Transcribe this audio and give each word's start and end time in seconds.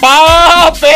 ¡Pape! 0.00 0.86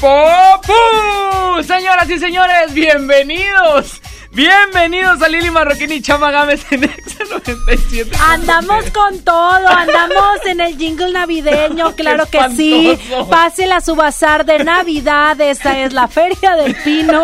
¡Papu! 0.00 1.62
Señoras 1.62 2.10
y 2.10 2.18
señores, 2.18 2.74
bienvenidos. 2.74 4.00
Bienvenidos 4.32 5.22
a 5.22 5.28
Lili 5.28 5.50
Marroquín 5.50 5.92
y 5.92 6.02
Chama 6.02 6.32
Gámez 6.32 6.64
en 6.72 6.84
Exa 6.84 7.24
97. 7.30 8.10
Andamos 8.20 8.90
con 8.90 9.20
todo, 9.20 9.68
andamos 9.68 10.44
en 10.46 10.60
el 10.60 10.76
jingle 10.76 11.12
navideño, 11.12 11.92
claro 11.96 12.26
que 12.26 12.40
sí. 12.56 12.98
Pásela 13.30 13.76
a 13.76 13.80
su 13.80 13.94
bazar 13.94 14.44
de 14.44 14.64
Navidad, 14.64 15.40
esta 15.40 15.78
es 15.78 15.92
la 15.92 16.08
Feria 16.08 16.56
del 16.56 16.74
Pino 16.76 17.22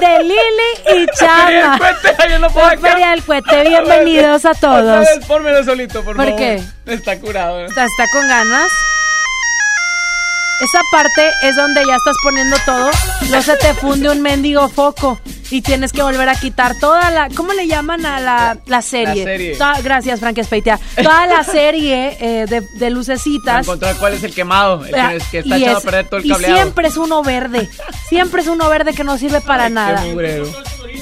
de 0.00 0.24
Lili 0.24 1.04
y 1.04 1.06
Chama. 1.16 1.78
La. 1.78 2.76
Feria 2.78 3.10
del 3.10 3.22
Cohete, 3.22 3.62
bienvenidos 3.68 4.44
a 4.46 4.54
todos. 4.54 5.06
Otra 5.28 5.40
vez, 5.40 5.64
solito, 5.64 6.02
por, 6.02 6.16
¿Por 6.16 6.24
favor. 6.24 6.36
qué? 6.40 6.60
Está 6.86 7.20
curado. 7.20 7.60
¿eh? 7.60 7.66
¿Está, 7.66 7.84
está 7.84 8.06
con 8.12 8.26
ganas? 8.26 8.72
Esa 10.60 10.80
parte 10.92 11.30
es 11.42 11.56
donde 11.56 11.80
ya 11.86 11.96
estás 11.96 12.16
poniendo 12.22 12.56
todo, 12.66 12.90
luego 13.28 13.42
se 13.42 13.56
te 13.56 13.72
funde 13.74 14.10
un 14.10 14.20
mendigo 14.20 14.68
foco 14.68 15.18
y 15.50 15.62
tienes 15.62 15.90
que 15.92 16.02
volver 16.02 16.28
a 16.28 16.34
quitar 16.34 16.78
toda 16.78 17.10
la... 17.10 17.28
¿Cómo 17.34 17.52
le 17.54 17.66
llaman 17.66 18.04
a 18.04 18.20
la, 18.20 18.58
la 18.66 18.82
serie? 18.82 19.24
La 19.24 19.30
serie. 19.30 19.56
Toda- 19.56 19.80
gracias, 19.80 20.20
Frank 20.20 20.36
Espeitea. 20.38 20.78
Toda 21.02 21.26
la 21.26 21.42
serie 21.44 22.16
eh, 22.20 22.46
de, 22.46 22.60
de 22.60 22.66
Para 22.78 22.90
lucecitas. 22.90 23.66
encontrar 23.66 23.96
cuál 23.96 24.12
es 24.14 24.22
el 24.22 24.34
quemado, 24.34 24.84
el 24.84 24.92
que, 24.92 25.24
que 25.30 25.38
está 25.38 25.58
Y 25.58 25.62
echado 25.62 25.78
es- 25.78 25.84
a 25.84 25.86
perder 25.90 26.08
todo 26.08 26.20
el 26.20 26.26
y 26.26 26.28
cableado. 26.28 26.54
siempre 26.56 26.88
es 26.88 26.96
uno 26.98 27.22
verde. 27.22 27.68
Siempre 28.08 28.42
es 28.42 28.48
uno 28.48 28.68
verde 28.68 28.92
que 28.92 29.02
no 29.02 29.16
sirve 29.18 29.40
para 29.40 29.64
Ay, 29.64 29.72
nada. 29.72 30.04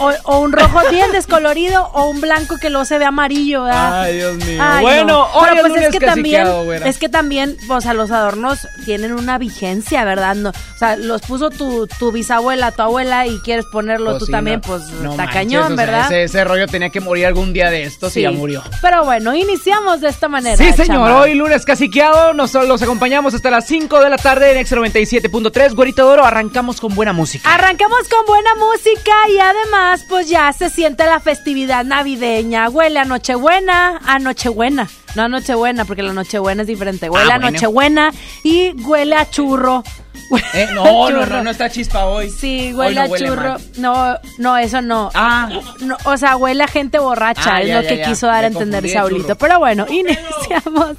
O, 0.00 0.12
o 0.24 0.38
un 0.40 0.52
rojo 0.52 0.80
bien 0.90 1.10
descolorido 1.12 1.88
o 1.92 2.08
un 2.10 2.20
blanco 2.20 2.56
que 2.60 2.70
luego 2.70 2.84
se 2.84 2.98
ve 2.98 3.04
amarillo, 3.04 3.64
¿verdad? 3.64 4.02
Ay, 4.02 4.16
Dios 4.16 4.36
mío. 4.44 4.60
Ay, 4.62 4.82
bueno, 4.82 5.04
no. 5.06 5.22
hoy 5.34 5.46
Pero 5.50 5.66
es 5.66 5.72
pues 5.72 5.82
es 5.84 5.90
que 5.90 6.00
también, 6.00 6.64
güera. 6.64 6.86
es 6.88 6.98
que 6.98 7.08
también, 7.08 7.56
o 7.68 7.80
sea, 7.80 7.94
los 7.94 8.10
adornos 8.10 8.58
tienen 8.84 9.12
una 9.12 9.38
vigencia, 9.38 10.04
¿verdad? 10.04 10.34
No, 10.34 10.50
o 10.50 10.78
sea, 10.78 10.96
los 10.96 11.22
puso 11.22 11.50
tu, 11.50 11.86
tu 11.98 12.12
bisabuela, 12.12 12.72
tu 12.72 12.82
abuela 12.82 13.26
y 13.26 13.38
quieres 13.40 13.64
ponerlo 13.66 14.10
Pues 14.10 14.18
tú 14.20 14.26
sí, 14.26 14.32
también, 14.32 14.60
no- 14.64 14.68
pues 14.68 14.82
no 14.90 15.10
está 15.12 15.24
manches, 15.24 15.34
cañón, 15.34 15.64
o 15.72 15.76
sea, 15.76 15.76
¿verdad? 15.76 16.04
ese, 16.06 16.22
ese 16.24 16.44
rollo 16.44 16.66
tenía 16.66 16.90
que 16.90 17.00
morir 17.00 17.26
algún 17.26 17.52
día 17.52 17.70
de 17.70 17.84
estos 17.84 18.16
y 18.16 18.22
ya 18.22 18.30
murió. 18.30 18.62
Pero 18.82 19.04
bueno, 19.04 19.34
iniciamos 19.34 20.00
de 20.00 20.08
esta 20.08 20.28
manera. 20.28 20.56
Sí, 20.56 20.72
señor. 20.72 20.86
chama. 21.08 21.20
Hoy 21.20 21.34
lunes 21.34 21.64
caciqueado. 21.64 22.32
Nos 22.34 22.54
los 22.54 22.82
acompañamos 22.82 23.34
hasta 23.34 23.50
las 23.50 23.66
5 23.66 24.00
de 24.00 24.10
la 24.10 24.16
tarde 24.18 24.52
en 24.52 24.58
Ex 24.58 24.72
97.3. 24.72 25.74
Güerito 25.74 26.06
de 26.06 26.12
Oro, 26.12 26.24
arrancamos 26.24 26.80
con 26.80 26.94
buena 26.94 27.12
música. 27.12 27.52
Arrancamos 27.54 28.00
con 28.08 28.26
buena 28.26 28.50
música 28.56 29.12
y 29.30 29.38
además, 29.38 29.77
pues 30.08 30.28
ya 30.28 30.52
se 30.52 30.70
siente 30.70 31.04
la 31.04 31.20
festividad 31.20 31.84
navideña. 31.84 32.68
Huele 32.68 32.98
a 33.00 33.04
Nochebuena, 33.04 34.00
a 34.04 34.18
Nochebuena. 34.18 34.88
No 35.14 35.22
a 35.22 35.28
Nochebuena, 35.28 35.84
porque 35.84 36.02
la 36.02 36.12
Nochebuena 36.12 36.62
es 36.62 36.68
diferente. 36.68 37.08
Huele 37.10 37.30
Ah, 37.32 37.36
a 37.36 37.38
bueno. 37.38 37.52
Nochebuena 37.52 38.12
y 38.44 38.70
huele 38.82 39.14
a 39.16 39.28
churro. 39.30 39.82
Eh, 40.52 40.68
no, 40.74 41.08
no, 41.08 41.24
no, 41.24 41.42
no 41.42 41.50
está 41.50 41.70
chispa 41.70 42.04
hoy. 42.04 42.28
Sí, 42.28 42.66
Hoy 42.68 42.74
huele 42.74 42.94
no 42.96 43.00
a 43.00 43.04
huele 43.06 43.26
churro. 43.28 43.42
mal. 43.52 43.60
No, 43.78 44.18
no, 44.36 44.58
eso 44.58 44.82
no. 44.82 45.10
Ah, 45.14 45.48
No, 45.80 45.96
o 46.04 46.16
sea, 46.18 46.36
huele 46.36 46.62
a 46.64 46.68
gente 46.68 46.98
borracha, 46.98 47.54
Ah, 47.56 47.62
es 47.62 47.68
ya, 47.68 47.76
lo 47.76 47.82
ya, 47.82 47.88
que 47.88 47.96
ya. 47.96 48.04
quiso 48.04 48.26
dar 48.26 48.44
a 48.44 48.48
entender 48.48 48.86
Saulito. 48.90 49.36
Pero 49.36 49.58
bueno, 49.58 49.86
iniciamos 49.88 50.96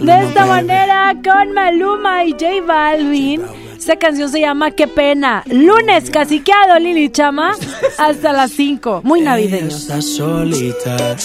de 0.00 0.18
esta 0.28 0.46
manera 0.46 1.14
con 1.22 1.52
Maluma 1.52 2.24
y 2.24 2.30
J 2.32 2.46
Balvin. 2.66 3.42
Esta 3.76 3.96
canción 3.96 4.30
se 4.30 4.40
llama 4.40 4.70
Qué 4.70 4.86
pena. 4.88 5.42
Lunes 5.46 6.10
caciqueado, 6.10 6.78
Lili 6.78 7.10
Chama, 7.10 7.52
hasta 7.98 8.32
las 8.32 8.50
5. 8.52 9.02
Muy 9.04 9.20
navideño. 9.20 9.66
Ella 9.66 9.76
está 9.76 10.00
solita 10.02 11.16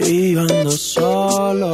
y 0.00 0.32
yo 0.32 0.40
ando 0.40 0.70
solo. 0.70 1.73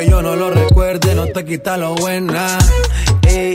Que 0.00 0.08
yo 0.08 0.22
no 0.22 0.34
lo 0.34 0.48
recuerde, 0.48 1.14
no 1.14 1.26
te 1.26 1.44
quita 1.44 1.76
lo 1.76 1.94
buena. 1.94 2.56
Ey, 3.28 3.52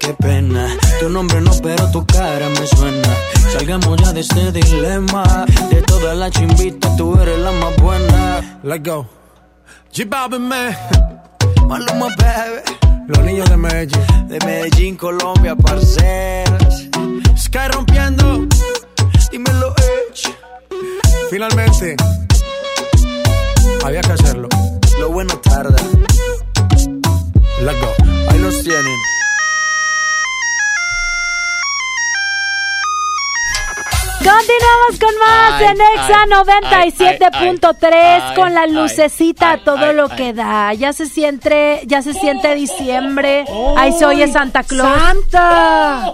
qué 0.00 0.14
pena. 0.14 0.66
Tu 0.98 1.08
nombre 1.08 1.40
no, 1.40 1.52
pero 1.62 1.88
tu 1.92 2.04
cara 2.06 2.48
me 2.48 2.66
suena. 2.66 3.08
Salgamos 3.52 3.96
ya 4.02 4.12
de 4.12 4.18
este 4.18 4.50
dilema. 4.50 5.46
De 5.70 5.80
todas 5.82 6.16
las 6.16 6.32
chimbitas, 6.32 6.96
tú 6.96 7.16
eres 7.20 7.38
la 7.38 7.52
más 7.52 7.76
buena. 7.76 8.58
Let's 8.64 8.82
go. 8.82 9.06
G 9.92 10.08
me. 10.40 10.76
Maluma, 11.68 12.08
baby. 12.16 13.06
Los 13.06 13.24
niños 13.24 13.48
de 13.48 13.56
Medellín. 13.56 14.28
De 14.28 14.38
Medellín, 14.44 14.96
Colombia, 14.96 15.54
parceras. 15.54 16.88
Sky 17.36 17.68
rompiendo. 17.72 18.44
Dímelo, 19.30 19.72
Edge. 19.76 20.34
Finalmente. 21.30 21.94
Había 23.84 24.00
que 24.00 24.12
hacerlo. 24.12 24.48
Lo 25.00 25.08
bueno 25.08 25.32
tarda. 25.40 25.78
Let's 27.62 27.80
go. 27.80 27.94
Ahí 28.28 28.38
los 28.38 28.62
tienen. 28.62 29.19
Continuamos 34.24 34.98
con 35.00 35.10
más 35.18 35.60
en 35.62 35.78
Exa 35.80 36.26
97.3 36.28 38.34
con 38.34 38.52
la 38.54 38.66
lucecita 38.66 39.60
todo 39.64 39.94
lo 39.94 40.10
que 40.10 40.34
da. 40.34 40.74
Ya 40.74 40.92
se 40.92 41.06
siente, 41.06 41.80
ya 41.86 42.02
se 42.02 42.12
siente 42.12 42.54
diciembre. 42.54 43.46
Ahí 43.78 43.92
se 43.92 44.04
oye 44.04 44.28
Santa 44.28 44.62
Claus. 44.62 45.00
¡Santa! 45.00 46.12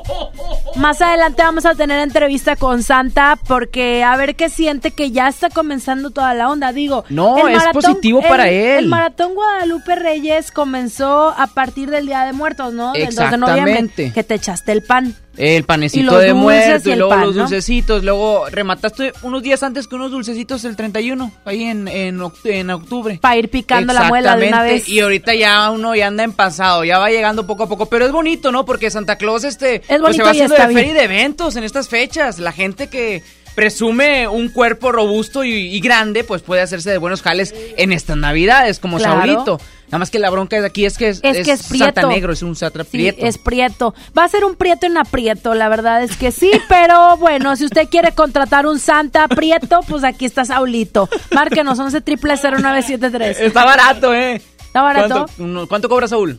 Más 0.76 1.02
adelante 1.02 1.42
vamos 1.42 1.66
a 1.66 1.74
tener 1.74 1.98
entrevista 2.00 2.54
con 2.54 2.84
Santa 2.84 3.36
porque 3.48 4.04
a 4.04 4.16
ver 4.16 4.36
qué 4.36 4.50
siente 4.50 4.92
que 4.92 5.10
ya 5.10 5.26
está 5.28 5.50
comenzando 5.50 6.10
toda 6.10 6.32
la 6.34 6.48
onda. 6.48 6.72
Digo, 6.72 7.04
No, 7.08 7.48
es 7.48 7.64
positivo 7.72 8.22
para 8.22 8.46
el- 8.48 8.54
él. 8.54 8.78
El 8.84 8.86
maratón 8.86 9.34
Guadalupe 9.34 9.96
Reyes 9.96 10.52
comenzó 10.52 11.34
a 11.36 11.48
partir 11.48 11.90
del 11.90 12.06
Día 12.06 12.22
de 12.24 12.32
Muertos, 12.32 12.72
¿no? 12.72 12.92
Del 12.92 13.12
2 13.14 13.30
de 13.32 13.36
noviembre. 13.38 13.88
Que 14.12 14.22
te 14.22 14.34
echaste 14.34 14.70
el 14.72 14.82
pan. 14.84 15.16
El 15.36 15.64
panecito 15.64 16.18
de 16.18 16.34
muerto 16.34 16.90
y 16.90 16.96
luego 16.96 17.10
pan, 17.10 17.20
los 17.20 17.34
¿no? 17.34 17.42
dulcecitos. 17.42 18.02
Luego 18.04 18.46
remataste 18.50 19.12
unos 19.22 19.42
días 19.42 19.62
antes 19.62 19.86
que 19.86 19.94
unos 19.94 20.10
dulcecitos 20.10 20.64
el 20.64 20.76
31, 20.76 21.32
ahí 21.44 21.64
en, 21.64 21.88
en, 21.88 22.20
en 22.44 22.70
octubre. 22.70 23.18
Para 23.20 23.36
ir 23.36 23.50
picando 23.50 23.92
la 23.92 24.04
muela 24.04 24.36
de 24.36 24.48
una 24.48 24.62
vez. 24.62 24.88
Y 24.88 25.00
ahorita 25.00 25.34
ya 25.34 25.70
uno 25.70 25.94
ya 25.94 26.06
anda 26.06 26.24
en 26.24 26.32
pasado, 26.32 26.84
ya 26.84 26.98
va 26.98 27.10
llegando 27.10 27.46
poco 27.46 27.64
a 27.64 27.68
poco. 27.68 27.86
Pero 27.86 28.06
es 28.06 28.12
bonito, 28.12 28.50
¿no? 28.52 28.64
Porque 28.64 28.90
Santa 28.90 29.16
Claus 29.16 29.44
este, 29.44 29.82
pues, 29.86 30.00
bonito 30.00 30.16
se 30.16 30.22
va 30.22 30.28
y 30.28 30.30
haciendo 30.40 30.54
de 30.54 30.66
bien. 30.68 30.78
feria 30.78 30.90
y 30.92 30.94
de 30.94 31.04
eventos 31.04 31.56
en 31.56 31.64
estas 31.64 31.88
fechas. 31.88 32.38
La 32.38 32.52
gente 32.52 32.88
que 32.88 33.22
presume 33.54 34.28
un 34.28 34.48
cuerpo 34.50 34.92
robusto 34.92 35.42
y, 35.42 35.50
y 35.52 35.80
grande, 35.80 36.24
pues 36.24 36.42
puede 36.42 36.60
hacerse 36.62 36.90
de 36.90 36.98
buenos 36.98 37.22
jales 37.22 37.54
en 37.76 37.92
estas 37.92 38.16
navidades, 38.18 38.78
como 38.78 38.98
Claro. 38.98 39.14
Saulito. 39.20 39.60
Nada 39.86 39.98
más 39.98 40.10
que 40.10 40.18
la 40.18 40.30
bronca 40.30 40.60
de 40.60 40.66
aquí 40.66 40.84
es 40.84 40.98
que 40.98 41.08
es, 41.08 41.20
Es 41.22 41.44
que 41.44 41.52
es 41.52 41.60
Santa 41.60 41.92
prieto. 41.92 42.08
Negro, 42.08 42.32
es 42.32 42.42
un 42.42 42.56
Sí, 42.56 42.66
prieto. 42.90 43.24
es 43.26 43.38
prieto. 43.38 43.94
Va 44.16 44.24
a 44.24 44.28
ser 44.28 44.44
un 44.44 44.56
prieto 44.56 44.86
en 44.86 44.96
aprieto, 44.98 45.54
la 45.54 45.68
verdad 45.68 46.02
es 46.02 46.16
que 46.16 46.32
sí, 46.32 46.50
pero 46.68 47.16
bueno, 47.18 47.54
si 47.56 47.64
usted 47.64 47.88
quiere 47.88 48.12
contratar 48.12 48.66
un 48.66 48.78
Santa 48.80 49.28
prieto, 49.28 49.80
pues 49.88 50.02
aquí 50.04 50.24
está 50.24 50.44
Saulito. 50.44 51.08
Márquenos 51.32 51.78
11 51.78 52.00
triple 52.00 52.34
0973. 52.36 53.40
Está 53.40 53.64
barato, 53.64 54.12
¿eh? 54.12 54.42
¿Está 54.58 54.82
barato? 54.82 55.26
¿Cuánto, 55.36 55.68
cuánto 55.68 55.88
cobra 55.88 56.08
Saúl? 56.08 56.38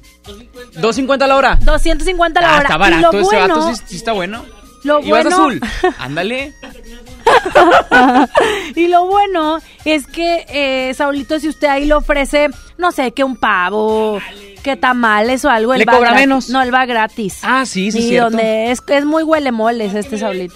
250 0.76 1.26
la 1.28 1.36
hora. 1.36 1.56
250 1.64 2.42
la 2.42 2.48
Ah, 2.48 2.52
hora. 2.58 2.64
está 2.64 2.76
Y 2.76 2.80
barato 2.80 3.12
lo 3.12 3.20
ese 3.20 3.24
bueno, 3.38 3.56
vato, 3.56 3.76
sí, 3.76 3.82
sí 3.88 3.96
está 3.96 4.12
bueno. 4.12 4.46
Lo 4.84 5.00
¿Y 5.00 5.10
vas 5.10 5.26
azul? 5.26 5.60
Ándale. 5.98 6.54
y 8.76 8.88
lo 8.88 9.06
bueno 9.06 9.60
es 9.86 10.06
que, 10.08 10.46
eh, 10.50 10.94
Saulito, 10.94 11.40
si 11.40 11.50
usted 11.50 11.68
ahí 11.68 11.86
le 11.86 11.94
ofrece, 11.94 12.50
no 12.78 12.92
sé, 12.92 13.12
que 13.12 13.24
un 13.24 13.36
pavo, 13.36 14.20
que 14.64 14.76
tamales 14.76 15.46
o 15.46 15.50
algo, 15.50 15.74
él 15.74 15.80
¿Le 15.80 15.86
va 15.86 15.94
cobra 15.94 16.10
gratis. 16.10 16.28
menos? 16.28 16.50
No, 16.50 16.62
él 16.62 16.74
va 16.74 16.86
gratis. 16.86 17.40
Ah, 17.44 17.66
sí, 17.66 17.92
sí, 17.92 18.00
Y 18.00 18.02
cierto. 18.10 18.30
donde 18.32 18.72
es, 18.72 18.82
es 18.88 19.06
muy 19.06 19.24
huele 19.24 19.52
moles 19.52 19.94
este 19.94 20.18
Saulito. 20.18 20.56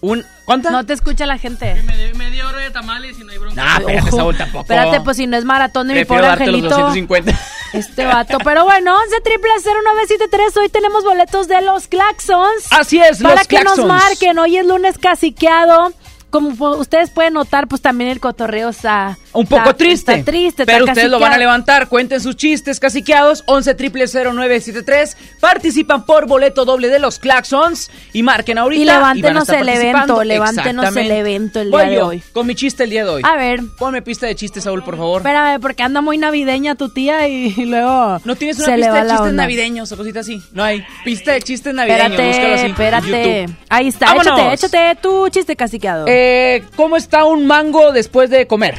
Un, 0.00 0.24
¿Cuánta? 0.44 0.70
No 0.70 0.86
te 0.86 0.92
escucha 0.92 1.26
la 1.26 1.38
gente. 1.38 1.74
Media, 1.82 2.14
media 2.14 2.46
hora 2.46 2.58
de 2.58 2.70
tamales 2.70 3.18
y 3.18 3.24
no 3.24 3.32
hay 3.32 3.38
bronca. 3.38 3.56
Nah, 3.64 3.78
espérate. 3.80 4.10
Saúl 4.12 4.36
tampoco. 4.36 4.62
Espérate, 4.62 5.00
pues 5.00 5.16
si 5.16 5.26
no 5.26 5.36
es 5.36 5.44
maratón 5.44 5.88
de 5.88 5.94
mi 5.94 6.00
Prefiero 6.04 6.22
pobre 6.22 6.28
darte 6.28 6.46
los 6.46 6.54
angelito. 6.72 6.78
250. 6.78 7.32
Este 7.72 8.04
vato. 8.04 8.38
Pero 8.44 8.64
bueno, 8.64 8.96
11 8.96 9.20
triple 9.20 9.50
0973. 9.62 10.56
Hoy 10.56 10.68
tenemos 10.68 11.04
boletos 11.04 11.48
de 11.48 11.60
los 11.62 11.88
Claxons. 11.88 12.66
Así 12.70 13.00
es, 13.00 13.22
Para 13.22 13.36
los 13.36 13.48
que 13.48 13.62
nos 13.62 13.78
marquen. 13.84 14.38
Hoy 14.38 14.56
es 14.56 14.66
lunes 14.66 14.98
caciqueado. 14.98 15.92
Como 16.30 16.50
ustedes 16.76 17.10
pueden 17.10 17.34
notar, 17.34 17.68
pues 17.68 17.80
también 17.80 18.10
el 18.10 18.20
cotorreo 18.20 18.68
está. 18.70 19.16
Un 19.32 19.46
poco 19.46 19.62
está- 19.62 19.74
triste. 19.76 20.12
Está 20.14 20.30
triste. 20.30 20.66
Pero 20.66 20.78
está 20.80 20.92
ustedes 20.92 21.10
lo 21.10 21.18
van 21.18 21.32
a 21.32 21.38
levantar. 21.38 21.88
Cuenten 21.88 22.20
sus 22.20 22.36
chistes 22.36 22.80
caciqueados. 22.80 23.42
11 23.46 23.74
triple 23.74 24.06
0973. 24.08 25.16
Participan 25.40 26.04
por 26.06 26.26
boleto 26.26 26.64
doble 26.64 26.88
de 26.88 26.98
los 26.98 27.18
Claxons. 27.18 27.90
Y 28.12 28.22
marquen 28.22 28.58
ahorita. 28.58 28.80
Y 28.82 28.84
levántenos 28.84 29.48
el 29.50 29.68
evento, 29.68 30.24
levántenos 30.24 30.96
el 30.96 31.10
evento 31.10 31.60
el 31.60 31.70
Voy 31.70 31.82
día 31.86 31.90
de 31.90 32.02
hoy. 32.02 32.22
Con 32.32 32.46
mi 32.46 32.54
chiste 32.54 32.84
el 32.84 32.90
día 32.90 33.04
de 33.04 33.10
hoy. 33.10 33.22
A 33.24 33.36
ver, 33.36 33.60
Ponme 33.78 34.02
pista 34.02 34.26
de 34.26 34.34
chistes, 34.34 34.64
Saúl, 34.64 34.82
por 34.82 34.96
favor. 34.96 35.20
espérame, 35.20 35.60
porque 35.60 35.82
anda 35.82 36.00
muy 36.00 36.18
navideña 36.18 36.74
tu 36.74 36.88
tía 36.88 37.28
y, 37.28 37.50
luego. 37.66 38.20
¿No 38.24 38.36
tienes 38.36 38.58
una 38.58 38.74
pista 38.74 38.92
de 38.94 39.00
chistes 39.02 39.20
onda. 39.20 39.32
navideños 39.32 39.92
o 39.92 39.96
cositas 39.96 40.26
así? 40.26 40.42
No 40.52 40.64
hay. 40.64 40.84
Pista 41.04 41.32
de 41.32 41.42
chistes 41.42 41.72
navideños. 41.74 42.10
búscalo 42.10 42.28
Espérate, 42.28 42.54
así 42.54 42.66
espérate. 42.66 43.46
Ahí 43.68 43.88
está, 43.88 44.06
¡Vámonos! 44.06 44.52
échate, 44.54 44.54
échate 44.90 45.00
tu 45.02 45.28
chiste 45.28 45.56
caciqueado. 45.56 46.06
Eh, 46.08 46.64
¿Cómo 46.76 46.96
está 46.96 47.24
un 47.24 47.46
mango 47.46 47.92
después 47.92 48.30
de 48.30 48.46
comer? 48.46 48.76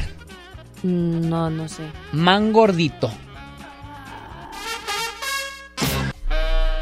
Mm, 0.82 1.28
No, 1.28 1.50
no 1.50 1.68
sé. 1.68 1.82
Man 2.12 2.52
gordito. 2.52 3.10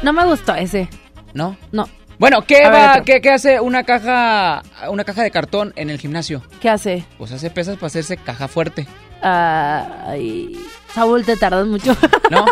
No 0.01 0.13
me 0.13 0.23
gustó 0.25 0.55
ese. 0.55 0.89
¿No? 1.33 1.57
No. 1.71 1.87
Bueno, 2.17 2.41
¿qué, 2.45 2.63
A 2.65 2.69
va, 2.69 3.01
qué, 3.03 3.21
qué 3.21 3.31
hace 3.31 3.59
una 3.61 3.83
caja, 3.83 4.61
una 4.89 5.05
caja 5.05 5.23
de 5.23 5.31
cartón 5.31 5.71
en 5.77 5.89
el 5.89 5.99
gimnasio? 5.99 6.41
¿Qué 6.59 6.69
hace? 6.69 7.05
Pues 7.17 7.31
hace 7.31 7.49
pesas 7.49 7.75
para 7.75 7.87
hacerse 7.87 8.17
caja 8.17 8.47
fuerte, 8.49 8.87
Ay, 9.21 10.57
Saúl, 10.93 11.25
te 11.25 11.35
tardas 11.37 11.65
mucho. 11.67 11.95
¿no? 12.29 12.45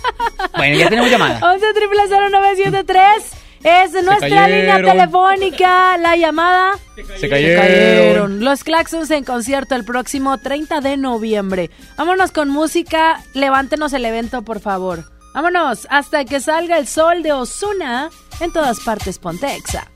bueno, 0.56 0.76
ya 0.76 0.88
tenemos 0.88 1.10
llamada. 1.10 1.40
11 1.52 1.66
triple 1.74 2.00
0973 2.08 3.32
es 3.64 3.92
nuestra 3.92 4.46
línea 4.46 4.74
cayeron. 4.76 4.90
telefónica. 4.90 5.96
La 5.98 6.16
llamada. 6.16 6.72
Se 6.94 7.04
Se 7.18 7.28
cayeron. 7.28 8.44
Los 8.44 8.62
Claxons 8.62 9.10
en 9.10 9.24
concierto 9.24 9.74
el 9.74 9.84
próximo 9.84 10.38
30 10.38 10.80
de 10.80 10.96
noviembre. 10.96 11.70
Vámonos 11.96 12.30
con 12.30 12.50
música. 12.50 13.22
Levántenos 13.32 13.92
el 13.94 14.04
evento, 14.04 14.42
por 14.42 14.60
favor. 14.60 15.04
Vámonos 15.34 15.86
hasta 15.90 16.24
que 16.24 16.40
salga 16.40 16.78
el 16.78 16.86
sol 16.86 17.22
de 17.22 17.32
Osuna 17.32 18.10
en 18.40 18.52
todas 18.52 18.80
partes 18.80 19.18
Pontexa. 19.18 19.90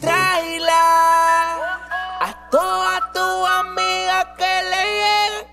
Tráela 0.00 0.84
a 2.20 2.48
toda 2.50 3.12
tu 3.12 3.20
amiga 3.46 4.34
que 4.38 4.62
le 4.70 4.82
llegue. 5.00 5.46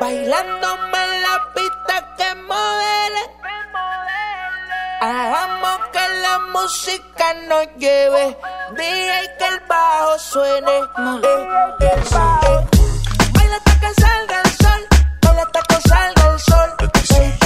Bailándome 0.00 0.98
en 1.04 1.22
la 1.22 1.52
pista 1.54 2.14
que 2.16 2.34
modele. 2.42 3.43
Hagamos 5.06 5.80
que 5.92 6.08
la 6.22 6.38
música 6.54 7.34
nos 7.46 7.66
lleve. 7.76 8.38
DJ 8.74 9.36
que 9.38 9.48
el 9.48 9.60
bajo 9.68 10.18
suene. 10.18 10.78
Eh, 10.78 10.84
eh, 11.80 11.90
eh. 11.90 12.66
Baila 13.34 13.56
hasta 13.56 13.80
que 13.80 14.00
salga 14.00 14.40
el 14.40 14.50
sol. 14.62 14.86
Baila 15.20 15.42
hasta 15.42 15.60
que 15.60 15.88
salga 15.88 16.32
el 16.32 16.40
sol. 16.40 16.70
Eh, 17.20 17.43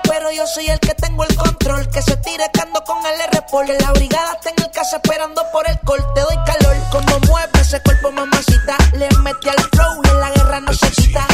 pero 0.00 0.30
yo 0.30 0.46
soy 0.46 0.68
el 0.68 0.78
que 0.80 0.94
tengo 0.94 1.24
el 1.24 1.34
control. 1.36 1.88
Que 1.90 2.02
se 2.02 2.16
tire 2.18 2.44
cando 2.52 2.82
con 2.84 2.98
el 3.04 3.20
R 3.20 3.42
por 3.50 3.68
la 3.68 3.92
brigada 3.92 4.32
está 4.34 4.50
en 4.50 4.64
el 4.64 4.70
casa 4.70 4.96
esperando 4.96 5.42
por 5.52 5.68
el 5.68 5.78
col. 5.80 6.00
Te 6.14 6.20
doy 6.20 6.36
calor, 6.46 6.76
como 6.90 7.18
mueve 7.28 7.60
ese 7.60 7.80
cuerpo 7.82 8.10
mamacita. 8.12 8.76
Le 8.94 9.08
metí 9.18 9.48
al 9.48 9.62
flow 9.72 10.02
en 10.04 10.20
la 10.20 10.30
guerra 10.30 10.60
no 10.60 10.72
se 10.72 10.90
quita. 10.90 11.26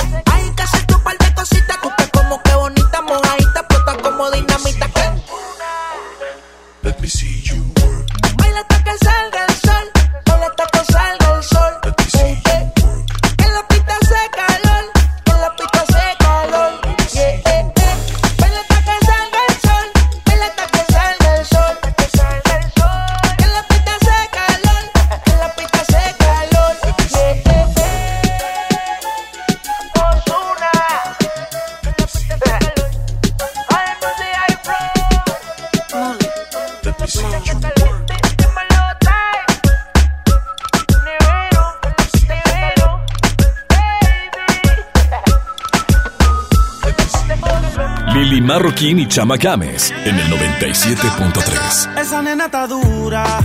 Marroquín 48.49 48.99
y 48.99 49.07
Chama 49.07 49.37
Games 49.37 49.93
en 50.07 50.19
el 50.19 50.27
97.3. 50.31 52.01
Esa 52.01 52.23
nena 52.23 52.47
está 52.47 52.67
dura, 52.67 53.41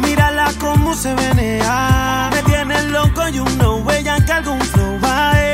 mírala 0.00 0.52
cómo 0.60 0.94
se 0.94 1.14
venea. 1.14 2.28
Me 2.30 2.42
tiene 2.42 2.82
loco 2.88 3.26
y 3.30 3.32
you 3.32 3.44
know, 3.56 3.90
ella 3.90 4.22
que 4.22 4.32
algún 4.32 4.60
flow 4.60 5.00
va 5.02 5.51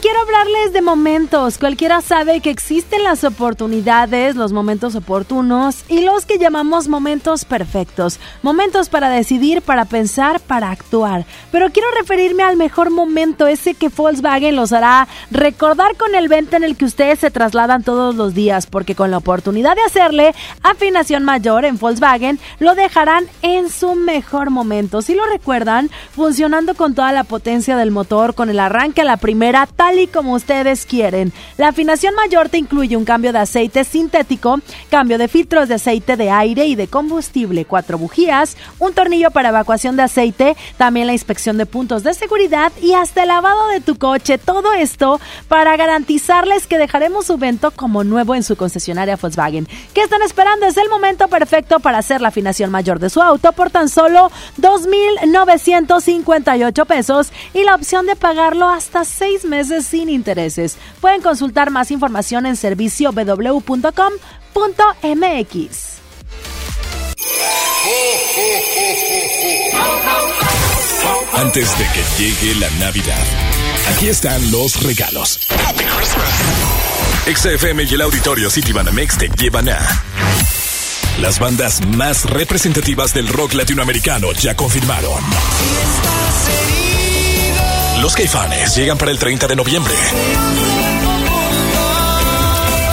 down. 0.00 0.03
Quiero 0.14 0.26
hablarles 0.26 0.72
de 0.72 0.80
momentos. 0.80 1.58
Cualquiera 1.58 2.00
sabe 2.00 2.40
que 2.40 2.50
existen 2.50 3.02
las 3.02 3.24
oportunidades, 3.24 4.36
los 4.36 4.52
momentos 4.52 4.94
oportunos 4.94 5.84
y 5.88 6.02
los 6.02 6.24
que 6.24 6.38
llamamos 6.38 6.86
momentos 6.86 7.44
perfectos. 7.44 8.20
Momentos 8.40 8.88
para 8.88 9.08
decidir, 9.08 9.60
para 9.60 9.86
pensar, 9.86 10.38
para 10.38 10.70
actuar. 10.70 11.26
Pero 11.50 11.70
quiero 11.70 11.88
referirme 11.98 12.44
al 12.44 12.56
mejor 12.56 12.90
momento, 12.90 13.48
ese 13.48 13.74
que 13.74 13.88
Volkswagen 13.88 14.54
los 14.54 14.72
hará 14.72 15.08
recordar 15.32 15.96
con 15.96 16.14
el 16.14 16.28
vento 16.28 16.54
en 16.54 16.62
el 16.62 16.76
que 16.76 16.84
ustedes 16.84 17.18
se 17.18 17.32
trasladan 17.32 17.82
todos 17.82 18.14
los 18.14 18.34
días, 18.34 18.66
porque 18.66 18.94
con 18.94 19.10
la 19.10 19.16
oportunidad 19.16 19.74
de 19.74 19.82
hacerle 19.82 20.32
afinación 20.62 21.24
mayor 21.24 21.64
en 21.64 21.76
Volkswagen, 21.76 22.38
lo 22.60 22.76
dejarán 22.76 23.26
en 23.42 23.68
su 23.68 23.96
mejor 23.96 24.50
momento. 24.50 25.02
Si 25.02 25.16
lo 25.16 25.26
recuerdan, 25.26 25.90
funcionando 26.14 26.76
con 26.76 26.94
toda 26.94 27.10
la 27.10 27.24
potencia 27.24 27.76
del 27.76 27.90
motor, 27.90 28.36
con 28.36 28.48
el 28.48 28.60
arranque 28.60 29.00
a 29.00 29.04
la 29.04 29.16
primera 29.16 29.66
tal 29.66 29.98
y 29.98 30.04
como 30.14 30.32
ustedes 30.34 30.86
quieren. 30.86 31.32
La 31.58 31.68
afinación 31.68 32.14
mayor 32.14 32.48
te 32.48 32.58
incluye 32.58 32.96
un 32.96 33.04
cambio 33.04 33.32
de 33.32 33.40
aceite 33.40 33.82
sintético, 33.82 34.60
cambio 34.88 35.18
de 35.18 35.26
filtros 35.26 35.68
de 35.68 35.74
aceite 35.74 36.16
de 36.16 36.30
aire 36.30 36.66
y 36.66 36.76
de 36.76 36.86
combustible, 36.86 37.64
cuatro 37.64 37.98
bujías, 37.98 38.56
un 38.78 38.94
tornillo 38.94 39.32
para 39.32 39.48
evacuación 39.48 39.96
de 39.96 40.04
aceite, 40.04 40.56
también 40.76 41.08
la 41.08 41.12
inspección 41.12 41.58
de 41.58 41.66
puntos 41.66 42.04
de 42.04 42.14
seguridad 42.14 42.70
y 42.80 42.94
hasta 42.94 43.22
el 43.22 43.28
lavado 43.28 43.66
de 43.68 43.80
tu 43.80 43.96
coche. 43.96 44.38
Todo 44.38 44.72
esto 44.72 45.20
para 45.48 45.76
garantizarles 45.76 46.68
que 46.68 46.78
dejaremos 46.78 47.26
su 47.26 47.36
vento 47.36 47.72
como 47.72 48.04
nuevo 48.04 48.36
en 48.36 48.44
su 48.44 48.54
concesionaria 48.56 49.16
Volkswagen. 49.16 49.66
¿Qué 49.94 50.02
están 50.02 50.22
esperando? 50.22 50.66
Es 50.66 50.76
el 50.76 50.88
momento 50.88 51.26
perfecto 51.26 51.80
para 51.80 51.98
hacer 51.98 52.20
la 52.20 52.28
afinación 52.28 52.70
mayor 52.70 53.00
de 53.00 53.10
su 53.10 53.20
auto 53.20 53.50
por 53.52 53.70
tan 53.70 53.88
solo 53.88 54.30
2.958 54.60 56.86
pesos 56.86 57.32
y 57.52 57.64
la 57.64 57.74
opción 57.74 58.06
de 58.06 58.14
pagarlo 58.14 58.68
hasta 58.68 59.04
seis 59.04 59.44
meses 59.44 59.93
sin 59.94 60.08
intereses. 60.08 60.76
Pueden 61.00 61.22
consultar 61.22 61.70
más 61.70 61.92
información 61.92 62.46
en 62.46 62.56
servicio 62.56 63.12
www.com.mx. 63.12 63.94
Antes 71.34 71.78
de 71.78 71.84
que 71.84 72.02
llegue 72.18 72.54
la 72.58 72.70
Navidad, 72.80 73.24
aquí 73.94 74.08
están 74.08 74.50
los 74.50 74.82
regalos. 74.82 75.46
XFM 77.32 77.84
y 77.84 77.94
el 77.94 78.00
auditorio 78.00 78.50
City 78.50 78.72
Banamex 78.72 79.16
te 79.16 79.28
llevan 79.28 79.68
a 79.68 79.78
las 81.20 81.38
bandas 81.38 81.86
más 81.86 82.24
representativas 82.24 83.14
del 83.14 83.28
rock 83.28 83.54
latinoamericano 83.54 84.32
ya 84.32 84.56
confirmaron. 84.56 85.22
Los 88.04 88.14
Caifanes 88.16 88.76
llegan 88.76 88.98
para 88.98 89.12
el 89.12 89.18
30 89.18 89.46
de 89.46 89.56
noviembre. 89.56 89.94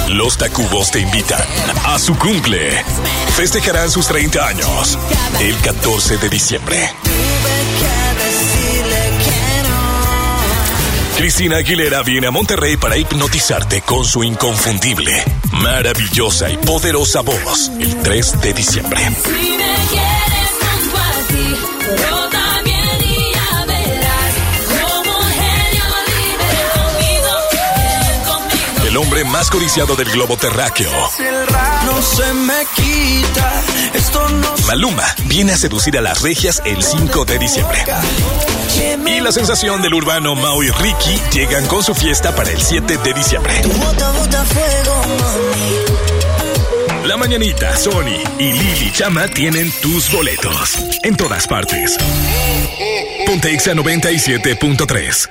Los 0.08 0.38
Tacubos 0.38 0.89
te 0.89 1.00
invitan 1.01 1.41
a 1.84 2.00
su 2.00 2.18
cumple. 2.18 2.82
Festejarán 3.36 3.91
sus 3.91 4.08
30 4.08 4.48
años 4.48 4.98
el 5.41 5.58
14 5.58 6.18
de 6.18 6.30
diciembre. 6.30 6.94
Cristina 11.18 11.58
Aguilera 11.58 12.03
viene 12.03 12.27
a 12.27 12.32
Monterrey 12.32 12.77
para 12.77 12.96
hipnotizarte 12.96 13.82
con 13.82 14.05
su 14.05 14.24
inconfundible, 14.24 15.12
maravillosa 15.51 16.50
y 16.50 16.55
poderosa 16.55 17.20
voz 17.20 17.70
el 17.81 17.98
3 17.98 18.40
de 18.40 18.53
diciembre. 18.53 19.01
Hombre 29.11 29.25
más 29.25 29.50
codiciado 29.50 29.97
del 29.97 30.09
globo 30.09 30.37
terráqueo. 30.37 30.89
No 31.85 32.01
se 32.01 32.33
me 32.33 32.65
quita, 32.75 33.61
esto 33.93 34.29
no 34.29 34.55
Maluma 34.67 35.03
viene 35.25 35.51
a 35.51 35.57
seducir 35.57 35.97
a 35.97 36.01
las 36.01 36.21
regias 36.21 36.61
el 36.63 36.81
5 36.81 37.25
de 37.25 37.37
diciembre. 37.37 37.83
Y 39.07 39.19
la 39.19 39.33
sensación 39.33 39.81
del 39.81 39.95
urbano 39.95 40.33
Mau 40.35 40.63
y 40.63 40.69
Ricky 40.69 41.19
llegan 41.33 41.67
con 41.67 41.83
su 41.83 41.93
fiesta 41.93 42.33
para 42.33 42.51
el 42.51 42.61
7 42.61 43.00
de 43.03 43.13
diciembre. 43.13 43.53
La 47.05 47.17
Mañanita, 47.17 47.75
Sony 47.75 48.17
y 48.39 48.53
Lili 48.53 48.91
Chama 48.93 49.27
tienen 49.27 49.69
tus 49.81 50.09
boletos. 50.09 50.77
En 51.03 51.17
todas 51.17 51.47
partes. 51.47 51.97
Pontexa 53.25 53.74
97.3. 53.74 55.29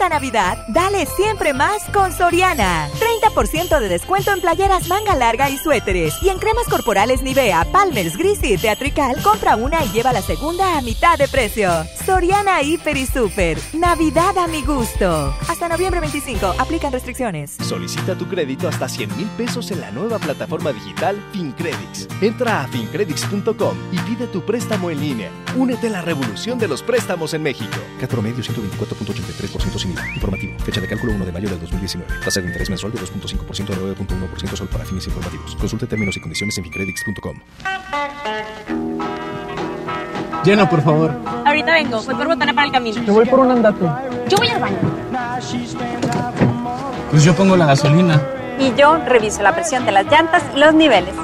Esta 0.00 0.14
Navidad, 0.14 0.64
dale 0.68 1.04
siempre 1.04 1.52
más 1.52 1.82
con 1.92 2.10
Soriana. 2.10 2.88
30% 3.34 3.80
de 3.80 3.88
descuento 3.90 4.32
en 4.32 4.40
playeras 4.40 4.88
manga 4.88 5.14
larga 5.14 5.50
y 5.50 5.58
suéteres. 5.58 6.14
Y 6.22 6.30
en 6.30 6.38
cremas 6.38 6.66
corporales 6.70 7.20
Nivea, 7.20 7.66
Palmer's, 7.70 8.16
Gris 8.16 8.42
y 8.42 8.56
Teatrical, 8.56 9.22
compra 9.22 9.56
una 9.56 9.84
y 9.84 9.90
lleva 9.90 10.14
la 10.14 10.22
segunda 10.22 10.78
a 10.78 10.80
mitad 10.80 11.18
de 11.18 11.28
precio. 11.28 11.70
Soriana 12.06 12.62
Hiper 12.62 12.96
y 12.96 13.04
Super. 13.04 13.58
Navidad 13.74 14.38
a 14.38 14.46
mi 14.46 14.62
gusto. 14.62 15.34
Hasta 15.46 15.68
noviembre 15.68 16.00
25. 16.00 16.54
Aplican 16.58 16.92
restricciones. 16.92 17.58
Solicita 17.60 18.16
tu 18.16 18.26
crédito 18.26 18.68
hasta 18.68 18.88
100 18.88 19.18
mil 19.18 19.28
pesos 19.36 19.70
en 19.70 19.82
la 19.82 19.90
nueva 19.90 20.18
plataforma 20.18 20.72
digital 20.72 21.22
FinCredits. 21.34 22.08
Entra 22.22 22.62
a 22.62 22.68
fincredits.com 22.68 23.76
y 23.92 23.98
pide 23.98 24.28
tu 24.28 24.46
préstamo 24.46 24.88
en 24.88 24.98
línea. 24.98 25.30
Únete 25.56 25.88
a 25.88 25.90
la 25.90 26.00
revolución 26.00 26.58
de 26.58 26.68
los 26.68 26.82
préstamos 26.82 27.34
en 27.34 27.42
México. 27.42 27.76
Cat 28.00 28.08
promedio 28.08 28.42
124.83% 28.42 29.78
sin 29.78 29.89
Informativo. 30.14 30.58
Fecha 30.60 30.80
de 30.80 30.88
cálculo 30.88 31.12
1 31.12 31.24
de 31.26 31.32
mayo 31.32 31.48
del 31.48 31.60
2019. 31.60 32.12
Tasa 32.24 32.40
de 32.40 32.46
interés 32.48 32.70
mensual 32.70 32.92
de 32.92 33.00
2.5% 33.00 33.70
a 33.70 33.76
9.1% 33.76 34.56
solo 34.56 34.70
para 34.70 34.84
fines 34.84 35.06
informativos. 35.06 35.56
Consulte 35.56 35.86
términos 35.86 36.16
y 36.16 36.20
condiciones 36.20 36.56
en 36.58 36.64
fincredits.com. 36.64 37.36
Llena, 40.44 40.68
por 40.68 40.82
favor. 40.82 41.14
Ahorita 41.44 41.72
vengo, 41.72 42.02
voy 42.02 42.14
por 42.14 42.26
botana 42.26 42.54
para 42.54 42.66
el 42.66 42.72
camino. 42.72 43.02
Yo 43.02 43.12
voy 43.12 43.26
por 43.26 43.40
un 43.40 43.50
andate. 43.50 43.84
Yo 44.28 44.36
voy 44.38 44.48
al 44.48 44.60
baño. 44.60 44.78
Pues 47.10 47.24
yo 47.24 47.34
pongo 47.34 47.56
la 47.56 47.66
gasolina. 47.66 48.22
Y 48.58 48.74
yo 48.74 48.98
reviso 49.04 49.42
la 49.42 49.54
presión 49.54 49.84
de 49.84 49.92
las 49.92 50.06
llantas 50.06 50.42
y 50.54 50.58
los 50.58 50.74
niveles. 50.74 51.14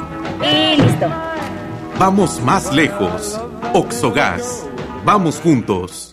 Y 0.43 0.81
listo. 0.81 1.07
Vamos 1.99 2.41
más 2.43 2.73
lejos. 2.73 3.41
Oxogas. 3.73 4.67
Vamos 5.05 5.41
juntos. 5.41 6.06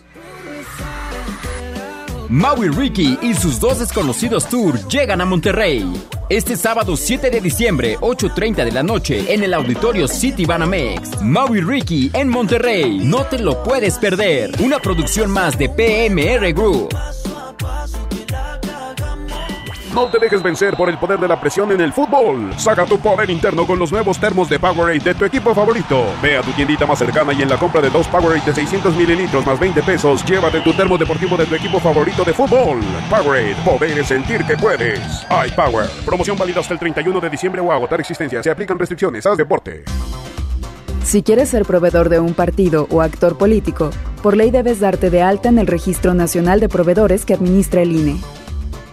Maui 2.28 2.68
Ricky 2.68 3.18
y 3.22 3.34
sus 3.34 3.60
dos 3.60 3.78
desconocidos 3.80 4.48
tour 4.48 4.78
llegan 4.88 5.20
a 5.20 5.24
Monterrey. 5.24 5.84
Este 6.28 6.56
sábado 6.56 6.96
7 6.96 7.30
de 7.30 7.40
diciembre, 7.40 7.98
8.30 8.00 8.64
de 8.64 8.72
la 8.72 8.82
noche, 8.82 9.32
en 9.32 9.42
el 9.42 9.52
auditorio 9.52 10.08
City 10.08 10.46
Banamex. 10.46 11.20
Maui 11.20 11.60
Ricky 11.60 12.10
en 12.14 12.28
Monterrey. 12.28 13.00
No 13.04 13.24
te 13.24 13.38
lo 13.38 13.62
puedes 13.62 13.98
perder. 13.98 14.52
Una 14.60 14.78
producción 14.78 15.30
más 15.30 15.58
de 15.58 15.68
PMR 15.68 16.52
Group. 16.54 16.88
No 19.94 20.06
te 20.08 20.18
dejes 20.18 20.42
vencer 20.42 20.74
por 20.76 20.88
el 20.88 20.98
poder 20.98 21.20
de 21.20 21.28
la 21.28 21.40
presión 21.40 21.70
en 21.70 21.80
el 21.80 21.92
fútbol. 21.92 22.52
Saca 22.58 22.84
tu 22.84 22.98
poder 22.98 23.30
interno 23.30 23.64
con 23.64 23.78
los 23.78 23.92
nuevos 23.92 24.18
termos 24.18 24.48
de 24.48 24.58
Powerade 24.58 24.98
de 24.98 25.14
tu 25.14 25.24
equipo 25.24 25.54
favorito. 25.54 26.06
Ve 26.20 26.36
a 26.36 26.42
tu 26.42 26.50
tiendita 26.50 26.84
más 26.84 26.98
cercana 26.98 27.32
y 27.32 27.42
en 27.42 27.48
la 27.48 27.56
compra 27.56 27.80
de 27.80 27.90
dos 27.90 28.08
Powerade 28.08 28.44
de 28.44 28.54
600 28.54 28.96
mililitros 28.96 29.46
más 29.46 29.60
20 29.60 29.84
pesos, 29.84 30.24
llévate 30.24 30.62
tu 30.62 30.72
termo 30.72 30.98
deportivo 30.98 31.36
de 31.36 31.46
tu 31.46 31.54
equipo 31.54 31.78
favorito 31.78 32.24
de 32.24 32.32
fútbol. 32.32 32.80
Powerade, 33.08 33.54
poder 33.64 34.04
sentir 34.04 34.44
que 34.44 34.56
puedes. 34.56 34.98
iPower, 35.30 35.88
promoción 36.04 36.36
válida 36.36 36.58
hasta 36.58 36.74
el 36.74 36.80
31 36.80 37.20
de 37.20 37.30
diciembre 37.30 37.60
o 37.60 37.70
agotar 37.70 38.00
existencia. 38.00 38.42
Se 38.42 38.50
aplican 38.50 38.76
restricciones. 38.76 39.24
Haz 39.26 39.38
deporte. 39.38 39.84
Si 41.04 41.22
quieres 41.22 41.50
ser 41.50 41.64
proveedor 41.64 42.08
de 42.08 42.18
un 42.18 42.34
partido 42.34 42.88
o 42.90 43.00
actor 43.00 43.38
político, 43.38 43.90
por 44.24 44.36
ley 44.36 44.50
debes 44.50 44.80
darte 44.80 45.10
de 45.10 45.22
alta 45.22 45.50
en 45.50 45.58
el 45.60 45.68
Registro 45.68 46.14
Nacional 46.14 46.58
de 46.58 46.68
Proveedores 46.68 47.24
que 47.24 47.34
administra 47.34 47.82
el 47.82 47.92
INE. 47.92 48.16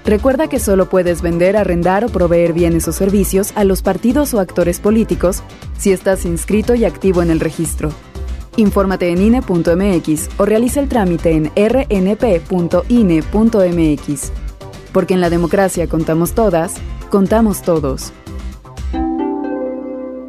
Recuerda 0.05 0.47
que 0.47 0.59
solo 0.59 0.89
puedes 0.89 1.21
vender, 1.21 1.55
arrendar 1.55 2.03
o 2.03 2.09
proveer 2.09 2.53
bienes 2.53 2.87
o 2.87 2.91
servicios 2.91 3.53
a 3.55 3.63
los 3.63 3.81
partidos 3.81 4.33
o 4.33 4.39
actores 4.39 4.79
políticos 4.79 5.43
si 5.77 5.91
estás 5.91 6.25
inscrito 6.25 6.73
y 6.73 6.85
activo 6.85 7.21
en 7.21 7.29
el 7.29 7.39
registro. 7.39 7.91
Infórmate 8.57 9.11
en 9.11 9.21
INE.mx 9.21 10.29
o 10.37 10.45
realiza 10.45 10.79
el 10.79 10.89
trámite 10.89 11.31
en 11.31 11.51
rnp.ine.mx. 11.55 12.41
Porque 14.91 15.13
en 15.13 15.21
la 15.21 15.29
democracia 15.29 15.87
contamos 15.87 16.33
todas, 16.33 16.73
contamos 17.09 17.61
todos. 17.61 18.11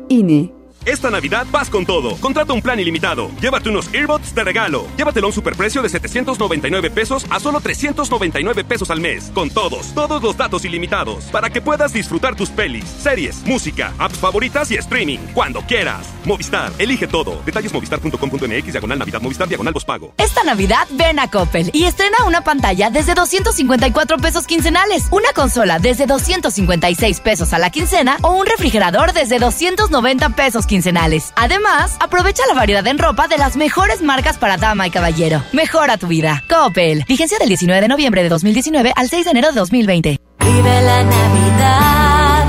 INE. 0.08 0.61
Esta 0.84 1.10
Navidad 1.10 1.46
vas 1.50 1.70
con 1.70 1.86
todo. 1.86 2.16
Contrata 2.16 2.52
un 2.52 2.62
plan 2.62 2.78
ilimitado. 2.80 3.30
Llévate 3.40 3.68
unos 3.68 3.92
earbuds 3.92 4.34
de 4.34 4.44
regalo. 4.44 4.86
Llévatelo 4.96 5.26
a 5.26 5.30
un 5.30 5.32
superprecio 5.32 5.82
de 5.82 5.88
799 5.88 6.90
pesos 6.90 7.26
a 7.30 7.38
solo 7.38 7.60
399 7.60 8.64
pesos 8.64 8.90
al 8.90 9.00
mes. 9.00 9.30
Con 9.34 9.50
todos, 9.50 9.94
todos 9.94 10.22
los 10.22 10.36
datos 10.36 10.64
ilimitados. 10.64 11.24
Para 11.26 11.50
que 11.50 11.60
puedas 11.60 11.92
disfrutar 11.92 12.34
tus 12.34 12.50
pelis, 12.50 12.84
series, 12.84 13.44
música, 13.44 13.92
apps 13.98 14.18
favoritas 14.18 14.70
y 14.70 14.76
streaming. 14.76 15.18
Cuando 15.34 15.60
quieras. 15.62 16.06
Movistar, 16.24 16.72
elige 16.78 17.06
todo. 17.06 17.42
Detalles 17.44 17.72
movistar.com.mx, 17.72 18.72
diagonal 18.72 18.98
Navidad, 18.98 19.20
Movistar, 19.20 19.48
diagonal 19.48 19.72
pago. 19.86 20.12
Esta 20.18 20.44
Navidad 20.44 20.86
ven 20.90 21.18
a 21.18 21.30
Coppel 21.30 21.70
y 21.72 21.84
estrena 21.84 22.24
una 22.26 22.42
pantalla 22.42 22.90
desde 22.90 23.14
254 23.14 24.18
pesos 24.18 24.46
quincenales, 24.46 25.06
una 25.10 25.32
consola 25.32 25.78
desde 25.78 26.06
256 26.06 27.20
pesos 27.20 27.52
a 27.52 27.58
la 27.58 27.70
quincena 27.70 28.18
o 28.22 28.32
un 28.32 28.46
refrigerador 28.46 29.12
desde 29.12 29.38
290 29.38 30.30
pesos 30.30 30.66
quincenales. 30.66 30.71
Además, 31.36 31.96
aprovecha 32.00 32.42
la 32.48 32.54
variedad 32.54 32.86
en 32.86 32.98
ropa 32.98 33.28
de 33.28 33.36
las 33.36 33.56
mejores 33.56 34.00
marcas 34.00 34.38
para 34.38 34.56
dama 34.56 34.86
y 34.86 34.90
caballero. 34.90 35.42
Mejora 35.52 35.98
tu 35.98 36.06
vida. 36.06 36.42
Coppel. 36.48 37.04
Vigencia 37.06 37.38
del 37.38 37.48
19 37.48 37.82
de 37.82 37.88
noviembre 37.88 38.22
de 38.22 38.30
2019 38.30 38.92
al 38.96 39.10
6 39.10 39.24
de 39.26 39.30
enero 39.32 39.48
de 39.48 39.54
2020. 39.54 40.18
Vive 40.40 40.82
la 40.82 41.02
Navidad, 41.04 42.46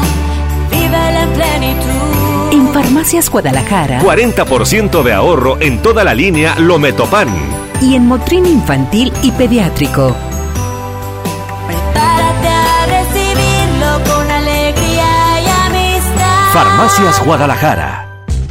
vive 0.72 1.12
la 1.12 1.28
plenitud. 1.34 2.54
En 2.54 2.74
Farmacias 2.74 3.30
Guadalajara. 3.30 4.00
40% 4.02 5.04
de 5.04 5.14
ahorro 5.14 5.60
en 5.60 5.82
toda 5.82 6.06
la 6.06 6.14
línea 6.14 6.56
Lometopan. 6.58 7.28
Y 7.82 7.96
en 7.96 8.08
Motrin 8.08 8.46
Infantil 8.46 9.12
y 9.22 9.32
Pediátrico. 9.32 10.16
Prepárate 11.68 12.48
a 12.48 12.86
recibirlo 12.86 14.14
con 14.14 14.32
alegría 14.32 15.42
y 15.42 15.48
amistad. 15.68 16.54
Farmacias 16.54 17.26
Guadalajara. 17.26 18.03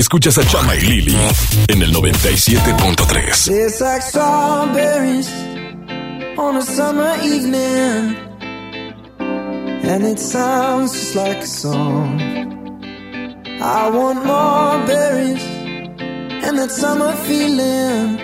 Escuchas 0.00 0.38
a 0.38 0.46
Chama 0.46 0.74
y 0.76 0.80
Lili 0.80 1.16
en 1.68 1.82
el 1.82 1.92
97.3. 1.92 3.50
It's 3.50 3.82
like 3.82 4.00
strawberries 4.00 5.28
on 6.38 6.56
a 6.56 6.62
summer 6.62 7.14
evening, 7.22 8.16
and 9.18 10.06
it 10.06 10.18
sounds 10.18 10.92
just 10.92 11.14
like 11.16 11.42
a 11.42 11.46
song. 11.46 12.18
I 13.60 13.90
want 13.90 14.24
more 14.24 14.86
berries 14.86 15.44
and 16.46 16.58
that 16.58 16.70
summer 16.70 17.12
feeling. 17.26 18.18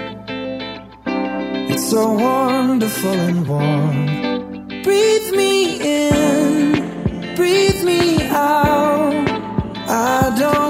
It's 1.68 1.90
so 1.90 2.10
wonderful 2.10 3.12
and 3.12 3.46
warm. 3.46 4.06
Breathe 4.82 5.30
me 5.36 5.76
in, 5.82 7.34
breathe 7.36 7.84
me 7.84 8.22
out. 8.30 9.12
I 9.88 10.34
don't 10.38 10.65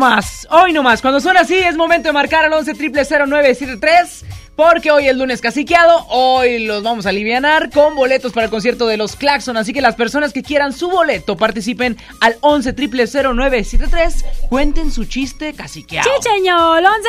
Hoy 0.00 0.04
no 0.04 0.14
más, 0.14 0.48
hoy 0.50 0.72
no 0.72 0.82
más. 0.82 1.02
Cuando 1.02 1.20
suena 1.20 1.40
así 1.40 1.58
es 1.58 1.76
momento 1.76 2.08
de 2.08 2.14
marcar 2.14 2.46
al 2.46 2.52
11 2.54 2.72
0973 2.72 4.24
porque 4.56 4.90
hoy 4.90 5.08
es 5.08 5.14
lunes 5.14 5.42
caciqueado. 5.42 6.06
Hoy 6.08 6.64
los 6.64 6.82
vamos 6.82 7.04
a 7.04 7.10
alivianar 7.10 7.68
con 7.68 7.94
boletos 7.94 8.32
para 8.32 8.44
el 8.44 8.50
concierto 8.50 8.86
de 8.86 8.96
los 8.96 9.14
Claxon. 9.14 9.58
Así 9.58 9.74
que 9.74 9.82
las 9.82 9.96
personas 9.96 10.32
que 10.32 10.42
quieran 10.42 10.72
su 10.72 10.88
boleto 10.88 11.36
participen 11.36 11.98
al 12.20 12.36
11 12.40 12.74
0973 12.74 14.24
Cuenten 14.48 14.90
su 14.90 15.04
chiste 15.04 15.52
caciqueado. 15.52 16.08
Sí, 16.08 16.30
señor. 16.30 16.82
11 16.82 17.08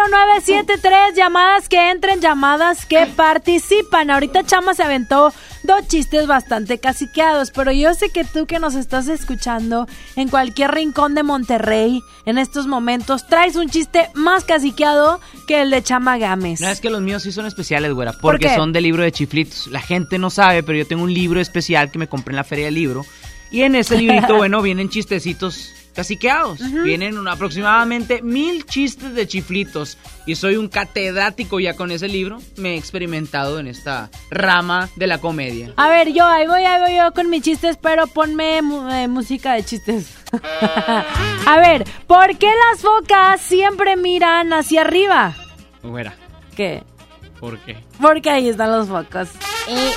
0973 0.00 1.14
Llamadas 1.14 1.68
que 1.68 1.90
entren, 1.90 2.20
llamadas 2.20 2.86
que 2.86 3.06
participan. 3.06 4.10
Ahorita 4.10 4.42
Chama 4.44 4.74
se 4.74 4.82
aventó 4.82 5.32
trayendo 5.62 5.88
chistes 5.88 6.26
bastante 6.26 6.78
caciqueados, 6.78 7.50
pero 7.50 7.72
yo 7.72 7.94
sé 7.94 8.10
que 8.10 8.24
tú 8.24 8.46
que 8.46 8.58
nos 8.58 8.74
estás 8.74 9.08
escuchando 9.08 9.86
en 10.16 10.28
cualquier 10.28 10.72
rincón 10.72 11.14
de 11.14 11.22
Monterrey 11.22 12.02
en 12.26 12.38
estos 12.38 12.66
momentos 12.66 13.26
traes 13.26 13.56
un 13.56 13.68
chiste 13.68 14.08
más 14.14 14.44
caciqueado 14.44 15.20
que 15.46 15.62
el 15.62 15.70
de 15.70 15.82
Chama 15.82 16.18
Gámez. 16.18 16.60
No, 16.60 16.68
es 16.68 16.80
que 16.80 16.90
los 16.90 17.00
míos 17.00 17.22
sí 17.22 17.32
son 17.32 17.46
especiales, 17.46 17.92
güera, 17.92 18.12
porque 18.12 18.54
son 18.54 18.72
de 18.72 18.80
libro 18.80 19.02
de 19.02 19.12
chiflitos. 19.12 19.68
La 19.68 19.80
gente 19.80 20.18
no 20.18 20.30
sabe, 20.30 20.62
pero 20.62 20.78
yo 20.78 20.86
tengo 20.86 21.02
un 21.02 21.12
libro 21.12 21.40
especial 21.40 21.90
que 21.90 21.98
me 21.98 22.08
compré 22.08 22.32
en 22.32 22.36
la 22.36 22.44
feria 22.44 22.66
del 22.66 22.74
libro. 22.74 23.04
Y 23.50 23.62
en 23.62 23.74
ese 23.74 23.96
librito, 23.98 24.36
bueno, 24.36 24.62
vienen 24.62 24.88
chistecitos 24.88 25.74
caciqueados. 25.94 26.58
Vienen 26.82 27.18
un- 27.18 27.28
aproximadamente 27.28 28.22
mil 28.22 28.64
chistes 28.66 29.14
de 29.14 29.26
chiflitos. 29.26 29.98
Y 30.26 30.34
soy 30.36 30.56
un 30.56 30.68
catedrático 30.68 31.58
ya 31.60 31.74
con 31.74 31.90
ese 31.90 32.08
libro. 32.08 32.38
Me 32.56 32.74
he 32.74 32.76
experimentado 32.76 33.58
en 33.58 33.66
esta 33.66 34.10
rama 34.30 34.88
de 34.96 35.06
la 35.06 35.18
comedia. 35.18 35.72
A 35.76 35.88
ver, 35.88 36.12
yo, 36.12 36.24
ahí 36.26 36.46
voy, 36.46 36.62
ahí 36.64 36.80
voy 36.80 36.96
yo 36.96 37.12
con 37.12 37.28
mis 37.30 37.42
chistes, 37.42 37.76
pero 37.80 38.06
ponme 38.06 38.58
eh, 38.58 39.08
música 39.08 39.54
de 39.54 39.64
chistes. 39.64 40.06
A 41.46 41.56
ver, 41.58 41.84
¿por 42.06 42.36
qué 42.38 42.48
las 42.70 42.80
focas 42.80 43.40
siempre 43.40 43.96
miran 43.96 44.52
hacia 44.52 44.82
arriba? 44.82 45.34
Güera, 45.82 46.14
¿Qué? 46.56 46.82
¿por 47.40 47.58
qué? 47.60 47.78
Porque 48.00 48.28
ahí 48.30 48.48
están 48.50 48.70
los 48.70 48.88
focos. 48.88 49.28
Eh, 49.66 49.92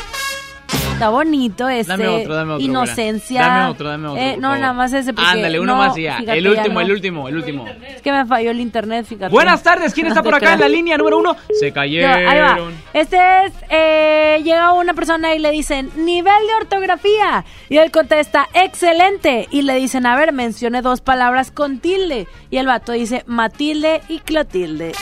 está 0.94 1.10
bonito 1.10 1.68
este. 1.68 1.92
Dame 1.92 2.08
otro, 2.08 2.36
dame 2.36 2.54
otro, 2.54 2.66
Inocencia. 2.66 3.42
Dame 3.42 3.72
otro, 3.72 3.90
dame 3.90 4.08
otro, 4.08 4.22
Eh, 4.22 4.38
no, 4.40 4.56
nada 4.56 4.74
más 4.74 4.94
ese. 4.94 5.14
Porque 5.14 5.30
Ándale, 5.30 5.60
uno 5.60 5.74
no, 5.74 5.80
más 5.80 5.98
y 5.98 6.04
ya. 6.04 6.18
fíjate, 6.18 6.38
El 6.38 6.44
ya 6.44 6.50
último, 6.52 6.74
no. 6.76 6.82
el 6.82 6.92
último, 6.92 7.28
el 7.30 7.36
último. 7.38 7.68
Es 7.68 8.02
que 8.02 8.12
me 8.12 8.26
falló 8.26 8.52
el 8.52 8.60
internet, 8.60 9.06
fíjate. 9.06 9.32
Buenas 9.32 9.64
tardes, 9.64 9.94
¿quién 9.94 10.08
está 10.08 10.24
por 10.24 10.36
acá 10.36 10.54
en 10.54 10.60
la 10.60 10.70
línea 10.70 10.98
número 10.98 11.18
uno? 11.20 11.36
Se 11.60 11.72
cayeron. 11.72 12.12
ahí 12.12 12.40
va. 12.40 12.58
Este 12.94 13.18
es, 13.46 13.54
eh, 13.70 14.42
llega 14.44 14.74
una 14.74 14.94
persona 14.94 15.34
y 15.36 15.40
le 15.40 15.52
dicen, 15.52 15.90
nivel 15.96 16.48
de 16.48 16.54
ortografía. 16.56 17.46
Y 17.70 17.78
él 17.78 17.92
contesta, 17.92 18.48
excelente. 18.54 19.48
Y 19.52 19.64
le 19.64 19.76
dicen, 19.76 20.06
a 20.06 20.16
ver, 20.16 20.32
mencione 20.32 20.82
dos 20.82 21.02
palabras 21.02 21.52
con 21.52 21.80
tilde. 21.80 22.28
Y 22.50 22.58
el 22.58 22.68
vato 22.68 22.92
dice, 22.92 23.24
Matilde 23.26 24.02
y 24.08 24.20
Clotilde. 24.20 24.94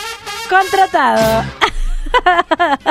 Contratado. 0.50 1.44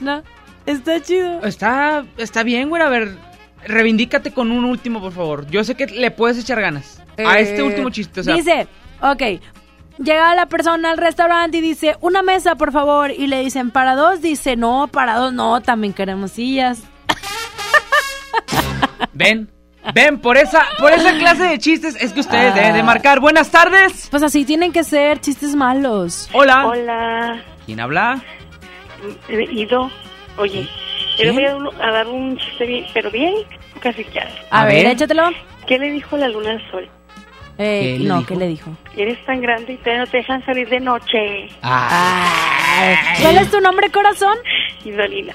no, 0.00 0.22
está 0.66 1.00
chido. 1.02 1.42
Está, 1.44 2.04
está 2.16 2.42
bien, 2.42 2.68
güey. 2.68 2.82
A 2.82 2.88
ver, 2.88 3.16
reivindícate 3.64 4.32
con 4.32 4.50
un 4.50 4.64
último, 4.64 5.00
por 5.00 5.12
favor. 5.12 5.46
Yo 5.48 5.64
sé 5.64 5.74
que 5.74 5.86
le 5.86 6.10
puedes 6.10 6.38
echar 6.38 6.60
ganas 6.60 7.00
a 7.18 7.38
Eh, 7.38 7.42
este 7.42 7.62
último 7.62 7.90
chiste. 7.90 8.20
O 8.20 8.24
sea, 8.24 8.34
dice, 8.34 8.66
ok, 9.00 9.22
llega 9.98 10.34
la 10.34 10.46
persona 10.46 10.90
al 10.92 10.98
restaurante 10.98 11.58
y 11.58 11.60
dice, 11.60 11.96
una 12.00 12.22
mesa, 12.22 12.54
por 12.56 12.72
favor. 12.72 13.10
Y 13.10 13.26
le 13.26 13.40
dicen, 13.42 13.70
¿para 13.70 13.94
dos? 13.94 14.20
Dice, 14.22 14.56
no, 14.56 14.88
para 14.88 15.16
dos 15.16 15.32
no, 15.32 15.60
también 15.60 15.92
queremos 15.92 16.32
sillas. 16.32 16.82
ven, 19.12 19.50
ven, 19.94 20.18
por 20.20 20.36
esa, 20.36 20.62
por 20.78 20.92
esa 20.92 21.16
clase 21.18 21.44
de 21.44 21.58
chistes 21.58 21.96
es 22.00 22.12
que 22.12 22.20
ustedes 22.20 22.52
Ah. 22.52 22.56
deben 22.56 22.74
de 22.74 22.82
marcar. 22.82 23.20
Buenas 23.20 23.50
tardes. 23.50 24.08
Pues 24.10 24.22
así 24.22 24.44
tienen 24.44 24.72
que 24.72 24.84
ser 24.84 25.20
chistes 25.20 25.54
malos. 25.54 26.28
Hola. 26.32 26.66
Hola, 26.66 27.42
¿Quién 27.66 27.80
habla? 27.80 28.22
Ido. 29.28 29.90
Oye, 30.38 30.66
yo 31.18 31.24
le 31.24 31.30
voy 31.32 31.44
a, 31.44 31.48
dar 31.52 31.56
un- 31.56 31.80
a 31.82 31.90
dar 31.92 32.06
un 32.08 32.36
chiste 32.38 32.66
bien, 32.66 32.86
pero 32.94 33.10
bien 33.10 33.34
casi 33.80 34.04
ya. 34.14 34.28
A, 34.50 34.64
ver, 34.64 34.86
échatelo. 34.86 35.30
¿Qué 35.66 35.78
le 35.78 35.90
dijo 35.90 36.16
la 36.16 36.28
luna 36.28 36.52
al 36.52 36.70
sol? 36.70 36.88
Eh, 37.58 37.94
¿Qué 37.96 37.98
le 38.02 38.08
no, 38.08 38.16
dijo? 38.18 38.28
¿qué 38.28 38.36
le 38.36 38.48
dijo? 38.48 38.70
Eres 38.96 39.24
tan 39.26 39.40
grande 39.40 39.74
y 39.74 39.76
te 39.76 39.96
no 39.96 40.06
te 40.06 40.16
dejan 40.18 40.44
salir 40.46 40.68
de 40.68 40.80
noche. 40.80 41.48
Ay. 41.62 42.94
¿Cuál 43.20 43.38
es 43.38 43.50
tu 43.50 43.60
nombre, 43.60 43.90
corazón? 43.90 44.36
Idolina. 44.84 45.34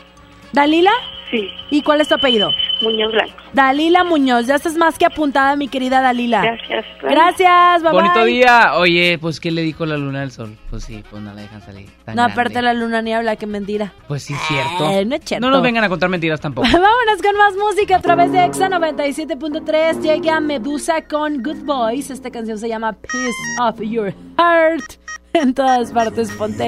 ¿Dalila? 0.51 0.91
Sí. 1.29 1.49
¿Y 1.69 1.81
cuál 1.81 1.99
es 2.01 2.07
tu 2.07 2.15
apellido? 2.15 2.51
Muñoz 2.81 3.11
Blanco. 3.11 3.33
Dalila 3.53 4.03
Muñoz. 4.03 4.47
Ya 4.47 4.55
estás 4.55 4.75
más 4.75 4.97
que 4.97 5.05
apuntada, 5.05 5.55
mi 5.55 5.67
querida 5.67 5.99
Dalila. 6.01 6.41
Gracias. 6.41 6.85
Gracias, 7.01 7.83
bye 7.83 7.91
Bonito 7.91 8.21
bye. 8.21 8.25
día. 8.33 8.73
Oye, 8.75 9.17
pues, 9.19 9.39
¿qué 9.39 9.51
le 9.51 9.61
dijo 9.61 9.85
la 9.85 9.97
luna 9.97 10.21
al 10.21 10.31
sol? 10.31 10.55
Pues 10.69 10.83
sí, 10.85 11.03
pues 11.09 11.21
no 11.21 11.33
la 11.33 11.41
dejan 11.41 11.61
salir. 11.61 11.87
tan 12.05 12.15
No, 12.15 12.23
grande. 12.23 12.33
aparte 12.33 12.61
la 12.61 12.73
luna 12.73 13.01
ni 13.01 13.13
habla, 13.13 13.35
que 13.35 13.45
mentira. 13.47 13.93
Pues 14.07 14.23
sí, 14.23 14.33
cierto. 14.47 14.89
Eh, 14.91 15.05
no 15.05 15.15
es 15.15 15.21
cierto. 15.25 15.45
No 15.45 15.51
nos 15.51 15.61
vengan 15.61 15.83
a 15.83 15.89
contar 15.89 16.07
mentiras 16.09 16.39
tampoco. 16.39 16.67
Vámonos 16.71 17.21
con 17.21 17.37
más 17.37 17.53
música 17.55 17.97
a 17.97 18.01
través 18.01 18.31
de 18.31 18.45
Exa 18.45 18.69
97.3. 18.69 20.01
Llega 20.01 20.39
Medusa 20.39 21.01
con 21.07 21.43
Good 21.43 21.65
Boys. 21.65 22.09
Esta 22.09 22.31
canción 22.31 22.57
se 22.57 22.69
llama 22.69 22.93
Piece 22.93 23.61
of 23.61 23.79
Your 23.81 24.13
Heart. 24.37 24.83
En 25.33 25.53
todas 25.53 25.91
partes, 25.91 26.31
ponte 26.31 26.67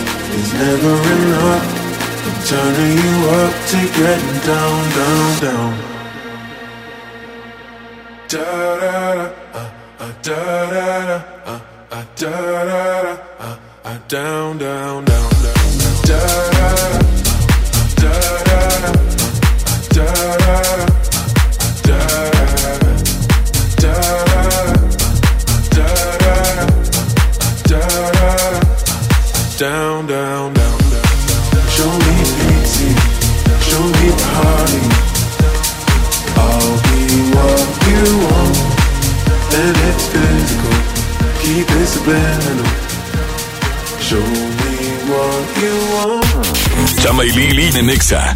It's 0.33 0.53
never 0.53 0.95
enough. 1.15 1.65
I'm 2.27 2.37
turning 2.49 2.95
you 3.03 3.13
up 3.39 3.53
to 3.71 3.79
getting 3.99 4.37
down, 4.49 4.79
down, 4.97 5.27
down. 5.45 5.71
Da 8.27 8.45
da 8.81 9.15
da, 9.15 9.25
uh, 9.53 9.69
uh, 9.99 10.11
da 10.23 10.39
da 10.73 10.85
da, 11.09 11.17
uh, 11.45 11.59
uh, 11.91 12.05
da 12.15 12.31
da 12.31 12.71
da, 12.71 13.13
uh, 13.39 13.57
uh, 13.83 13.97
down, 14.07 14.57
down, 14.57 15.05
down, 15.05 15.31
down, 15.43 15.71
down. 15.83 15.95
Da 16.09 16.19
da 16.51 16.69
da, 16.71 16.87
uh, 16.87 17.09
uh, 17.75 17.87
da 18.01 18.13
da 18.47 18.59
da, 18.83 18.89
uh, 18.89 19.33
uh, 19.67 19.79
da 19.93 20.05
da 20.37 20.85
da. 20.85 20.90
Down, 29.61 30.07
down, 30.07 30.51
down, 30.55 30.77
down. 30.89 31.05
Show 31.69 31.91
me 32.05 32.15
easy, 32.49 32.89
show 33.69 33.83
me 34.01 34.09
party. 34.25 34.83
I'll 36.33 36.77
be 36.89 37.01
what 37.35 37.67
you 37.85 38.01
want, 38.25 38.57
and 39.61 39.75
it's 39.87 40.05
physical. 40.09 40.77
Keep 41.43 41.69
it 41.79 41.87
subliminal. 41.93 42.71
Show 44.01 44.25
me 44.57 44.73
what 45.11 45.45
you 45.61 45.75
want. 45.93 46.25
Chama 47.03 47.23
y 47.23 47.29
Lili 47.29 47.83
Nexa. 47.83 48.35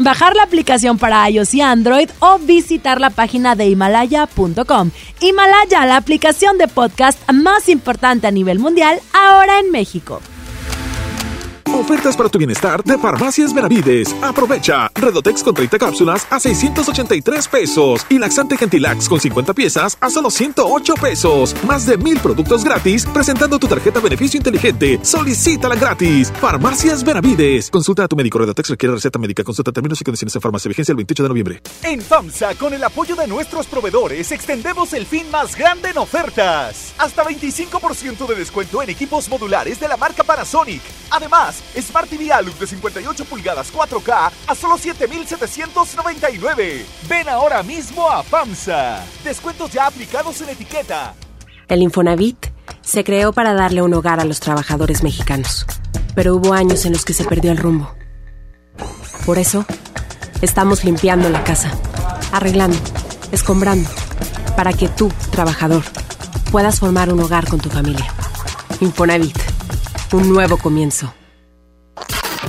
bajar 0.00 0.34
la 0.34 0.42
aplicación 0.42 0.98
para 0.98 1.28
iOS 1.28 1.54
y 1.54 1.60
Android 1.60 2.10
o 2.18 2.38
visitar 2.38 3.00
la 3.00 3.10
página 3.10 3.54
de 3.54 3.68
himalaya.com. 3.68 4.90
Himalaya, 5.20 5.86
la 5.86 5.96
aplicación 5.96 6.58
de 6.58 6.68
podcast 6.68 7.18
más 7.30 7.68
importante 7.68 8.26
a 8.26 8.30
nivel 8.30 8.58
mundial, 8.58 9.00
ahora 9.12 9.60
en 9.60 9.70
México. 9.70 10.20
Ofertas 11.74 12.16
para 12.16 12.28
tu 12.28 12.38
bienestar 12.38 12.82
de 12.82 12.98
Farmacias 12.98 13.54
Benavides. 13.54 14.14
Aprovecha. 14.22 14.90
Redotex 14.94 15.42
con 15.42 15.54
30 15.54 15.78
cápsulas 15.78 16.26
a 16.30 16.40
683 16.40 17.48
pesos. 17.48 18.06
Y 18.08 18.18
Laxante 18.18 18.56
Gentilax 18.56 19.08
con 19.08 19.20
50 19.20 19.54
piezas 19.54 19.96
a 20.00 20.10
solo 20.10 20.30
108 20.30 20.94
pesos. 20.94 21.54
Más 21.64 21.86
de 21.86 21.96
mil 21.96 22.18
productos 22.18 22.64
gratis 22.64 23.06
presentando 23.06 23.58
tu 23.58 23.68
tarjeta 23.68 24.00
beneficio 24.00 24.38
inteligente. 24.38 24.98
Solicítala 25.02 25.76
gratis. 25.76 26.32
Farmacias 26.40 27.04
Benavides. 27.04 27.70
Consulta 27.70 28.04
a 28.04 28.08
tu 28.08 28.16
médico. 28.16 28.38
Redotex 28.38 28.70
requiere 28.70 28.94
receta 28.94 29.18
médica. 29.18 29.44
Consulta 29.44 29.72
términos 29.72 30.00
y 30.00 30.04
condiciones 30.04 30.34
en 30.34 30.40
farmacia. 30.40 30.68
Vigencia 30.68 30.92
el 30.92 30.96
28 30.96 31.22
de 31.22 31.28
noviembre. 31.28 31.62
En 31.84 32.00
FAMSA, 32.00 32.54
con 32.56 32.74
el 32.74 32.82
apoyo 32.82 33.14
de 33.14 33.26
nuestros 33.26 33.66
proveedores, 33.66 34.32
extendemos 34.32 34.92
el 34.92 35.06
fin 35.06 35.30
más 35.30 35.56
grande 35.56 35.90
en 35.90 35.98
ofertas. 35.98 36.94
Hasta 36.98 37.24
25% 37.24 38.26
de 38.26 38.34
descuento 38.34 38.82
en 38.82 38.90
equipos 38.90 39.28
modulares 39.28 39.78
de 39.78 39.88
la 39.88 39.96
marca 39.96 40.24
Panasonic. 40.24 40.82
Además, 41.10 41.59
Smart 41.80 42.08
TV 42.08 42.32
Alux 42.32 42.58
de 42.58 42.66
58 42.66 43.24
pulgadas 43.24 43.72
4K 43.72 44.30
a 44.46 44.54
solo 44.54 44.78
7,799. 44.78 46.86
Ven 47.08 47.28
ahora 47.28 47.62
mismo 47.62 48.10
a 48.10 48.22
FAMSA. 48.22 49.04
Descuentos 49.24 49.72
ya 49.72 49.86
aplicados 49.86 50.40
en 50.40 50.50
etiqueta. 50.50 51.14
El 51.68 51.82
Infonavit 51.82 52.46
se 52.82 53.04
creó 53.04 53.32
para 53.32 53.54
darle 53.54 53.82
un 53.82 53.94
hogar 53.94 54.20
a 54.20 54.24
los 54.24 54.40
trabajadores 54.40 55.02
mexicanos. 55.02 55.66
Pero 56.14 56.34
hubo 56.34 56.52
años 56.52 56.84
en 56.84 56.92
los 56.92 57.04
que 57.04 57.14
se 57.14 57.24
perdió 57.24 57.52
el 57.52 57.58
rumbo. 57.58 57.94
Por 59.24 59.38
eso, 59.38 59.64
estamos 60.42 60.84
limpiando 60.84 61.28
la 61.28 61.44
casa, 61.44 61.70
arreglando, 62.32 62.78
escombrando, 63.30 63.88
para 64.56 64.72
que 64.72 64.88
tú, 64.88 65.12
trabajador, 65.30 65.84
puedas 66.50 66.80
formar 66.80 67.12
un 67.12 67.20
hogar 67.20 67.46
con 67.46 67.60
tu 67.60 67.70
familia. 67.70 68.12
Infonavit, 68.80 69.38
un 70.12 70.32
nuevo 70.32 70.56
comienzo. 70.56 71.12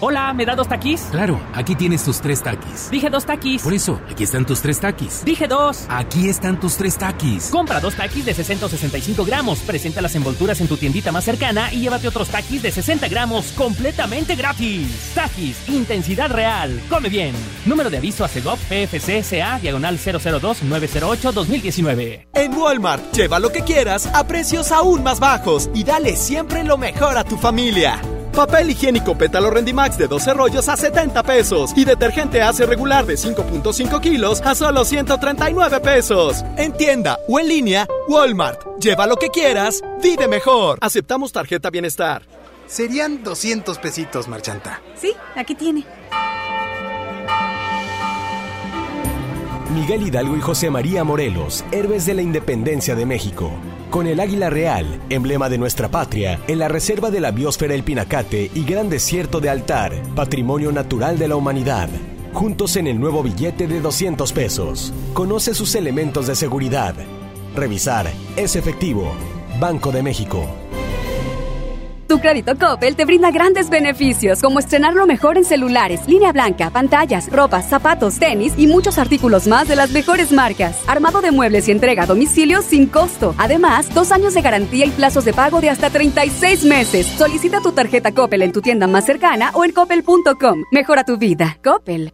Hola, 0.00 0.34
¿me 0.34 0.44
da 0.44 0.54
dos 0.54 0.68
taquis? 0.68 1.00
Claro, 1.10 1.40
aquí 1.54 1.74
tienes 1.74 2.04
tus 2.04 2.20
tres 2.20 2.42
taquis. 2.42 2.90
Dije 2.90 3.08
dos 3.08 3.24
taquis. 3.24 3.62
Por 3.62 3.72
eso, 3.72 3.98
aquí 4.10 4.24
están 4.24 4.44
tus 4.44 4.60
tres 4.60 4.78
taquis. 4.78 5.24
Dije 5.24 5.48
dos. 5.48 5.86
Aquí 5.88 6.28
están 6.28 6.60
tus 6.60 6.76
tres 6.76 6.98
taquis. 6.98 7.48
Compra 7.48 7.80
dos 7.80 7.94
taquis 7.94 8.26
de 8.26 8.34
665 8.34 9.24
gramos, 9.24 9.60
presenta 9.60 10.02
las 10.02 10.14
envolturas 10.14 10.60
en 10.60 10.68
tu 10.68 10.76
tiendita 10.76 11.12
más 11.12 11.24
cercana 11.24 11.72
y 11.72 11.80
llévate 11.80 12.08
otros 12.08 12.28
taquis 12.28 12.60
de 12.60 12.72
60 12.72 13.08
gramos 13.08 13.52
completamente 13.52 14.34
gratis. 14.34 15.12
Taquis, 15.14 15.66
intensidad 15.66 16.30
real. 16.30 16.78
Come 16.90 17.08
bien. 17.08 17.34
Número 17.64 17.88
de 17.88 17.96
aviso 17.96 18.22
a 18.22 18.28
CEGOP 18.28 18.58
PFC 18.68 19.22
CA 19.22 19.58
diagonal 19.58 19.98
002-908-2019. 19.98 22.26
En 22.34 22.54
Walmart, 22.54 23.14
lleva 23.14 23.38
lo 23.38 23.50
que 23.50 23.62
quieras 23.62 24.10
a 24.12 24.26
precios 24.26 24.72
aún 24.72 25.02
más 25.02 25.20
bajos 25.20 25.70
y 25.72 25.84
dale 25.84 26.16
siempre 26.16 26.64
lo 26.64 26.76
mejor 26.76 27.16
a 27.16 27.24
tu 27.24 27.38
familia. 27.38 27.98
Papel 28.36 28.68
higiénico 28.68 29.16
pétalo 29.16 29.48
Rendimax 29.48 29.96
de 29.96 30.08
12 30.08 30.34
rollos 30.34 30.68
a 30.68 30.76
70 30.76 31.22
pesos. 31.22 31.72
Y 31.74 31.86
detergente 31.86 32.42
hace 32.42 32.66
regular 32.66 33.06
de 33.06 33.14
5.5 33.14 33.98
kilos 34.02 34.42
a 34.42 34.54
solo 34.54 34.84
139 34.84 35.80
pesos. 35.80 36.44
En 36.58 36.76
tienda 36.76 37.18
o 37.28 37.40
en 37.40 37.48
línea, 37.48 37.88
Walmart. 38.08 38.60
Lleva 38.78 39.06
lo 39.06 39.16
que 39.16 39.30
quieras, 39.30 39.82
vive 40.02 40.28
mejor. 40.28 40.78
Aceptamos 40.82 41.32
tarjeta 41.32 41.70
bienestar. 41.70 42.24
Serían 42.66 43.24
200 43.24 43.78
pesitos, 43.78 44.28
marchanta. 44.28 44.82
Sí, 44.96 45.14
aquí 45.34 45.54
tiene. 45.54 45.86
Miguel 49.72 50.06
Hidalgo 50.06 50.36
y 50.36 50.40
José 50.42 50.68
María 50.68 51.04
Morelos, 51.04 51.64
héroes 51.72 52.04
de 52.04 52.14
la 52.14 52.22
independencia 52.22 52.94
de 52.94 53.06
México. 53.06 53.50
Con 53.96 54.06
el 54.06 54.20
águila 54.20 54.50
real, 54.50 55.00
emblema 55.08 55.48
de 55.48 55.56
nuestra 55.56 55.90
patria, 55.90 56.38
en 56.48 56.58
la 56.58 56.68
reserva 56.68 57.10
de 57.10 57.18
la 57.18 57.30
biosfera 57.30 57.74
El 57.74 57.82
Pinacate 57.82 58.50
y 58.54 58.62
Gran 58.62 58.90
Desierto 58.90 59.40
de 59.40 59.48
Altar, 59.48 59.94
patrimonio 60.14 60.70
natural 60.70 61.18
de 61.18 61.28
la 61.28 61.36
humanidad. 61.36 61.88
Juntos 62.34 62.76
en 62.76 62.88
el 62.88 63.00
nuevo 63.00 63.22
billete 63.22 63.66
de 63.66 63.80
200 63.80 64.34
pesos. 64.34 64.92
Conoce 65.14 65.54
sus 65.54 65.74
elementos 65.76 66.26
de 66.26 66.34
seguridad. 66.34 66.94
Revisar 67.54 68.06
es 68.36 68.54
efectivo. 68.54 69.14
Banco 69.58 69.90
de 69.92 70.02
México. 70.02 70.46
Tu 72.08 72.20
crédito 72.20 72.56
Coppel 72.56 72.94
te 72.94 73.04
brinda 73.04 73.32
grandes 73.32 73.68
beneficios, 73.68 74.40
como 74.40 74.60
estrenar 74.60 74.94
lo 74.94 75.06
mejor 75.06 75.36
en 75.38 75.44
celulares, 75.44 76.06
línea 76.06 76.32
blanca, 76.32 76.70
pantallas, 76.70 77.28
ropa, 77.32 77.62
zapatos, 77.62 78.20
tenis 78.20 78.54
y 78.56 78.68
muchos 78.68 78.98
artículos 78.98 79.48
más 79.48 79.66
de 79.66 79.74
las 79.74 79.90
mejores 79.90 80.30
marcas. 80.30 80.80
Armado 80.86 81.20
de 81.20 81.32
muebles 81.32 81.66
y 81.66 81.72
entrega 81.72 82.04
a 82.04 82.06
domicilio 82.06 82.62
sin 82.62 82.86
costo. 82.86 83.34
Además, 83.38 83.92
dos 83.92 84.12
años 84.12 84.34
de 84.34 84.42
garantía 84.42 84.86
y 84.86 84.90
plazos 84.90 85.24
de 85.24 85.32
pago 85.32 85.60
de 85.60 85.68
hasta 85.68 85.90
36 85.90 86.64
meses. 86.64 87.06
Solicita 87.06 87.60
tu 87.60 87.72
tarjeta 87.72 88.12
Coppel 88.12 88.42
en 88.42 88.52
tu 88.52 88.60
tienda 88.60 88.86
más 88.86 89.04
cercana 89.04 89.50
o 89.54 89.64
en 89.64 89.72
coppel.com. 89.72 90.62
Mejora 90.70 91.02
tu 91.02 91.18
vida. 91.18 91.58
Coppel. 91.64 92.12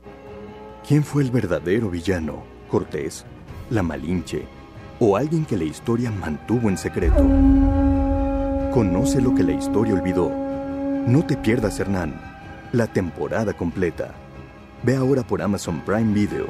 ¿Quién 0.88 1.05
fue 1.05 1.22
el 1.22 1.31
verdadero 1.31 1.90
villano? 1.90 2.44
¿Cortés? 2.70 3.26
¿La 3.68 3.83
Malinche? 3.83 4.46
¿O 5.00 5.16
alguien 5.18 5.44
que 5.44 5.59
la 5.59 5.64
historia 5.64 6.11
mantuvo 6.11 6.70
en 6.70 6.78
secreto? 6.78 7.22
Conoce 8.73 9.21
lo 9.21 9.35
que 9.35 9.43
la 9.43 9.53
historia 9.53 9.93
olvidó. 9.93 10.33
No 11.07 11.27
te 11.27 11.37
pierdas, 11.37 11.79
Hernán. 11.79 12.14
La 12.73 12.87
temporada 12.87 13.53
completa. 13.53 14.12
Ve 14.83 14.97
ahora 14.97 15.23
por 15.23 15.43
Amazon 15.43 15.83
Prime 15.85 16.14
Video. 16.14 16.47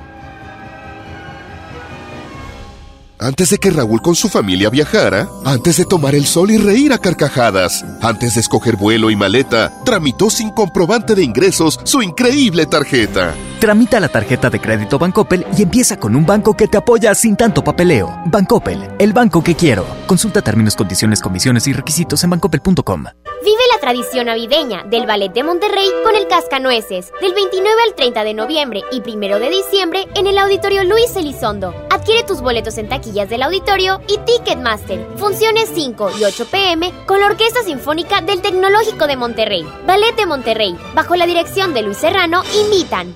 Antes 3.22 3.50
de 3.50 3.58
que 3.58 3.70
Raúl 3.70 4.02
con 4.02 4.16
su 4.16 4.28
familia 4.28 4.68
viajara, 4.68 5.28
antes 5.44 5.76
de 5.76 5.84
tomar 5.84 6.16
el 6.16 6.26
sol 6.26 6.50
y 6.50 6.58
reír 6.58 6.92
a 6.92 6.98
carcajadas, 6.98 7.84
antes 8.00 8.34
de 8.34 8.40
escoger 8.40 8.74
vuelo 8.74 9.10
y 9.10 9.16
maleta, 9.16 9.72
tramitó 9.84 10.28
sin 10.28 10.50
comprobante 10.50 11.14
de 11.14 11.22
ingresos 11.22 11.78
su 11.84 12.02
increíble 12.02 12.66
tarjeta. 12.66 13.32
Tramita 13.60 14.00
la 14.00 14.08
tarjeta 14.08 14.50
de 14.50 14.60
crédito 14.60 14.98
Bancoppel 14.98 15.46
y 15.56 15.62
empieza 15.62 15.96
con 15.96 16.16
un 16.16 16.26
banco 16.26 16.56
que 16.56 16.66
te 16.66 16.78
apoya 16.78 17.14
sin 17.14 17.36
tanto 17.36 17.62
papeleo. 17.62 18.12
Bancoppel, 18.26 18.88
el 18.98 19.12
banco 19.12 19.44
que 19.44 19.54
quiero. 19.54 19.86
Consulta 20.08 20.42
términos, 20.42 20.74
condiciones, 20.74 21.20
comisiones 21.20 21.68
y 21.68 21.72
requisitos 21.72 22.24
en 22.24 22.30
bancoppel.com. 22.30 23.04
Vive 23.44 23.62
la 23.72 23.80
tradición 23.80 24.26
navideña 24.26 24.82
del 24.90 25.06
Ballet 25.06 25.32
de 25.32 25.44
Monterrey 25.44 25.88
con 26.02 26.16
el 26.16 26.26
Cascanueces, 26.26 27.12
del 27.20 27.34
29 27.34 27.82
al 27.88 27.94
30 27.94 28.24
de 28.24 28.34
noviembre 28.34 28.82
y 28.90 29.00
1 29.08 29.38
de 29.38 29.50
diciembre 29.50 30.08
en 30.16 30.26
el 30.26 30.38
Auditorio 30.38 30.82
Luis 30.82 31.14
Elizondo. 31.14 31.72
Adquiere 31.88 32.24
tus 32.24 32.40
boletos 32.40 32.78
en 32.78 32.88
del 33.12 33.42
auditorio 33.42 34.00
y 34.08 34.16
Ticketmaster. 34.24 35.06
Funciones 35.18 35.68
5 35.74 36.12
y 36.18 36.24
8 36.24 36.46
pm 36.46 36.92
con 37.06 37.20
la 37.20 37.26
Orquesta 37.26 37.62
Sinfónica 37.62 38.22
del 38.22 38.40
Tecnológico 38.40 39.06
de 39.06 39.16
Monterrey. 39.16 39.66
Ballet 39.86 40.16
de 40.16 40.24
Monterrey, 40.24 40.74
bajo 40.94 41.14
la 41.14 41.26
dirección 41.26 41.74
de 41.74 41.82
Luis 41.82 41.98
Serrano, 41.98 42.42
invitan. 42.64 43.14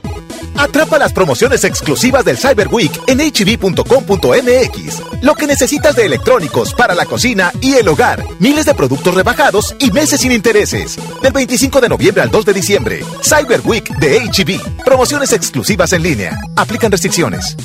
Atrapa 0.59 0.99
las 0.99 1.15
promociones 1.15 1.65
exclusivas 1.65 2.25
del 2.27 2.37
Cyber 2.37 2.69
Week 2.69 2.93
en 3.07 3.21
hb.com.mx. 3.21 5.03
Lo 5.23 5.35
que 5.35 5.47
necesitas 5.47 5.97
de 5.97 6.05
electrónicos 6.05 6.75
para 6.75 6.95
la 6.95 7.07
cocina 7.07 7.51
y 7.63 7.75
el 7.75 7.89
hogar. 7.89 8.23
Miles 8.39 8.67
de 8.67 8.75
productos 8.75 9.15
rebajados 9.15 9.75
y 9.79 9.91
meses 9.93 10.21
sin 10.21 10.33
intereses. 10.33 10.99
Del 11.23 11.33
25 11.33 11.81
de 11.81 11.89
noviembre 11.89 12.23
al 12.23 12.31
2 12.31 12.45
de 12.45 12.53
diciembre. 12.53 13.05
Cyber 13.23 13.63
Week 13.65 13.89
de 13.97 14.21
HB. 14.21 14.85
Promociones 14.85 15.33
exclusivas 15.33 15.93
en 15.95 16.03
línea. 16.03 16.39
Aplican 16.55 16.93
restricciones. 16.93 17.57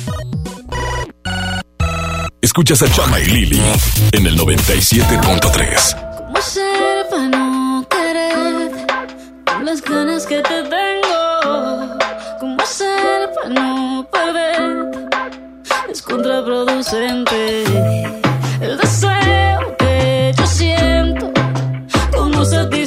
Escuchas 2.42 2.82
a 2.82 2.90
Chama 2.90 3.20
y 3.20 3.26
Lili 3.26 3.62
en 4.10 4.26
el 4.26 4.36
97.3. 4.36 6.16
¿Cómo 6.16 6.42
ser 6.42 7.06
para 7.08 7.28
no 7.28 7.86
querer 7.88 8.72
con 9.44 9.64
las 9.64 9.80
ganas 9.80 10.26
que 10.26 10.40
te 10.42 10.62
tengo? 10.64 11.98
¿Cómo 12.40 12.60
hacer 12.60 13.30
para 13.32 13.48
no 13.48 14.08
perder? 14.10 15.08
Es 15.88 16.02
contraproducente 16.02 17.62
el 18.60 18.76
deseo 18.76 19.76
que 19.78 20.34
yo 20.36 20.46
siento. 20.48 21.30
¿Cómo 22.12 22.44
satisfacerlo? 22.44 22.81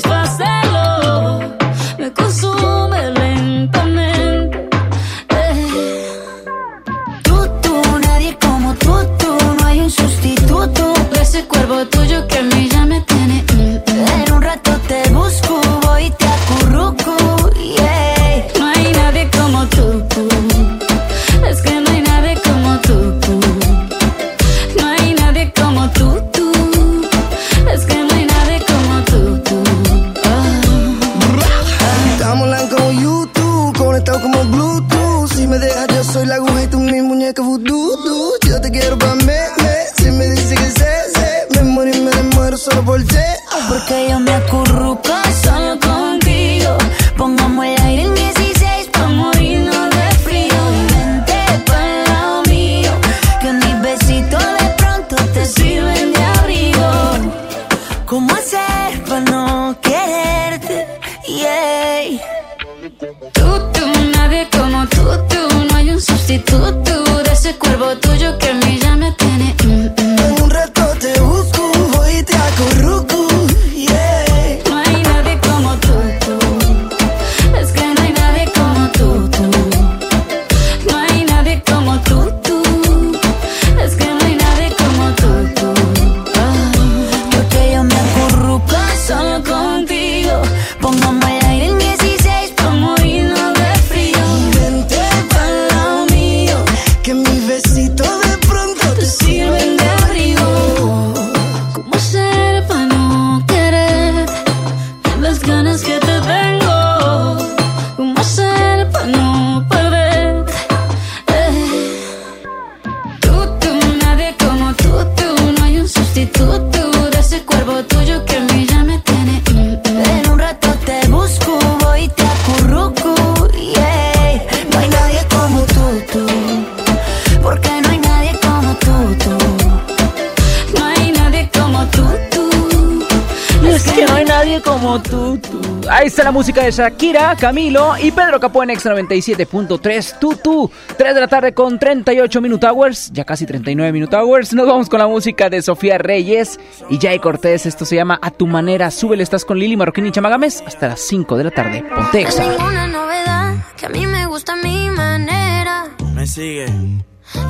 Shakira, 136.75 137.35
Camilo 137.39 137.93
y 137.97 138.11
Pedro 138.11 138.37
Capó 138.37 138.61
en 138.61 138.71
X 138.71 138.85
97.3. 138.85 140.19
Tú, 140.19 140.35
tú. 140.35 140.69
3 140.97 141.15
de 141.15 141.21
la 141.21 141.27
tarde 141.27 141.53
con 141.53 141.79
38 141.79 142.41
Minute 142.41 142.67
Hours. 142.67 143.11
Ya 143.13 143.23
casi 143.23 143.45
39 143.45 143.93
Minute 143.93 144.13
Hours. 144.15 144.53
Nos 144.53 144.67
vamos 144.67 144.89
con 144.89 144.99
la 144.99 145.07
música 145.07 145.49
de 145.49 145.61
Sofía 145.61 145.97
Reyes 145.97 146.59
y 146.89 146.97
Jay 146.99 147.19
Cortés. 147.19 147.65
Esto 147.65 147.85
se 147.85 147.95
llama 147.95 148.19
A 148.21 148.29
tu 148.29 148.45
manera. 148.45 148.91
Súbele, 148.91 149.23
estás 149.23 149.45
con 149.45 149.57
Lili 149.57 149.77
Marroquín 149.77 150.05
y 150.05 150.11
Chamagames 150.11 150.61
hasta 150.67 150.89
las 150.89 150.99
5 150.99 151.37
de 151.37 151.43
la 151.45 151.51
tarde. 151.51 151.81
Ponte 151.83 152.21
No 152.21 152.27
Exa. 152.27 152.41
hay 152.43 152.49
ninguna 152.49 152.87
novedad, 152.87 153.53
que 153.77 153.85
a 153.85 153.89
mí 153.89 154.05
me 154.05 154.25
gusta 154.25 154.57
mi 154.57 154.89
manera. 154.89 155.85
Me 156.13 156.27
sigue. 156.27 156.65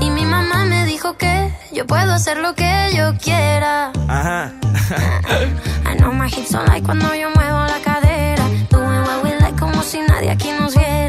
Y 0.01 0.09
mi 0.11 0.25
mamá 0.25 0.65
me 0.65 0.85
dijo 0.85 1.17
que 1.17 1.51
yo 1.73 1.85
puedo 1.87 2.13
hacer 2.13 2.37
lo 2.37 2.53
que 2.53 2.89
yo 2.95 3.13
quiera. 3.17 3.91
Ajá. 4.07 4.53
I 5.91 5.97
know 5.97 6.13
my 6.13 6.27
hips 6.27 6.49
son 6.49 6.65
like 6.67 6.85
cuando 6.85 7.07
yo 7.15 7.29
muevo 7.31 7.65
la 7.65 7.74
como 10.25 10.31
si 10.31 10.31
nadie 10.31 10.31
aquí 10.31 10.51
nos 10.51 10.75
viera. 10.75 11.04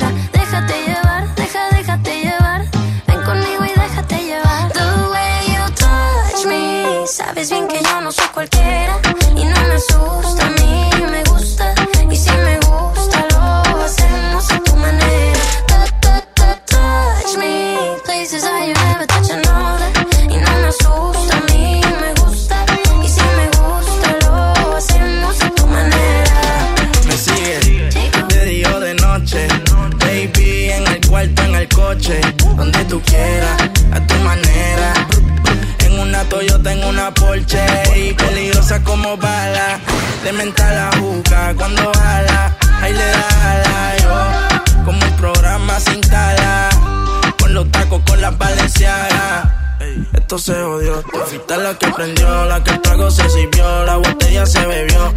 Prendió, 51.96 52.44
la 52.44 52.62
que 52.62 52.70
el 52.72 52.80
trago 52.82 53.10
se 53.10 53.28
sirvió, 53.30 53.84
la 53.84 53.96
botella 53.96 54.44
se 54.44 54.64
bebió. 54.66 55.14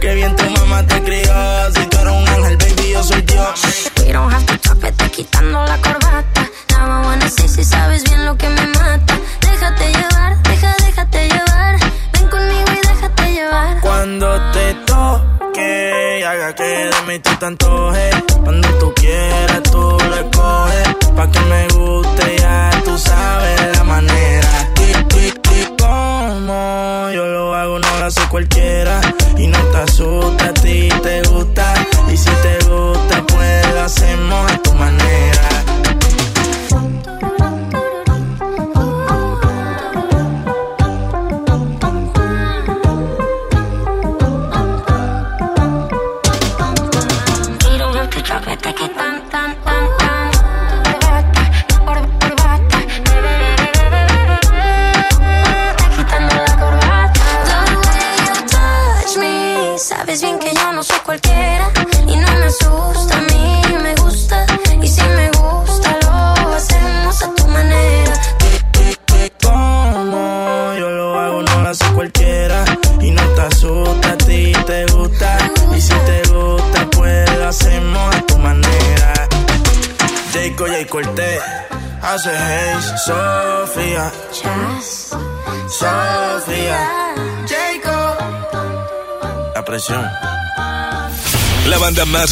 Qué 0.00 0.14
bien 0.14 0.34
tu 0.36 0.48
mamá 0.50 0.86
te 0.86 1.02
crió. 1.02 1.34
Si 1.74 1.84
tú 1.86 1.98
eres 1.98 2.12
un 2.12 2.28
ángel, 2.28 2.56
baby, 2.56 2.92
yo 2.92 3.02
soy 3.02 3.22
Dios. 3.22 3.90
You 4.06 4.12
don't 4.12 4.32
have 4.32 4.46
to 4.46 4.56
talk, 4.58 4.78
vete 4.80 5.10
quitando 5.10 5.64
la 5.64 5.76
corbata. 5.78 6.48
I 6.70 7.04
wanna 7.04 7.28
say 7.28 7.48
si 7.48 7.64
sabes 7.64 8.04
bien 8.04 8.24
lo 8.24 8.36
que 8.36 8.48
me 8.48 8.66
mata. 8.68 9.18
Déjate 9.40 9.92
llevar, 9.92 10.42
deja, 10.44 10.76
déjate 10.86 11.28
llevar. 11.28 11.78
Ven 12.12 12.28
conmigo 12.28 12.70
y 12.72 12.86
déjate 12.86 13.32
llevar. 13.32 13.80
Cuando 13.80 14.52
te 14.52 14.74
toque, 14.86 16.24
haga 16.24 16.54
que 16.54 16.62
de 16.62 17.02
mí 17.08 17.18
tú 17.18 17.30
te 17.36 17.46
antojes. 17.46 18.07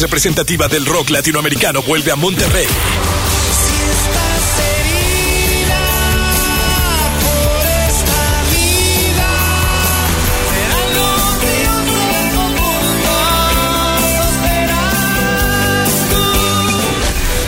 Representativa 0.01 0.67
del 0.67 0.85
rock 0.85 1.09
latinoamericano 1.09 1.81
vuelve 1.81 2.11
a 2.11 2.15
Monterrey. 2.15 2.67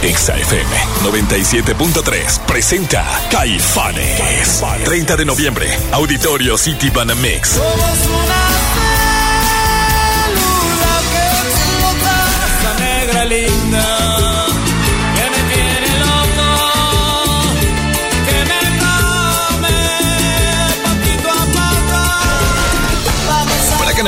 Exa 0.01 0.37
FM 0.37 0.75
97.3 1.03 2.39
presenta 2.45 3.05
Caifanes. 3.29 4.63
30 4.85 5.15
de 5.17 5.25
noviembre, 5.25 5.67
Auditorio 5.91 6.57
City 6.57 6.89
Banamex. 6.89 7.59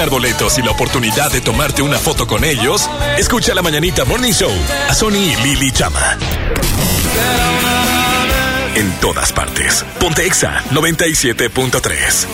Ganar 0.01 0.09
boletos 0.09 0.57
y 0.57 0.63
la 0.63 0.71
oportunidad 0.71 1.31
de 1.31 1.41
tomarte 1.41 1.83
una 1.83 1.99
foto 1.99 2.25
con 2.25 2.43
ellos, 2.43 2.89
escucha 3.19 3.53
la 3.53 3.61
Mañanita 3.61 4.03
Morning 4.03 4.31
Show 4.31 4.51
a 4.89 4.95
Sony 4.95 5.11
y 5.11 5.35
Lili 5.43 5.71
Chama. 5.71 6.17
En 8.73 8.91
todas 8.99 9.31
partes. 9.31 9.85
Ponte 9.99 10.25
Exa 10.25 10.63
97.3. 10.71 12.25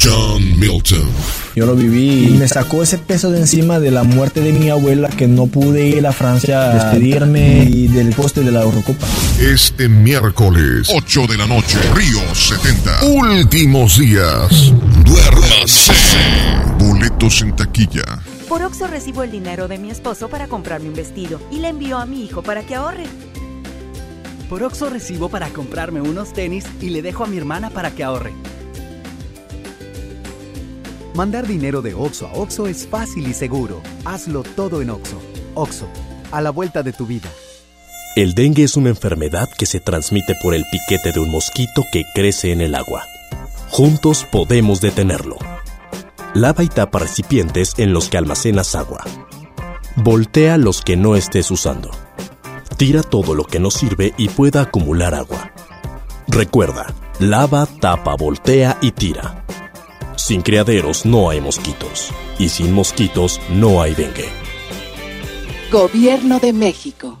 John 0.00 0.58
Milton. 0.58 1.35
Yo 1.56 1.64
lo 1.64 1.74
viví 1.74 2.34
y 2.34 2.36
me 2.36 2.48
sacó 2.48 2.82
ese 2.82 2.98
peso 2.98 3.30
de 3.30 3.40
encima 3.40 3.80
de 3.80 3.90
la 3.90 4.02
muerte 4.02 4.42
de 4.42 4.52
mi 4.52 4.68
abuela 4.68 5.08
que 5.08 5.26
no 5.26 5.46
pude 5.46 5.86
ir 5.88 6.06
a 6.06 6.12
Francia 6.12 6.70
a 6.70 6.74
despedirme 6.74 7.64
y 7.64 7.88
del 7.88 8.12
poste 8.12 8.42
de 8.42 8.52
la 8.52 8.60
Eurocopa. 8.60 9.06
Este 9.40 9.88
miércoles, 9.88 10.92
8 10.94 11.26
de 11.26 11.38
la 11.38 11.46
noche, 11.46 11.78
Río 11.94 12.18
70. 12.34 13.06
Últimos 13.06 13.98
días. 13.98 14.74
Duérmase. 15.02 15.94
Boletos 16.78 17.40
en 17.40 17.56
taquilla. 17.56 18.04
Por 18.50 18.60
Oxo 18.60 18.86
recibo 18.86 19.22
el 19.22 19.30
dinero 19.30 19.66
de 19.66 19.78
mi 19.78 19.90
esposo 19.90 20.28
para 20.28 20.48
comprarme 20.48 20.90
un 20.90 20.94
vestido 20.94 21.40
y 21.50 21.60
le 21.60 21.68
envío 21.68 21.96
a 21.96 22.04
mi 22.04 22.22
hijo 22.22 22.42
para 22.42 22.66
que 22.66 22.74
ahorre. 22.74 23.04
Por 24.50 24.62
Oxo 24.62 24.90
recibo 24.90 25.30
para 25.30 25.48
comprarme 25.48 26.02
unos 26.02 26.34
tenis 26.34 26.66
y 26.82 26.90
le 26.90 27.00
dejo 27.00 27.24
a 27.24 27.28
mi 27.28 27.38
hermana 27.38 27.70
para 27.70 27.92
que 27.92 28.04
ahorre. 28.04 28.34
Mandar 31.16 31.46
dinero 31.46 31.80
de 31.80 31.94
Oxo 31.94 32.26
a 32.26 32.32
Oxo 32.34 32.66
es 32.66 32.86
fácil 32.86 33.26
y 33.26 33.32
seguro. 33.32 33.80
Hazlo 34.04 34.42
todo 34.42 34.82
en 34.82 34.90
Oxo. 34.90 35.18
Oxo, 35.54 35.88
a 36.30 36.42
la 36.42 36.50
vuelta 36.50 36.82
de 36.82 36.92
tu 36.92 37.06
vida. 37.06 37.30
El 38.16 38.34
dengue 38.34 38.64
es 38.64 38.76
una 38.76 38.90
enfermedad 38.90 39.48
que 39.56 39.64
se 39.64 39.80
transmite 39.80 40.34
por 40.42 40.54
el 40.54 40.66
piquete 40.70 41.12
de 41.12 41.20
un 41.20 41.30
mosquito 41.30 41.84
que 41.90 42.04
crece 42.14 42.52
en 42.52 42.60
el 42.60 42.74
agua. 42.74 43.04
Juntos 43.70 44.26
podemos 44.30 44.82
detenerlo. 44.82 45.36
Lava 46.34 46.62
y 46.62 46.68
tapa 46.68 46.98
recipientes 46.98 47.72
en 47.78 47.94
los 47.94 48.10
que 48.10 48.18
almacenas 48.18 48.74
agua. 48.74 49.02
Voltea 49.96 50.58
los 50.58 50.82
que 50.82 50.98
no 50.98 51.16
estés 51.16 51.50
usando. 51.50 51.92
Tira 52.76 53.02
todo 53.02 53.34
lo 53.34 53.44
que 53.44 53.58
no 53.58 53.70
sirve 53.70 54.12
y 54.18 54.28
pueda 54.28 54.60
acumular 54.60 55.14
agua. 55.14 55.50
Recuerda, 56.28 56.92
lava, 57.20 57.64
tapa, 57.80 58.14
voltea 58.16 58.76
y 58.82 58.90
tira. 58.90 59.46
Sin 60.26 60.42
criaderos 60.42 61.06
no 61.06 61.30
hay 61.30 61.40
mosquitos. 61.40 62.10
Y 62.36 62.48
sin 62.48 62.72
mosquitos 62.72 63.40
no 63.48 63.80
hay 63.80 63.94
dengue. 63.94 64.28
Gobierno 65.70 66.40
de 66.40 66.52
México. 66.52 67.20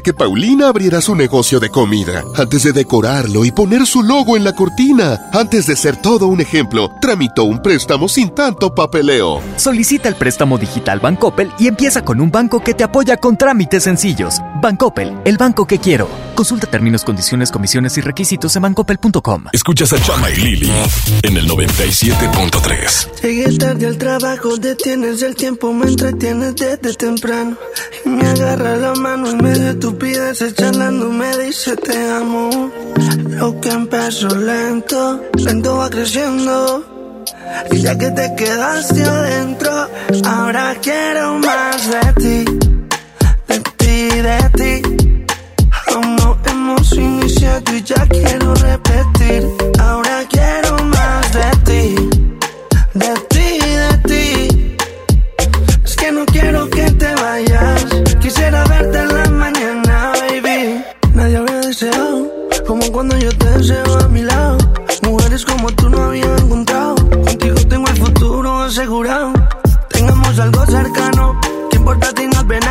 que 0.00 0.14
Paulina 0.14 0.68
abriera 0.68 1.00
su 1.00 1.14
negocio 1.14 1.60
de 1.60 1.70
comida, 1.70 2.24
antes 2.36 2.62
de 2.62 2.72
decorarlo 2.72 3.44
y 3.44 3.50
poner 3.50 3.86
su 3.86 4.02
logo 4.02 4.36
en 4.36 4.44
la 4.44 4.52
cortina, 4.52 5.28
antes 5.32 5.66
de 5.66 5.76
ser 5.76 5.96
todo 5.96 6.26
un 6.26 6.40
ejemplo, 6.40 6.90
tramitó 7.00 7.44
un 7.44 7.60
préstamo 7.60 8.08
sin 8.08 8.30
tanto 8.30 8.74
papeleo. 8.74 9.40
Solicita 9.56 10.08
el 10.08 10.14
préstamo 10.14 10.58
digital 10.58 11.00
Bancoppel 11.00 11.52
y 11.58 11.66
empieza 11.66 12.04
con 12.04 12.20
un 12.20 12.30
banco 12.30 12.60
que 12.60 12.74
te 12.74 12.84
apoya 12.84 13.16
con 13.16 13.36
trámites 13.36 13.84
sencillos. 13.84 14.40
Bancoppel, 14.60 15.18
el 15.24 15.36
banco 15.36 15.66
que 15.66 15.78
quiero. 15.78 16.08
Consulta 16.34 16.66
términos, 16.66 17.04
condiciones, 17.04 17.50
comisiones 17.50 17.96
y 17.96 18.00
requisitos 18.00 18.56
en 18.56 18.62
bancoppel.com. 18.62 19.44
Escuchas 19.52 19.92
a 19.92 20.02
Chama 20.02 20.30
y 20.30 20.36
Lili 20.36 20.72
en 21.22 21.36
el 21.36 21.48
97.3. 21.48 23.22
Llegué 23.22 23.56
tarde 23.56 23.86
al 23.86 23.98
trabajo, 23.98 24.56
detienes 24.56 25.22
el 25.22 25.36
tiempo, 25.36 25.72
me 25.72 25.86
entretienes 25.86 26.56
desde 26.56 26.94
temprano. 26.94 27.56
Y 28.04 28.08
me 28.08 28.26
agarra 28.26 28.76
la 28.76 28.94
mano 28.94 29.30
y 29.30 29.36
me 29.36 29.50
de 29.50 29.70
estupideces 29.70 30.54
charlando, 30.54 31.10
me 31.10 31.36
dice 31.38 31.76
te 31.76 32.10
amo. 32.10 32.70
Lo 33.28 33.60
que 33.60 33.68
empezó 33.68 34.28
lento, 34.28 35.22
lento 35.36 35.76
va 35.76 35.88
creciendo. 35.88 36.84
Y 37.70 37.78
ya 37.78 37.96
que 37.96 38.10
te 38.10 38.34
quedaste 38.34 39.04
adentro, 39.04 39.88
ahora 40.24 40.74
quiero 40.82 41.38
más 41.38 41.90
de 41.90 42.12
ti, 42.14 42.44
de 43.46 43.60
ti, 43.78 44.08
de 44.20 44.82
ti. 44.82 45.03
Hemos 46.84 46.98
iniciado 46.98 47.74
y 47.74 47.82
ya 47.82 48.06
quiero 48.08 48.54
repetir, 48.56 49.48
ahora 49.80 50.22
quiero 50.28 50.84
más 50.84 51.32
de 51.32 51.50
ti, 51.64 52.10
de 52.92 53.14
ti, 53.30 53.58
de 53.58 53.98
ti. 54.06 54.76
Es 55.82 55.96
que 55.96 56.12
no 56.12 56.26
quiero 56.26 56.68
verte 58.64 58.98
en 58.98 59.14
la 59.14 59.30
mañana, 59.30 60.12
baby. 60.20 60.84
Nadie 61.14 61.38
había 61.38 61.60
deseado 61.60 62.30
como 62.66 62.92
cuando 62.92 63.16
yo 63.16 63.30
te 63.30 63.48
deseo 63.48 63.98
a 64.00 64.08
mi 64.08 64.20
lado. 64.20 64.58
Mujeres 65.04 65.42
como 65.46 65.70
tú 65.70 65.88
no 65.88 66.02
había 66.02 66.36
encontrado. 66.36 66.96
Contigo 66.96 67.54
tengo 67.66 67.88
el 67.88 67.96
futuro 67.96 68.60
asegurado. 68.60 69.32
Tengamos 69.88 70.38
algo 70.38 70.66
cercano. 70.66 71.40
¿Qué 71.70 71.78
importa 71.78 72.08
si 72.14 72.26
nos 72.26 72.46
ven 72.46 72.62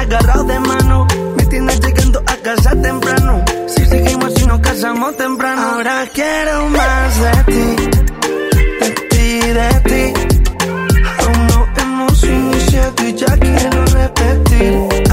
de 0.43 0.59
mano? 0.59 1.07
Me 1.36 1.45
tienes 1.47 1.80
llegando 2.14 2.32
a 2.32 2.36
casa 2.38 2.82
temprano. 2.82 3.43
Si 3.68 3.86
seguimos 3.86 4.41
y 4.41 4.45
nos 4.45 4.59
casamos 4.59 5.18
temprano. 5.18 5.61
Ahora 5.61 6.07
quiero 6.14 6.70
más 6.70 7.20
de 7.20 7.53
ti. 7.53 7.89
De 8.80 8.91
ti, 9.09 9.39
de 9.47 9.70
ti. 9.89 10.14
Aún 11.20 11.47
no 11.47 11.68
hemos 11.78 12.24
iniciado 12.24 13.07
y 13.07 13.14
ya 13.14 13.38
quiero 13.38 13.86
repetir. 13.86 15.12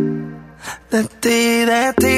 de 0.91 1.03
ti, 1.21 1.65
de 1.65 1.93
ti. 2.01 2.17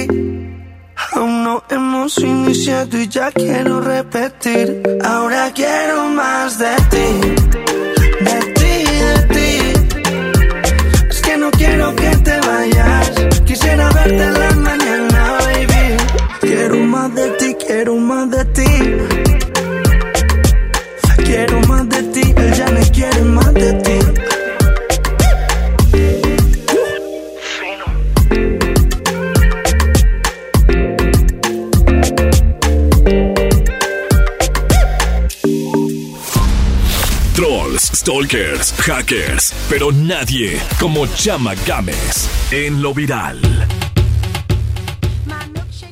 Aún 1.13 1.43
no 1.43 1.63
hemos 1.69 2.17
iniciado 2.17 2.97
y 2.97 3.07
ya 3.07 3.31
quiero 3.31 3.79
repetir. 3.81 4.81
Ahora 5.03 5.51
quiero 5.53 6.09
más 6.09 6.57
de 6.57 6.75
ti, 6.91 7.07
de 8.27 8.39
ti, 8.57 8.75
de 9.05 9.15
ti. 9.33 9.49
Es 11.09 11.21
que 11.21 11.37
no 11.37 11.51
quiero 11.51 11.95
que 11.95 12.09
te 12.17 12.39
vayas. 12.39 13.11
Quisiera 13.45 13.89
verte 13.91 14.23
en 14.23 14.33
la 14.33 14.51
mañana, 14.55 15.37
baby. 15.45 15.97
Quiero 16.41 16.77
más 16.77 17.13
de 17.13 17.29
ti, 17.39 17.55
quiero 17.65 17.95
más 17.95 18.29
de 18.31 18.45
ti. 18.45 18.71
Quiero 21.25 21.59
más 21.61 21.89
de 21.89 22.03
ti, 22.13 22.35
ya 22.57 22.69
no 22.71 22.81
quiere 22.91 23.21
más 23.21 23.53
de 23.53 23.73
ti. 23.73 24.02
Stalkers, 38.03 38.73
hackers, 38.79 39.53
pero 39.69 39.89
nadie 39.93 40.59
como 40.77 41.07
Chama 41.07 41.53
Games 41.65 42.29
en 42.51 42.81
lo 42.81 42.93
viral. 42.93 43.39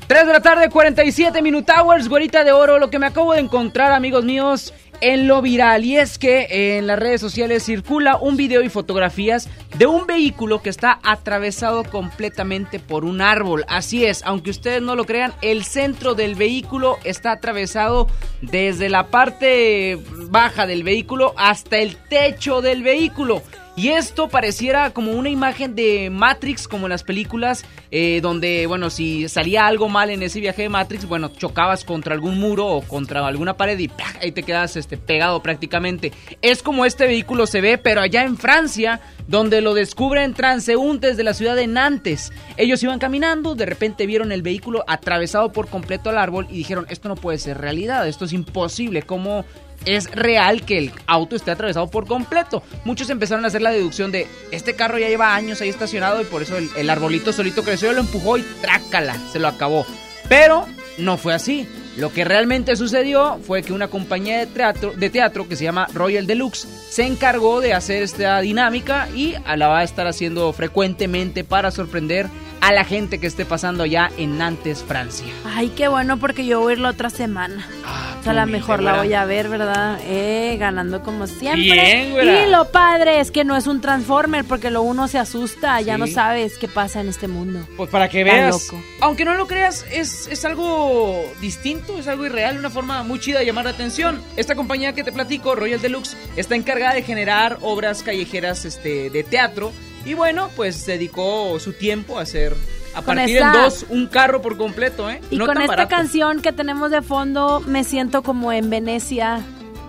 3 0.07 0.27
de 0.27 0.33
la 0.33 0.41
tarde, 0.41 0.69
47 0.69 1.41
Minute 1.41 1.71
Hours, 1.71 2.09
güerita 2.09 2.43
de 2.43 2.51
oro. 2.51 2.79
Lo 2.79 2.89
que 2.89 2.99
me 2.99 3.05
acabo 3.05 3.31
de 3.31 3.39
encontrar, 3.39 3.93
amigos 3.93 4.25
míos, 4.25 4.73
en 5.01 5.27
lo 5.27 5.41
viral. 5.41 5.83
Y 5.83 5.97
es 5.97 6.17
que 6.17 6.77
en 6.77 6.87
las 6.87 6.97
redes 6.97 7.19
sociales 7.19 7.63
circula 7.63 8.17
un 8.17 8.37
video 8.37 8.61
y 8.61 8.69
fotografías 8.69 9.49
de 9.77 9.87
un 9.87 10.05
vehículo 10.05 10.61
que 10.61 10.69
está 10.69 10.99
atravesado 11.03 11.83
completamente 11.83 12.79
por 12.79 13.03
un 13.03 13.21
árbol. 13.21 13.65
Así 13.67 14.05
es, 14.05 14.23
aunque 14.23 14.51
ustedes 14.51 14.81
no 14.81 14.95
lo 14.95 15.05
crean, 15.05 15.33
el 15.41 15.63
centro 15.63 16.13
del 16.13 16.35
vehículo 16.35 16.97
está 17.03 17.31
atravesado 17.31 18.07
desde 18.41 18.89
la 18.89 19.07
parte 19.07 19.99
baja 20.29 20.65
del 20.67 20.83
vehículo 20.83 21.33
hasta 21.37 21.77
el 21.77 21.97
techo 21.97 22.61
del 22.61 22.83
vehículo. 22.83 23.41
Y 23.81 23.89
esto 23.89 24.29
pareciera 24.29 24.91
como 24.91 25.13
una 25.13 25.29
imagen 25.29 25.73
de 25.73 26.11
Matrix, 26.11 26.67
como 26.67 26.85
en 26.85 26.91
las 26.91 27.01
películas, 27.01 27.65
eh, 27.89 28.19
donde, 28.21 28.67
bueno, 28.67 28.91
si 28.91 29.27
salía 29.27 29.65
algo 29.65 29.89
mal 29.89 30.11
en 30.11 30.21
ese 30.21 30.39
viaje 30.39 30.61
de 30.61 30.69
Matrix, 30.69 31.07
bueno, 31.07 31.29
chocabas 31.29 31.83
contra 31.83 32.13
algún 32.13 32.39
muro 32.39 32.67
o 32.67 32.81
contra 32.83 33.25
alguna 33.25 33.57
pared 33.57 33.79
y 33.79 33.89
ahí 34.21 34.31
te 34.33 34.43
quedas 34.43 34.75
este, 34.75 34.97
pegado 34.97 35.41
prácticamente. 35.41 36.11
Es 36.43 36.61
como 36.61 36.85
este 36.85 37.07
vehículo 37.07 37.47
se 37.47 37.59
ve, 37.59 37.79
pero 37.79 38.01
allá 38.01 38.23
en 38.23 38.37
Francia, 38.37 39.01
donde 39.27 39.61
lo 39.61 39.73
descubren 39.73 40.35
transeúntes 40.35 41.17
de 41.17 41.23
la 41.23 41.33
ciudad 41.33 41.55
de 41.55 41.65
Nantes. 41.65 42.31
Ellos 42.57 42.83
iban 42.83 42.99
caminando, 42.99 43.55
de 43.55 43.65
repente 43.65 44.05
vieron 44.05 44.31
el 44.31 44.43
vehículo 44.43 44.83
atravesado 44.85 45.51
por 45.51 45.67
completo 45.69 46.11
al 46.11 46.19
árbol 46.19 46.45
y 46.51 46.57
dijeron, 46.57 46.85
esto 46.89 47.09
no 47.09 47.15
puede 47.15 47.39
ser 47.39 47.57
realidad, 47.57 48.07
esto 48.07 48.25
es 48.25 48.33
imposible, 48.33 49.01
¿cómo 49.01 49.43
es 49.85 50.09
real 50.11 50.63
que 50.63 50.77
el 50.77 50.91
auto 51.07 51.35
esté 51.35 51.51
atravesado 51.51 51.87
por 51.89 52.07
completo. 52.07 52.63
Muchos 52.85 53.09
empezaron 53.09 53.45
a 53.45 53.47
hacer 53.47 53.61
la 53.61 53.71
deducción 53.71 54.11
de 54.11 54.27
este 54.51 54.75
carro 54.75 54.97
ya 54.97 55.09
lleva 55.09 55.35
años 55.35 55.61
ahí 55.61 55.69
estacionado 55.69 56.21
y 56.21 56.25
por 56.25 56.41
eso 56.41 56.57
el, 56.57 56.89
arbolito 56.89 57.33
solito 57.33 57.63
creció, 57.63 57.91
lo 57.93 58.01
empujó 58.01 58.37
y 58.37 58.43
trácala, 58.61 59.15
se 59.31 59.39
lo 59.39 59.47
acabó. 59.47 59.85
Pero 60.29 60.65
no 60.97 61.17
fue 61.17 61.33
así. 61.33 61.67
Lo 61.97 62.13
que 62.13 62.23
realmente 62.23 62.77
sucedió 62.77 63.37
fue 63.45 63.63
que 63.63 63.73
una 63.73 63.89
compañía 63.89 64.39
de 64.39 64.47
teatro, 64.47 64.93
de 64.95 65.09
teatro 65.09 65.49
que 65.49 65.57
se 65.57 65.65
llama 65.65 65.87
Royal 65.93 66.25
Deluxe 66.25 66.65
se 66.89 67.05
encargó 67.05 67.59
de 67.59 67.73
hacer 67.73 68.01
esta 68.01 68.39
dinámica 68.39 69.09
y 69.13 69.35
la 69.57 69.67
va 69.67 69.79
a 69.79 69.83
estar 69.83 70.07
haciendo 70.07 70.53
frecuentemente 70.53 71.43
para 71.43 71.69
sorprender 71.69 72.27
a 72.61 72.71
la 72.71 72.85
gente 72.85 73.19
que 73.19 73.27
esté 73.27 73.43
pasando 73.43 73.83
allá 73.83 74.11
en 74.17 74.37
Nantes, 74.37 74.83
Francia. 74.83 75.25
Ay, 75.43 75.69
qué 75.69 75.87
bueno 75.87 76.17
porque 76.17 76.45
yo 76.45 76.59
voy 76.61 76.71
a 76.71 76.75
ir 76.75 76.79
la 76.79 76.89
otra 76.89 77.09
semana. 77.09 77.67
o 78.19 78.23
sea, 78.23 78.33
a 78.33 78.45
lo 78.45 78.45
mejor 78.45 78.83
la 78.83 78.97
voy 78.97 79.13
a 79.13 79.25
ver, 79.25 79.49
¿verdad? 79.49 79.99
Eh, 80.05 80.57
ganando 80.59 81.01
como 81.01 81.25
siempre. 81.25 81.61
Bien, 81.61 82.11
güera. 82.11 82.45
y 82.45 82.51
lo 82.51 82.71
padre 82.71 83.19
es 83.19 83.31
que 83.31 83.43
no 83.43 83.57
es 83.57 83.65
un 83.65 83.81
Transformer 83.81 84.45
porque 84.45 84.69
lo 84.69 84.83
uno 84.83 85.07
se 85.07 85.17
asusta, 85.17 85.81
ya 85.81 85.97
no 85.97 86.05
sabes 86.05 86.59
qué 86.59 86.67
pasa 86.67 87.01
en 87.01 87.09
este 87.09 87.27
mundo. 87.27 87.67
Pues 87.75 87.89
para 87.89 88.07
que 88.07 88.23
veas. 88.23 88.51
loco. 88.51 88.81
Aunque 88.99 89.25
no 89.25 89.33
lo 89.33 89.47
creas, 89.47 89.83
es, 89.91 90.27
es 90.27 90.45
algo 90.45 91.25
distinto, 91.41 91.97
es 91.97 92.07
algo 92.07 92.27
irreal, 92.27 92.59
una 92.59 92.69
forma 92.69 93.01
muy 93.01 93.19
chida 93.19 93.39
de 93.39 93.45
llamar 93.47 93.65
la 93.65 93.71
atención. 93.71 94.21
Esta 94.37 94.53
compañía 94.53 94.93
que 94.93 95.03
te 95.03 95.11
platico, 95.11 95.55
Royal 95.55 95.81
Deluxe, 95.81 96.15
está 96.35 96.55
encargada 96.55 96.93
de 96.93 97.01
generar 97.01 97.57
obras 97.61 98.03
callejeras 98.03 98.65
este, 98.65 99.09
de 99.09 99.23
teatro. 99.23 99.71
Y 100.05 100.13
bueno, 100.13 100.49
pues 100.55 100.85
dedicó 100.85 101.59
su 101.59 101.73
tiempo 101.73 102.17
a 102.17 102.23
hacer, 102.23 102.55
a 102.93 103.01
Con 103.01 103.15
partir 103.15 103.37
en 103.37 103.51
dos, 103.53 103.85
un 103.89 104.07
carro 104.07 104.41
por 104.41 104.57
completo, 104.57 105.09
¿eh? 105.09 105.21
Y 105.29 105.37
no 105.37 105.45
con 105.45 105.57
esta 105.57 105.67
barato. 105.67 105.89
canción 105.89 106.41
que 106.41 106.51
tenemos 106.51 106.91
de 106.91 107.01
fondo, 107.01 107.59
me 107.61 107.83
siento 107.83 108.23
como 108.23 108.51
en 108.51 108.69
Venecia, 108.69 109.41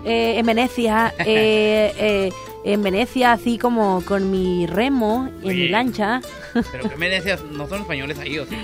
eh, 0.05 0.35
en 0.39 0.47
Venecia, 0.47 1.15
eh, 1.19 1.93
eh, 1.97 2.31
en 2.65 2.83
Venecia, 2.83 3.33
así 3.33 3.59
como 3.59 4.05
con 4.05 4.31
mi 4.31 4.67
remo 4.67 5.31
en 5.43 5.57
mi 5.57 5.69
lancha. 5.69 6.21
Pero 6.73 6.89
que 6.91 6.97
me 6.97 7.09
decías, 7.09 7.43
no 7.51 7.67
son 7.69 7.81
españoles 7.83 8.19
ahí, 8.19 8.39
¿o 8.39 8.47
sí? 8.47 8.57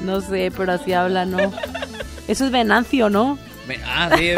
No 0.00 0.20
sé, 0.20 0.50
pero 0.56 0.72
así 0.72 0.92
habla, 0.92 1.24
¿no? 1.24 1.38
Eso 2.28 2.46
es 2.46 2.50
Venancio, 2.50 3.08
¿no? 3.08 3.38
Ah, 3.86 4.10
sí, 4.16 4.30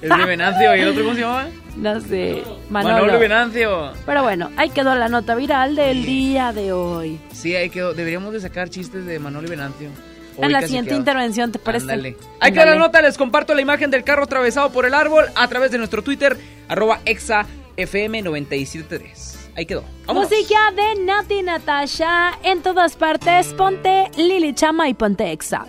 el 0.00 0.08
de 0.08 0.24
Venancio. 0.24 0.74
¿Y 0.74 0.80
el 0.80 0.88
otro 0.88 1.02
cómo 1.04 1.14
se 1.14 1.20
llama? 1.20 1.48
No 1.76 2.00
sé. 2.00 2.42
Manolo. 2.68 2.94
Manolo 2.96 3.18
Venancio. 3.18 3.92
Pero 4.06 4.22
bueno, 4.22 4.50
ahí 4.56 4.70
quedó 4.70 4.94
la 4.94 5.08
nota 5.08 5.34
viral 5.34 5.74
del 5.76 6.04
día 6.04 6.52
de 6.52 6.72
hoy. 6.72 7.18
Sí, 7.32 7.54
ahí 7.56 7.68
quedó. 7.70 7.94
Deberíamos 7.94 8.32
de 8.32 8.40
sacar 8.40 8.68
chistes 8.70 9.04
de 9.06 9.18
Manolo 9.18 9.46
y 9.46 9.50
Venancio. 9.50 9.88
en 10.36 10.44
Hoy 10.44 10.50
la 10.52 10.58
casi 10.60 10.68
siguiente 10.68 10.90
quedó. 10.90 10.98
intervención, 10.98 11.52
¿te 11.52 11.58
parece? 11.58 11.84
Ándale. 11.84 12.16
Ahí 12.40 12.52
queda 12.52 12.66
la 12.66 12.74
nota, 12.76 13.00
les 13.02 13.16
comparto 13.18 13.54
la 13.54 13.60
imagen 13.62 13.90
del 13.90 14.04
carro 14.04 14.24
atravesado 14.24 14.70
por 14.70 14.84
el 14.86 14.94
árbol 14.94 15.26
a 15.34 15.48
través 15.48 15.70
de 15.70 15.78
nuestro 15.78 16.02
Twitter, 16.02 16.36
arroba 16.68 17.00
exafm973. 17.04 19.36
Ahí 19.56 19.66
quedó. 19.66 19.84
Vámonos. 20.06 20.30
Música 20.30 20.58
de 20.76 21.02
Nati 21.04 21.42
Natasha 21.42 22.38
en 22.42 22.62
todas 22.62 22.96
partes. 22.96 23.52
Ponte 23.54 24.10
Lili 24.16 24.54
Chama 24.54 24.88
y 24.88 24.94
ponte 24.94 25.30
Exa. 25.32 25.66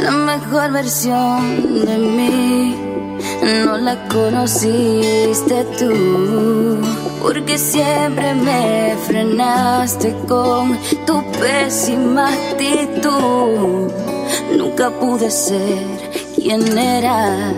la 0.00 0.10
mejor 0.12 0.72
versión 0.72 1.84
de 1.84 1.98
mí. 1.98 2.74
No 3.42 3.76
la 3.76 3.96
conociste 4.08 5.64
tú, 5.78 6.80
porque 7.22 7.58
siempre 7.58 8.34
me 8.34 8.96
frenaste 9.06 10.14
con 10.26 10.78
tu 11.06 11.22
pésima 11.32 12.28
actitud. 12.28 13.90
Nunca 14.56 14.90
pude 14.90 15.30
ser 15.30 15.86
quien 16.36 16.78
era 16.78 17.52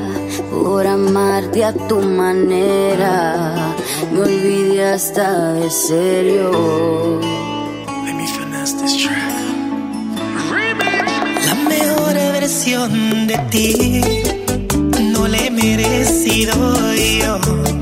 por 0.51 0.87
amarte 0.87 1.65
a 1.65 1.73
tu 1.73 2.01
manera. 2.01 3.75
Me 4.13 4.21
olvidé 4.21 4.93
hasta 4.93 5.53
de 5.55 5.71
serio. 5.71 7.21
Let 8.05 8.15
me 8.15 8.27
finesse 8.27 8.75
this 8.81 8.97
track. 8.99 9.33
La 11.47 11.55
mejor 11.69 12.15
versión 12.15 13.27
de 13.27 13.39
ti 13.51 14.42
no 15.01 15.29
le 15.29 15.47
he 15.47 15.51
merecido 15.51 16.55
yo. 16.95 17.82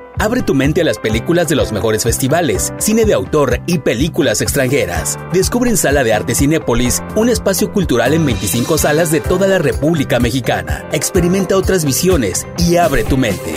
Abre 0.21 0.43
tu 0.43 0.53
mente 0.53 0.81
a 0.81 0.83
las 0.83 0.99
películas 0.99 1.47
de 1.47 1.55
los 1.55 1.71
mejores 1.71 2.03
festivales, 2.03 2.75
cine 2.77 3.05
de 3.05 3.15
autor 3.15 3.59
y 3.65 3.79
películas 3.79 4.41
extranjeras. 4.41 5.17
Descubre 5.33 5.71
en 5.71 5.77
Sala 5.77 6.03
de 6.03 6.13
Arte 6.13 6.35
Cinépolis 6.35 7.01
un 7.15 7.27
espacio 7.27 7.73
cultural 7.73 8.13
en 8.13 8.23
25 8.23 8.77
salas 8.77 9.11
de 9.11 9.19
toda 9.19 9.47
la 9.47 9.57
República 9.57 10.19
Mexicana. 10.19 10.87
Experimenta 10.91 11.57
otras 11.57 11.85
visiones 11.85 12.45
y 12.59 12.77
abre 12.77 13.03
tu 13.03 13.17
mente. 13.17 13.55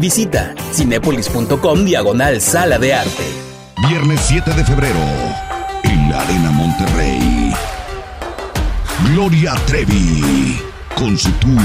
Visita 0.00 0.54
cinépolis.com 0.72 1.84
diagonal 1.84 2.40
Sala 2.40 2.78
de 2.78 2.94
Arte. 2.94 3.24
Viernes 3.86 4.18
7 4.28 4.50
de 4.54 4.64
febrero, 4.64 5.04
en 5.82 6.10
la 6.10 6.22
Arena 6.22 6.50
Monterrey. 6.52 7.52
Gloria 9.12 9.56
Trevi, 9.66 10.58
con 10.94 11.18
su 11.18 11.30
tour 11.32 11.60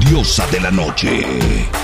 Diosa 0.00 0.44
de 0.50 0.60
la 0.60 0.72
Noche. 0.72 1.83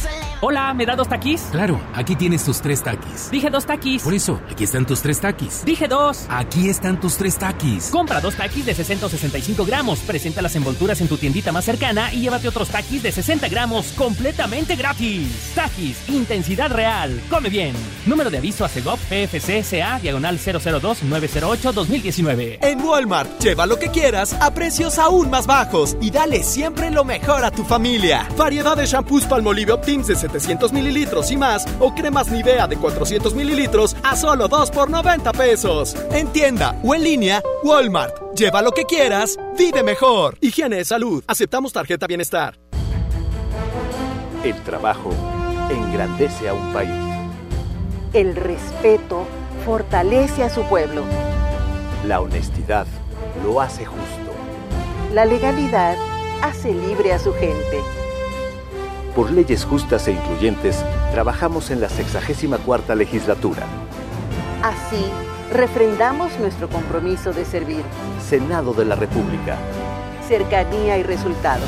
Hola, 0.43 0.73
¿me 0.73 0.87
da 0.87 0.95
dos 0.95 1.07
taquis? 1.07 1.39
Claro, 1.51 1.79
aquí 1.93 2.15
tienes 2.15 2.43
tus 2.43 2.61
tres 2.61 2.81
taquis. 2.81 3.29
Dije 3.29 3.51
dos 3.51 3.63
taquis. 3.63 4.01
Por 4.01 4.15
eso, 4.15 4.41
aquí 4.49 4.63
están 4.63 4.87
tus 4.87 4.99
tres 4.99 5.21
taquis. 5.21 5.63
Dije 5.63 5.87
dos. 5.87 6.25
Aquí 6.29 6.67
están 6.67 6.99
tus 6.99 7.15
tres 7.15 7.37
taquis. 7.37 7.91
Compra 7.91 8.19
dos 8.19 8.33
taquis 8.33 8.65
de 8.65 8.73
60 8.73 9.05
o 9.05 9.09
65 9.09 9.63
gramos. 9.65 9.99
Presenta 9.99 10.41
las 10.41 10.55
envolturas 10.55 10.99
en 10.99 11.07
tu 11.07 11.17
tiendita 11.17 11.51
más 11.51 11.65
cercana 11.65 12.11
y 12.11 12.21
llévate 12.21 12.47
otros 12.47 12.69
taquis 12.69 13.03
de 13.03 13.11
60 13.11 13.49
gramos 13.49 13.91
completamente 13.91 14.75
gratis. 14.75 15.51
Taquis, 15.53 16.09
intensidad 16.09 16.71
real. 16.71 17.21
Come 17.29 17.49
bien. 17.49 17.75
Número 18.07 18.31
de 18.31 18.39
aviso 18.39 18.65
a 18.65 18.67
CEGOP 18.67 18.99
PFC 18.99 19.63
CA 19.63 19.99
diagonal 19.99 20.39
002-908-2019. 20.39 22.57
En 22.63 22.81
Walmart, 22.81 23.39
lleva 23.39 23.67
lo 23.67 23.77
que 23.77 23.89
quieras 23.89 24.33
a 24.41 24.51
precios 24.55 24.97
aún 24.97 25.29
más 25.29 25.45
bajos 25.45 25.95
y 26.01 26.09
dale 26.09 26.41
siempre 26.41 26.89
lo 26.89 27.05
mejor 27.05 27.45
a 27.45 27.51
tu 27.51 27.63
familia. 27.63 28.27
Variedad 28.35 28.75
de 28.75 28.87
shampoos 28.87 29.25
Palmolive 29.25 29.73
Optims 29.73 30.07
de 30.07 30.30
700 30.31 30.71
mililitros 30.71 31.29
y 31.31 31.37
más 31.37 31.65
o 31.79 31.93
cremas 31.93 32.31
Nivea 32.31 32.67
de 32.67 32.77
400 32.77 33.35
mililitros 33.35 33.95
a 34.03 34.15
solo 34.15 34.47
2 34.47 34.71
por 34.71 34.89
90 34.89 35.33
pesos. 35.33 35.95
En 36.11 36.27
tienda 36.27 36.79
o 36.83 36.95
en 36.95 37.03
línea, 37.03 37.43
Walmart. 37.63 38.15
Lleva 38.35 38.61
lo 38.61 38.71
que 38.71 38.85
quieras, 38.85 39.37
vive 39.57 39.83
mejor. 39.83 40.37
Higiene, 40.39 40.85
salud. 40.85 41.21
Aceptamos 41.27 41.73
tarjeta 41.73 42.07
bienestar. 42.07 42.57
El 44.43 44.55
trabajo 44.63 45.11
engrandece 45.69 46.47
a 46.47 46.53
un 46.53 46.73
país. 46.73 46.89
El 48.13 48.35
respeto 48.35 49.25
fortalece 49.65 50.43
a 50.43 50.49
su 50.49 50.63
pueblo. 50.63 51.03
La 52.07 52.21
honestidad 52.21 52.87
lo 53.43 53.59
hace 53.59 53.85
justo. 53.85 54.31
La 55.13 55.25
legalidad 55.25 55.97
hace 56.41 56.73
libre 56.73 57.13
a 57.13 57.19
su 57.19 57.33
gente. 57.33 57.81
Por 59.15 59.29
leyes 59.29 59.65
justas 59.65 60.07
e 60.07 60.13
incluyentes, 60.13 60.85
trabajamos 61.11 61.69
en 61.69 61.81
la 61.81 61.89
64 61.89 62.95
legislatura. 62.95 63.65
Así, 64.63 65.03
refrendamos 65.51 66.39
nuestro 66.39 66.69
compromiso 66.69 67.33
de 67.33 67.43
servir. 67.43 67.83
Senado 68.25 68.73
de 68.73 68.85
la 68.85 68.95
República. 68.95 69.57
Cercanía 70.27 70.97
y 70.97 71.03
resultados. 71.03 71.67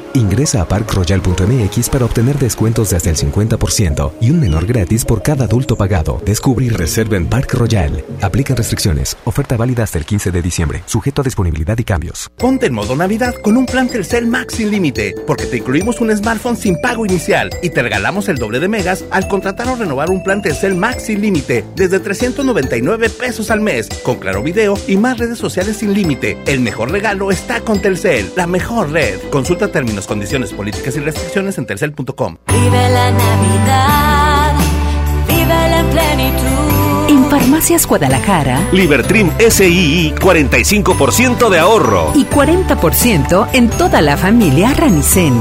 Ingresa 0.13 0.61
a 0.61 0.67
parkroyal.mx 0.67 1.89
para 1.89 2.05
obtener 2.05 2.37
descuentos 2.37 2.89
de 2.89 2.97
hasta 2.97 3.09
el 3.09 3.15
50% 3.15 4.11
y 4.19 4.31
un 4.31 4.41
menor 4.41 4.65
gratis 4.65 5.05
por 5.05 5.23
cada 5.23 5.45
adulto 5.45 5.77
pagado. 5.77 6.21
Descubre 6.25 6.65
y 6.65 6.69
reserva 6.69 7.15
en 7.15 7.27
Park 7.27 7.53
Royal. 7.53 8.03
Aplican 8.21 8.57
restricciones. 8.57 9.17
Oferta 9.23 9.55
válida 9.55 9.83
hasta 9.83 9.97
el 9.97 10.05
15 10.05 10.31
de 10.31 10.41
diciembre. 10.41 10.83
Sujeto 10.85 11.21
a 11.21 11.23
disponibilidad 11.23 11.77
y 11.77 11.83
cambios. 11.85 12.29
Ponte 12.37 12.65
en 12.65 12.73
modo 12.73 12.95
Navidad 12.95 13.35
con 13.35 13.55
un 13.55 13.65
plan 13.65 13.87
Telcel 13.87 14.27
Max 14.27 14.55
sin 14.55 14.69
límite, 14.69 15.15
porque 15.25 15.45
te 15.45 15.57
incluimos 15.57 16.01
un 16.01 16.15
smartphone 16.15 16.57
sin 16.57 16.79
pago 16.81 17.05
inicial 17.05 17.49
y 17.61 17.69
te 17.69 17.81
regalamos 17.81 18.27
el 18.27 18.37
doble 18.37 18.59
de 18.59 18.67
megas 18.67 19.05
al 19.11 19.29
contratar 19.29 19.69
o 19.69 19.75
renovar 19.75 20.09
un 20.09 20.23
plan 20.23 20.41
Telcel 20.41 20.75
Max 20.75 21.03
sin 21.03 21.21
límite 21.21 21.63
desde 21.75 21.99
399 21.99 23.09
pesos 23.09 23.49
al 23.49 23.61
mes, 23.61 23.87
con 24.03 24.17
claro 24.17 24.43
video 24.43 24.77
y 24.87 24.97
más 24.97 25.17
redes 25.17 25.37
sociales 25.37 25.77
sin 25.77 25.93
límite. 25.93 26.37
El 26.45 26.59
mejor 26.59 26.91
regalo 26.91 27.31
está 27.31 27.61
con 27.61 27.81
Telcel, 27.81 28.31
la 28.35 28.47
mejor 28.47 28.91
red. 28.91 29.19
Consulta 29.29 29.69
términos, 29.69 30.00
condiciones, 30.07 30.53
políticas 30.53 30.95
y 30.95 30.99
restricciones 30.99 31.57
en 31.57 31.65
telcel.com. 31.65 32.37
Vive 32.47 32.89
la 32.89 33.11
Navidad, 33.11 34.53
vive 35.27 35.79
en 35.79 35.89
plenitud. 35.89 37.09
En 37.09 37.29
Farmacias 37.29 37.85
Guadalajara. 37.87 38.69
Libertrim 38.71 39.31
SII 39.37 40.13
45% 40.15 41.49
de 41.49 41.59
ahorro. 41.59 42.11
Y 42.15 42.25
40% 42.25 43.47
en 43.53 43.69
toda 43.69 44.01
la 44.01 44.17
familia 44.17 44.73
Ranicen. 44.73 45.33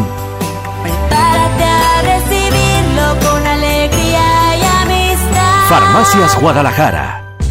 Prepárate 0.82 1.64
a 1.64 2.02
recibirlo 2.02 3.30
con 3.30 3.46
alegría 3.46 4.56
y 4.56 4.62
amistad. 4.82 5.68
Farmacias 5.68 6.40
Guadalajara. 6.40 7.19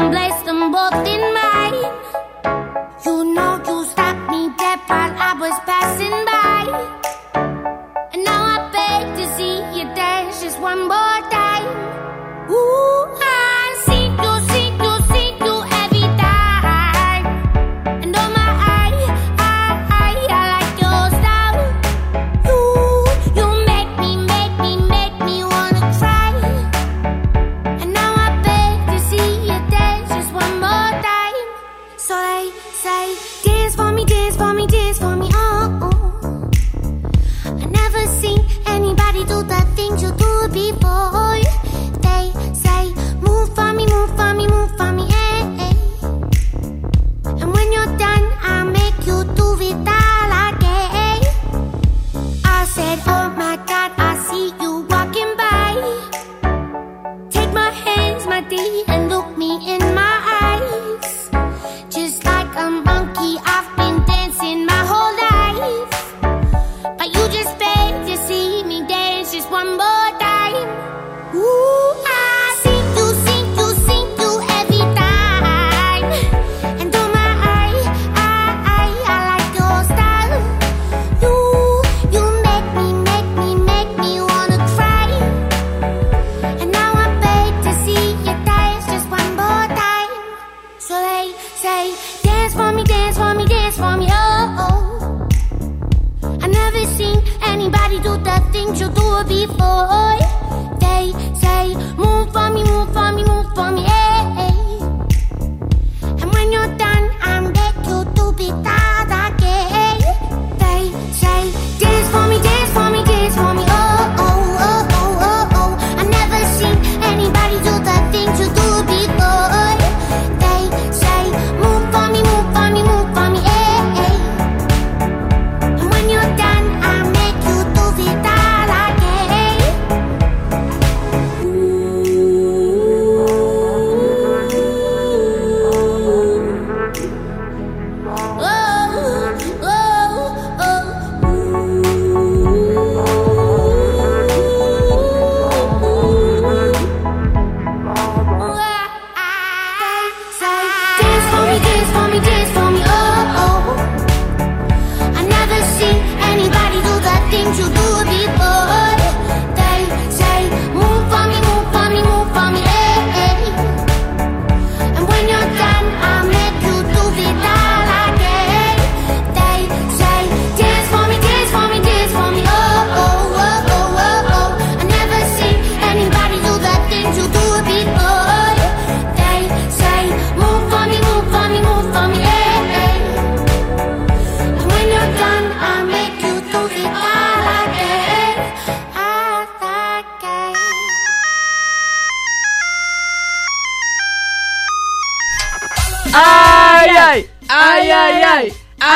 and 0.00 0.12
place 0.14 0.42
them 0.42 0.72
both 0.72 1.06
in 1.06 1.20
mine. 1.34 1.39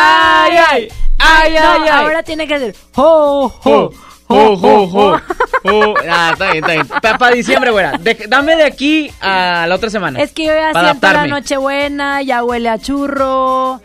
Ay! 0.04 0.56
¡Ay, 0.56 0.64
ay! 0.70 0.88
¡Ay, 1.18 1.54
No, 1.54 1.84
ay, 1.84 1.88
ahora 1.88 2.22
tiene 2.22 2.46
que 2.46 2.58
decir 2.58 2.80
ho, 2.96 3.44
ho, 3.46 3.50
¡Jo, 3.62 3.92
jo, 4.26 4.56
jo, 4.56 4.86
jo! 4.88 5.18
jo. 5.18 5.94
Ah, 6.06 6.30
está 6.32 6.52
bien, 6.52 6.62
está 6.64 6.72
bien. 6.74 7.18
Para 7.18 7.34
diciembre, 7.34 7.70
güera. 7.70 7.92
De- 7.98 8.26
dame 8.28 8.54
de 8.56 8.64
aquí 8.64 9.10
a 9.22 9.64
la 9.66 9.74
otra 9.74 9.88
semana. 9.88 10.20
Es 10.20 10.32
que 10.32 10.44
yo 10.44 10.52
ya 10.54 10.72
siento 10.78 11.10
la. 11.12 11.26
Nochebuena, 11.26 12.20
ya 12.20 12.44
huele 12.44 12.68
a 12.68 12.78
churro. 12.78 13.80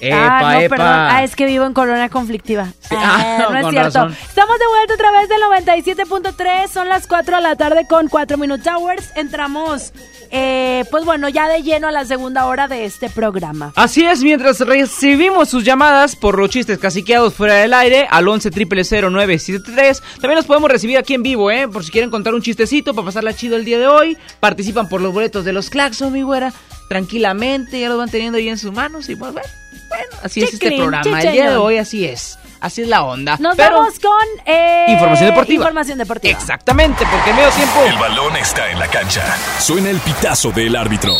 Epa, 0.00 0.38
ah, 0.38 0.40
no, 0.54 0.60
epa. 0.60 0.76
perdón. 0.76 0.88
Ah, 1.10 1.22
es 1.22 1.36
que 1.36 1.46
vivo 1.46 1.64
en 1.64 1.74
colonia 1.74 2.08
conflictiva. 2.08 2.66
Ah, 2.90 3.46
no 3.50 3.56
es 3.56 3.62
con 3.62 3.70
cierto. 3.72 3.98
razón. 4.00 4.16
Estamos 4.28 4.58
de 4.58 4.66
vuelta 4.66 4.94
otra 4.94 5.10
vez 5.12 5.28
del 5.28 5.40
97.3. 5.42 6.68
Son 6.68 6.88
las 6.88 7.06
4 7.06 7.36
de 7.36 7.42
la 7.42 7.54
tarde 7.56 7.86
con 7.88 8.08
4 8.08 8.36
Minute 8.36 8.68
Hours. 8.68 9.12
Entramos, 9.14 9.92
eh, 10.34 10.84
pues 10.90 11.04
bueno, 11.04 11.28
ya 11.28 11.46
de 11.46 11.62
lleno 11.62 11.88
a 11.88 11.92
la 11.92 12.06
segunda 12.06 12.46
hora 12.46 12.66
de 12.66 12.86
este 12.86 13.10
programa. 13.10 13.72
Así 13.76 14.04
es, 14.06 14.22
mientras 14.22 14.60
recibimos 14.60 15.50
sus 15.50 15.62
llamadas 15.62 16.16
por 16.16 16.38
los 16.38 16.48
chistes 16.48 16.78
caciqueados 16.78 17.34
fuera 17.34 17.54
del 17.56 17.74
aire 17.74 18.08
al 18.10 18.26
11 18.26 18.50
0973 18.50 20.02
también 20.20 20.36
los 20.36 20.46
podemos 20.46 20.70
recibir 20.70 20.96
aquí 20.96 21.12
en 21.14 21.22
vivo, 21.22 21.50
¿eh? 21.50 21.68
Por 21.68 21.84
si 21.84 21.90
quieren 21.90 22.10
contar 22.10 22.34
un 22.34 22.40
chistecito 22.40 22.94
para 22.94 23.06
pasarla 23.06 23.34
chido 23.34 23.56
el 23.56 23.64
día 23.66 23.78
de 23.78 23.86
hoy. 23.86 24.16
Participan 24.40 24.88
por 24.88 25.02
los 25.02 25.12
boletos 25.12 25.44
de 25.44 25.52
los 25.52 25.68
Claxon, 25.68 26.12
mi 26.12 26.22
güera. 26.22 26.52
Tranquilamente, 26.88 27.78
ya 27.78 27.88
los 27.88 27.98
van 27.98 28.10
teniendo 28.10 28.38
ahí 28.38 28.48
en 28.48 28.58
sus 28.58 28.72
manos. 28.72 29.08
Y 29.08 29.16
pues, 29.16 29.32
bueno, 29.32 29.48
bueno, 29.88 30.16
así 30.22 30.42
es 30.42 30.54
este 30.54 30.76
programa. 30.76 31.22
El 31.22 31.32
día 31.32 31.50
de 31.50 31.56
hoy 31.56 31.76
así 31.76 32.04
es. 32.06 32.38
Así 32.62 32.82
es 32.82 32.88
la 32.88 33.02
onda. 33.02 33.36
Nos 33.40 33.56
Pero- 33.56 33.78
vamos 33.80 33.98
con 33.98 34.12
eh, 34.46 34.86
Información 34.88 35.30
deportiva. 35.30 35.62
Información 35.64 35.98
deportiva. 35.98 36.38
Exactamente, 36.38 37.04
porque 37.10 37.30
en 37.30 37.36
medio 37.36 37.50
tiempo. 37.50 37.82
El 37.84 37.98
balón 37.98 38.36
está 38.36 38.70
en 38.70 38.78
la 38.78 38.86
cancha. 38.88 39.22
Suena 39.58 39.90
el 39.90 39.98
pitazo 39.98 40.50
del 40.52 40.76
árbitro. 40.76 41.12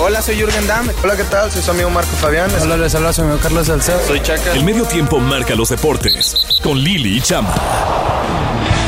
Hola, 0.00 0.20
soy 0.20 0.34
Jürgen 0.36 0.66
Damm. 0.66 0.90
Hola, 1.04 1.16
¿qué 1.16 1.22
tal? 1.24 1.48
Soy 1.52 1.62
su 1.62 1.70
amigo 1.70 1.88
Marco 1.90 2.10
Fabián. 2.20 2.50
Hola, 2.60 2.76
les 2.76 2.92
habla 2.96 3.12
su 3.12 3.22
amigo 3.22 3.38
Carlos 3.40 3.68
Salcedo. 3.68 4.00
Soy 4.04 4.20
Chaca. 4.20 4.52
El 4.52 4.64
medio 4.64 4.82
tiempo 4.84 5.20
marca 5.20 5.54
los 5.54 5.68
deportes. 5.68 6.34
Con 6.64 6.78
Lili 6.82 7.18
y 7.18 7.20
Chama. 7.20 7.54